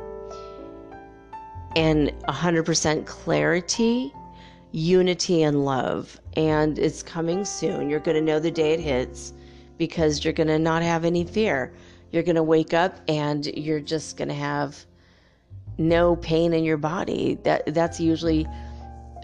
[1.75, 4.13] and 100% clarity
[4.73, 7.89] unity and love and it's coming soon.
[7.89, 9.33] You're going to know the day it hits
[9.79, 11.73] because you're going to not have any fear.
[12.13, 14.85] You're going to wake up and you're just going to have
[15.79, 17.39] no pain in your body.
[17.43, 18.47] That that's usually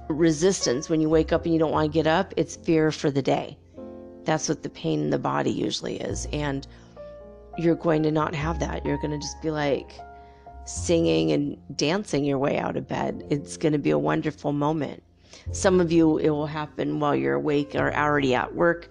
[0.08, 2.34] resistance when you wake up and you don't want to get up.
[2.36, 3.56] It's fear for the day.
[4.24, 6.26] That's what the pain in the body usually is.
[6.32, 6.66] And
[7.58, 8.84] you're going to not have that.
[8.84, 9.92] You're going to just be like
[10.64, 13.26] singing and dancing your way out of bed.
[13.30, 15.02] It's going to be a wonderful moment.
[15.50, 18.90] Some of you, it will happen while you're awake or already at work,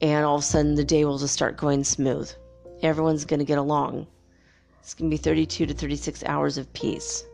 [0.00, 2.30] and all of a sudden the day will just start going smooth.
[2.82, 4.06] Everyone's going to get along.
[4.80, 7.24] It's going to be 32 to 36 hours of peace.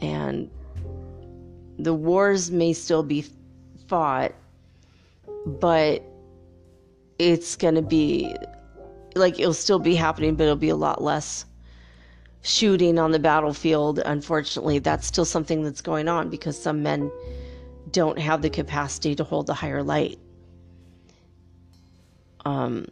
[0.00, 0.50] And
[1.78, 3.24] the wars may still be
[3.88, 4.32] fought,
[5.46, 6.02] but
[7.18, 8.34] it's going to be
[9.14, 11.44] like it'll still be happening, but it'll be a lot less
[12.42, 17.10] shooting on the battlefield, unfortunately, that's still something that's going on because some men
[17.90, 20.18] don't have the capacity to hold the higher light.
[22.44, 22.86] Um,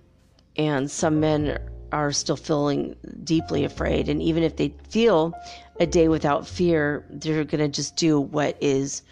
[0.57, 1.59] and some men
[1.93, 4.09] are still feeling deeply afraid.
[4.09, 5.35] And even if they feel
[5.79, 9.03] a day without fear, they're going to just do what is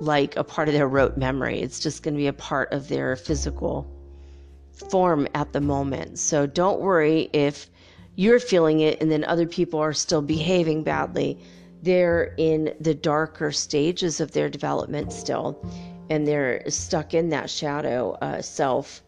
[0.00, 1.60] like a part of their rote memory.
[1.60, 3.86] It's just going to be a part of their physical
[4.90, 6.18] form at the moment.
[6.18, 7.68] So don't worry if
[8.14, 11.38] you're feeling it and then other people are still behaving badly
[11.82, 15.58] they're in the darker stages of their development still
[16.10, 19.02] and they're stuck in that shadow uh, self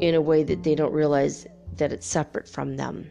[0.00, 1.46] in a way that they don't realize
[1.76, 3.10] that it's separate from them.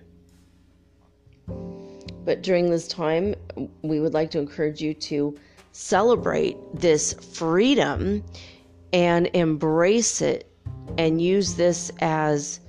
[2.25, 3.35] But during this time,
[3.83, 5.37] we would like to encourage you to
[5.71, 8.23] celebrate this freedom
[8.93, 10.49] and embrace it
[10.97, 12.59] and use this as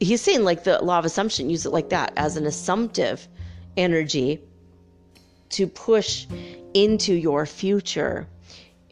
[0.00, 3.28] he's saying like the law of assumption use it like that as an assumptive
[3.76, 4.40] energy
[5.50, 6.26] to push
[6.74, 8.26] into your future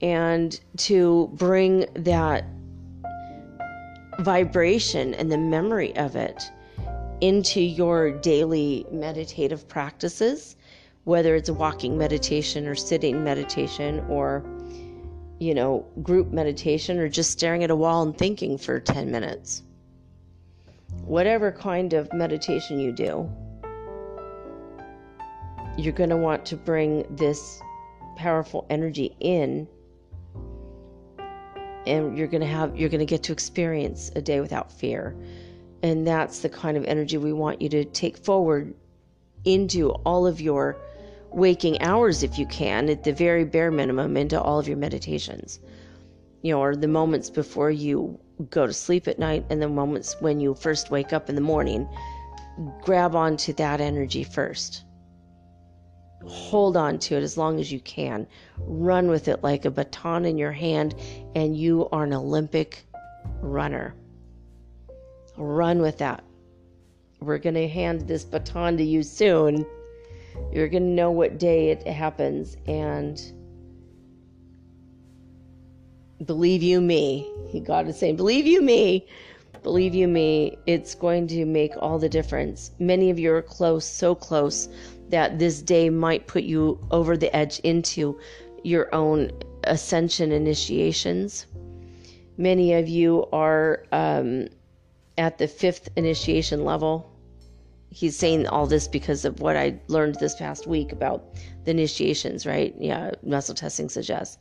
[0.03, 2.45] and to bring that
[4.21, 6.43] vibration and the memory of it
[7.21, 10.57] into your daily meditative practices
[11.05, 14.43] whether it's walking meditation or sitting meditation or
[15.39, 19.63] you know group meditation or just staring at a wall and thinking for 10 minutes.
[21.05, 23.31] Whatever kind of meditation you do
[25.77, 27.61] you're going to want to bring this
[28.17, 29.67] powerful energy in
[31.87, 35.15] and you're going to have you're going to get to experience a day without fear
[35.83, 38.75] and that's the kind of energy we want you to take forward
[39.45, 40.77] into all of your
[41.31, 45.61] waking hours if you can, at the very bare minimum, into all of your meditations.
[46.43, 48.19] You know, or the moments before you
[48.51, 51.41] go to sleep at night and the moments when you first wake up in the
[51.41, 51.89] morning.
[52.83, 54.84] Grab onto that energy first.
[56.27, 58.27] Hold on to it as long as you can.
[58.59, 60.95] Run with it like a baton in your hand,
[61.35, 62.85] and you are an Olympic
[63.41, 63.95] runner.
[65.37, 66.25] Run with that.
[67.21, 69.67] We're going to hand this baton to you soon
[70.53, 72.57] you're going to know what day it happens.
[72.67, 73.21] And
[76.25, 77.31] believe you me,
[77.65, 79.07] God is saying, believe you me,
[79.63, 82.71] believe you me, it's going to make all the difference.
[82.79, 84.69] Many of you are close, so close
[85.15, 88.19] that this day might put you over the edge into
[88.65, 89.31] your own
[89.63, 91.47] ascension initiations.
[92.37, 94.49] Many of you are um,
[95.17, 97.15] at the fifth initiation level
[97.91, 102.45] he's saying all this because of what I learned this past week about the initiations,
[102.45, 102.75] right?
[102.77, 104.37] Yeah, muscle testing suggests.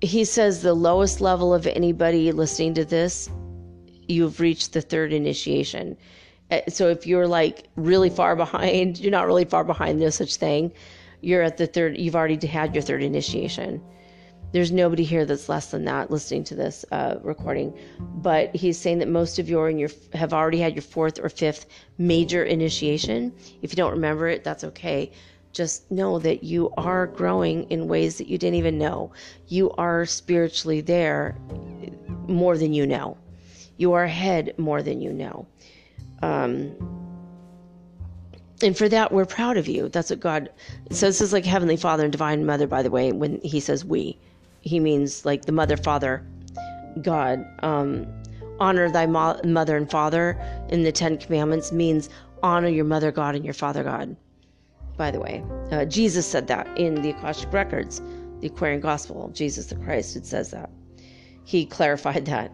[0.00, 3.28] He says the lowest level of anybody listening to this,
[4.06, 5.98] you've reached the third initiation.
[6.50, 10.36] Uh, so if you're like really far behind, you're not really far behind, no such
[10.36, 10.72] thing.
[11.20, 13.82] You're at the third, you've already had your third initiation.
[14.50, 17.76] There's nobody here that's less than that listening to this uh, recording.
[18.00, 21.18] But he's saying that most of you are in your have already had your fourth
[21.22, 21.66] or fifth
[21.98, 23.34] major initiation.
[23.60, 25.12] If you don't remember it that's okay.
[25.52, 29.12] Just know that you are growing in ways that you didn't even know.
[29.48, 31.36] You are spiritually there
[32.26, 33.18] more than you know.
[33.76, 35.46] You are ahead more than you know
[36.22, 36.72] um,
[38.62, 40.50] and for that we're proud of you that's what god
[40.90, 43.84] so this is like heavenly father and divine mother by the way when he says
[43.84, 44.18] we
[44.60, 46.24] he means like the mother, father,
[47.02, 47.44] God.
[47.62, 48.06] Um,
[48.60, 50.38] honor thy mo- mother and father
[50.68, 52.08] in the Ten Commandments means
[52.42, 54.16] honor your mother God and your father God.
[54.96, 58.02] By the way, uh, Jesus said that in the Akashic Records,
[58.40, 59.30] the Aquarian Gospel.
[59.32, 60.70] Jesus the Christ, it says that.
[61.44, 62.52] He clarified that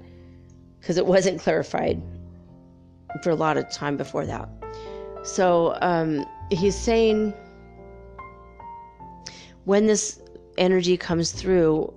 [0.78, 2.03] because it wasn't clarified
[3.23, 4.49] for a lot of time before that.
[5.23, 7.32] So um, he's saying
[9.65, 10.20] when this
[10.59, 11.93] energy comes through,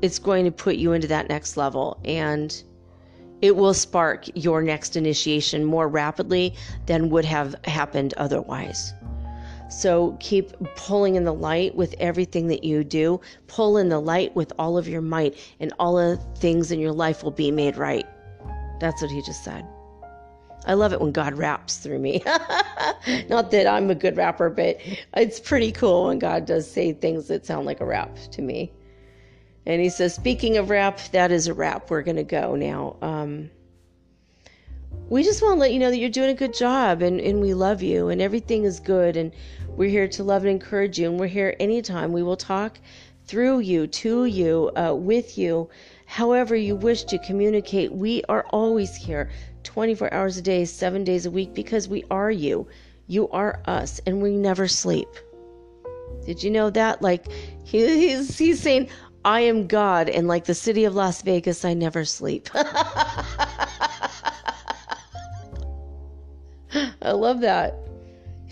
[0.00, 2.62] it's going to put you into that next level and
[3.42, 6.54] it will spark your next initiation more rapidly
[6.86, 8.92] than would have happened otherwise.
[9.68, 13.20] So keep pulling in the light with everything that you do.
[13.46, 16.92] Pull in the light with all of your might, and all the things in your
[16.92, 18.06] life will be made right.
[18.80, 19.66] That's what he just said.
[20.66, 22.22] I love it when God raps through me.
[23.28, 24.78] Not that I'm a good rapper, but
[25.16, 28.72] it's pretty cool when God does say things that sound like a rap to me.
[29.66, 31.90] And he says, Speaking of rap, that is a rap.
[31.90, 32.96] We're going to go now.
[33.02, 33.50] Um,
[35.08, 37.40] we just want to let you know that you're doing a good job and, and
[37.40, 39.16] we love you and everything is good.
[39.16, 39.32] And
[39.68, 41.08] we're here to love and encourage you.
[41.08, 42.12] And we're here anytime.
[42.12, 42.78] We will talk
[43.24, 45.68] through you, to you, uh, with you,
[46.08, 47.92] however you wish to communicate.
[47.92, 49.30] We are always here
[49.64, 52.66] 24 hours a day, seven days a week because we are you.
[53.08, 55.08] You are us and we never sleep.
[56.24, 57.02] Did you know that?
[57.02, 57.30] Like,
[57.62, 58.88] he, he's, he's saying,
[59.24, 62.48] I am God, and like the city of Las Vegas, I never sleep.
[62.54, 63.24] I
[67.12, 67.74] love that.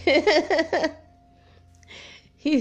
[2.37, 2.61] he,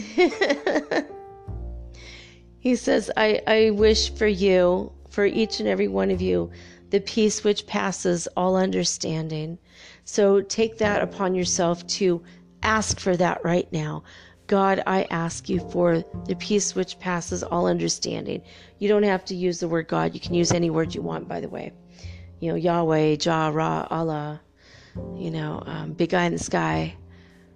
[2.66, 6.50] he says, I, I wish for you, for each and every one of you,
[6.90, 9.60] the peace which passes all understanding.
[10.04, 12.24] So take that upon yourself to
[12.64, 14.04] ask for that right now.
[14.48, 18.42] God, I ask you for the peace which passes all understanding.
[18.80, 20.16] You don't have to use the word God.
[20.16, 21.72] You can use any word you want, by the way.
[22.40, 24.42] You know, Yahweh, Jah, Ra, Allah,
[25.16, 26.96] you know, um, big guy in the sky.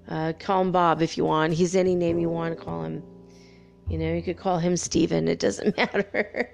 [0.07, 1.53] Uh, call him Bob if you want.
[1.53, 3.01] He's any name you want to call him.
[3.89, 5.27] You know, you could call him Stephen.
[5.27, 6.49] It doesn't matter.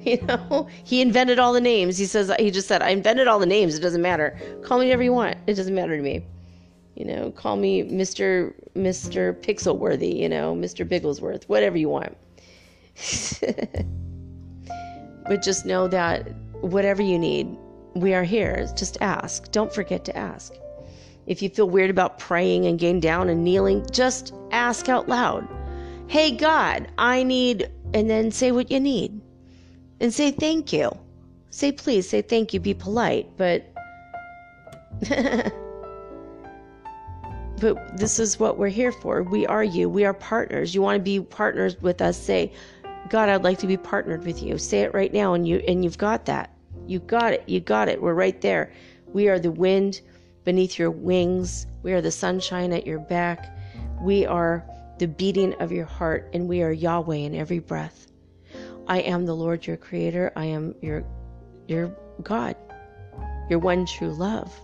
[0.00, 1.98] you know, he invented all the names.
[1.98, 3.76] He says, he just said, I invented all the names.
[3.76, 4.38] It doesn't matter.
[4.64, 5.36] Call me whatever you want.
[5.46, 6.24] It doesn't matter to me.
[6.94, 8.54] You know, call me Mr.
[8.74, 9.34] Mr.
[9.42, 10.86] Pixelworthy, you know, Mr.
[10.86, 12.16] Bigglesworth, whatever you want.
[15.26, 16.28] but just know that
[16.60, 17.56] whatever you need,
[17.94, 18.66] we are here.
[18.76, 19.50] Just ask.
[19.52, 20.54] Don't forget to ask.
[21.26, 25.46] If you feel weird about praying and getting down and kneeling, just ask out loud.
[26.12, 29.18] Hey, God, I need, and then say what you need.
[29.98, 30.90] And say thank you.
[31.48, 33.64] Say please, say thank you, be polite, but.
[37.58, 39.22] but this is what we're here for.
[39.22, 39.88] We are you.
[39.88, 40.74] We are partners.
[40.74, 42.18] You want to be partners with us?
[42.18, 42.52] Say,
[43.08, 44.58] God, I'd like to be partnered with you.
[44.58, 46.50] Say it right now, and you and you've got that.
[46.86, 47.42] You got it.
[47.46, 48.02] You got it.
[48.02, 48.70] We're right there.
[49.14, 50.02] We are the wind
[50.44, 51.66] beneath your wings.
[51.82, 53.56] We are the sunshine at your back.
[54.02, 54.62] We are
[55.02, 58.06] the beating of your heart, and we are Yahweh in every breath.
[58.86, 60.30] I am the Lord your creator.
[60.36, 61.02] I am your
[61.66, 61.92] your
[62.22, 62.54] God.
[63.50, 64.54] Your one true love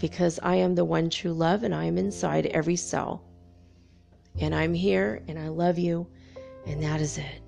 [0.00, 3.22] because I am the one true love and I am inside every cell.
[4.40, 6.08] And I'm here and I love you,
[6.66, 7.40] and that is it.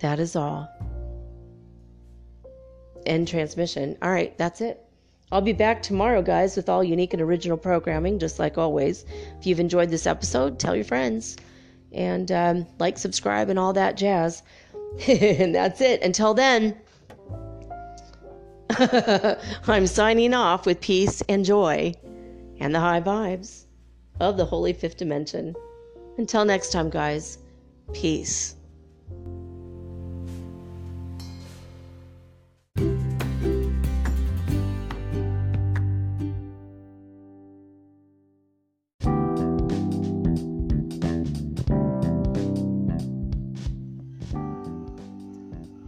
[0.00, 0.68] That is all.
[3.06, 3.96] End transmission.
[4.02, 4.84] All right, that's it.
[5.32, 9.06] I'll be back tomorrow, guys, with all unique and original programming, just like always.
[9.38, 11.38] If you've enjoyed this episode, tell your friends
[11.90, 14.42] and um, like, subscribe, and all that jazz.
[15.08, 16.02] and that's it.
[16.02, 16.76] Until then.
[19.66, 21.94] I'm signing off with peace and joy
[22.60, 23.64] and the high vibes
[24.20, 25.54] of the Holy Fifth Dimension.
[26.18, 27.38] Until next time, guys,
[27.94, 28.56] peace.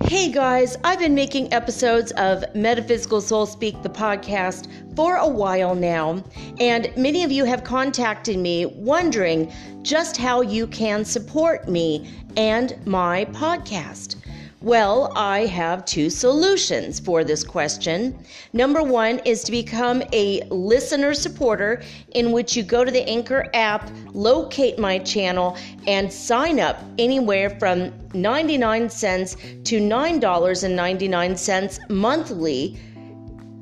[0.07, 5.75] Hey guys, I've been making episodes of Metaphysical Soul Speak, the podcast, for a while
[5.75, 6.23] now,
[6.61, 9.51] and many of you have contacted me wondering
[9.81, 12.07] just how you can support me
[12.37, 14.17] and my podcast.
[14.65, 18.19] Well, I have two solutions for this question.
[18.55, 21.83] Number one is to become a listener supporter,
[22.13, 27.51] in which you go to the Anchor app, locate my channel, and sign up anywhere
[27.61, 32.79] from 99 cents to $9.99 monthly,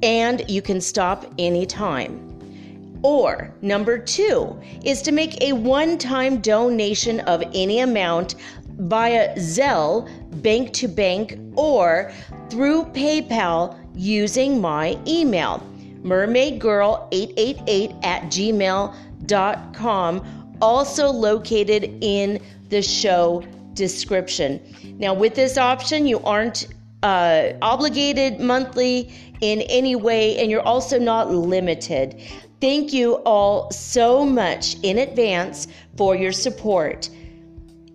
[0.04, 2.28] and you can stop anytime.
[3.02, 8.36] Or number two is to make a one time donation of any amount
[8.78, 12.12] via Zelle, bank to bank, or
[12.50, 15.62] through PayPal using my email,
[16.02, 18.96] mermaidgirl888 at gmail.com,
[20.60, 23.44] also located in the show
[23.74, 24.60] description.
[24.98, 26.68] Now, with this option, you aren't
[27.02, 32.20] uh, obligated monthly in any way, and you're also not limited.
[32.60, 37.08] Thank you all so much in advance for your support.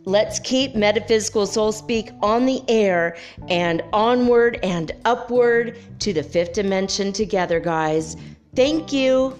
[0.08, 3.18] Let's keep Metaphysical Soul Speak on the air
[3.50, 8.16] and onward and upward to the fifth dimension together, guys.
[8.56, 9.38] Thank you.